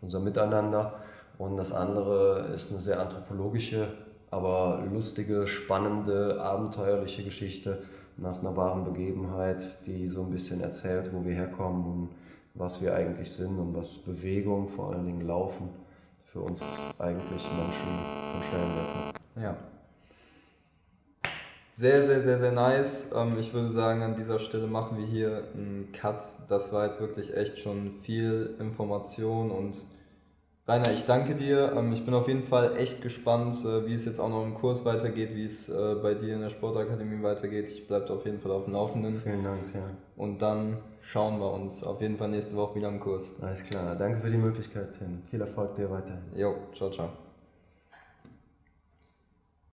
unser 0.02 0.20
Miteinander. 0.20 0.94
Und 1.38 1.58
das 1.58 1.72
andere 1.72 2.48
ist 2.54 2.72
eine 2.72 2.80
sehr 2.80 3.00
anthropologische, 3.02 3.90
aber 4.32 4.84
lustige, 4.92 5.46
spannende, 5.46 6.42
abenteuerliche 6.42 7.24
Geschichte 7.24 7.84
nach 8.18 8.40
einer 8.40 8.56
wahren 8.56 8.86
Begebenheit, 8.86 9.86
die 9.86 10.08
so 10.08 10.22
ein 10.22 10.30
bisschen 10.30 10.62
erzählt, 10.62 11.12
wo 11.14 11.26
wir 11.26 11.34
herkommen 11.34 11.86
und 11.86 12.10
was 12.54 12.82
wir 12.82 12.96
eigentlich 12.96 13.32
sind 13.32 13.60
und 13.60 13.76
was 13.76 13.98
Bewegung, 13.98 14.70
vor 14.70 14.92
allen 14.92 15.06
Dingen 15.06 15.28
Laufen, 15.28 15.70
für 16.32 16.42
uns 16.42 16.64
eigentlich 17.00 17.44
Menschen 17.44 17.90
von 18.32 18.44
Stellenwert 18.44 18.96
hat. 18.96 19.44
Ja. 19.44 19.73
Sehr, 21.76 22.04
sehr, 22.04 22.22
sehr, 22.22 22.38
sehr 22.38 22.52
nice. 22.52 23.12
Ähm, 23.16 23.40
ich 23.40 23.52
würde 23.52 23.68
sagen, 23.68 24.04
an 24.04 24.16
dieser 24.16 24.38
Stelle 24.38 24.68
machen 24.68 24.96
wir 25.00 25.08
hier 25.08 25.46
einen 25.56 25.90
Cut. 25.92 26.24
Das 26.48 26.72
war 26.72 26.86
jetzt 26.86 27.02
wirklich 27.02 27.36
echt 27.36 27.58
schon 27.58 27.92
viel 28.04 28.56
Information 28.60 29.50
und 29.50 29.84
Rainer, 30.68 30.94
ich 30.94 31.06
danke 31.06 31.34
dir. 31.34 31.74
Ähm, 31.76 31.92
ich 31.92 32.06
bin 32.06 32.14
auf 32.14 32.28
jeden 32.28 32.44
Fall 32.44 32.78
echt 32.78 33.02
gespannt, 33.02 33.56
äh, 33.66 33.88
wie 33.88 33.94
es 33.96 34.06
jetzt 34.06 34.20
auch 34.20 34.30
noch 34.30 34.44
im 34.44 34.54
Kurs 34.54 34.86
weitergeht, 34.86 35.32
wie 35.34 35.46
es 35.46 35.68
äh, 35.68 35.96
bei 35.96 36.14
dir 36.14 36.36
in 36.36 36.42
der 36.42 36.52
Sportakademie 36.52 37.24
weitergeht. 37.24 37.70
Ich 37.70 37.88
bleibe 37.88 38.14
auf 38.14 38.24
jeden 38.24 38.40
Fall 38.40 38.52
auf 38.52 38.66
dem 38.66 38.74
Laufenden. 38.74 39.20
Vielen 39.20 39.44
Dank, 39.44 39.74
ja. 39.74 39.90
Und 40.16 40.44
dann 40.44 40.78
schauen 41.02 41.40
wir 41.40 41.52
uns 41.52 41.84
auf 41.84 42.00
jeden 42.02 42.18
Fall 42.18 42.30
nächste 42.30 42.56
Woche 42.56 42.76
wieder 42.76 42.90
im 42.90 43.00
Kurs. 43.00 43.34
Alles 43.42 43.64
klar. 43.64 43.96
Danke 43.96 44.22
für 44.22 44.30
die 44.30 44.38
Möglichkeit, 44.38 44.96
Tim. 44.98 45.24
Viel 45.32 45.42
Erfolg 45.42 45.74
dir 45.74 45.90
weiterhin. 45.90 46.22
Jo, 46.36 46.56
ciao, 46.76 46.92
ciao. 46.92 47.10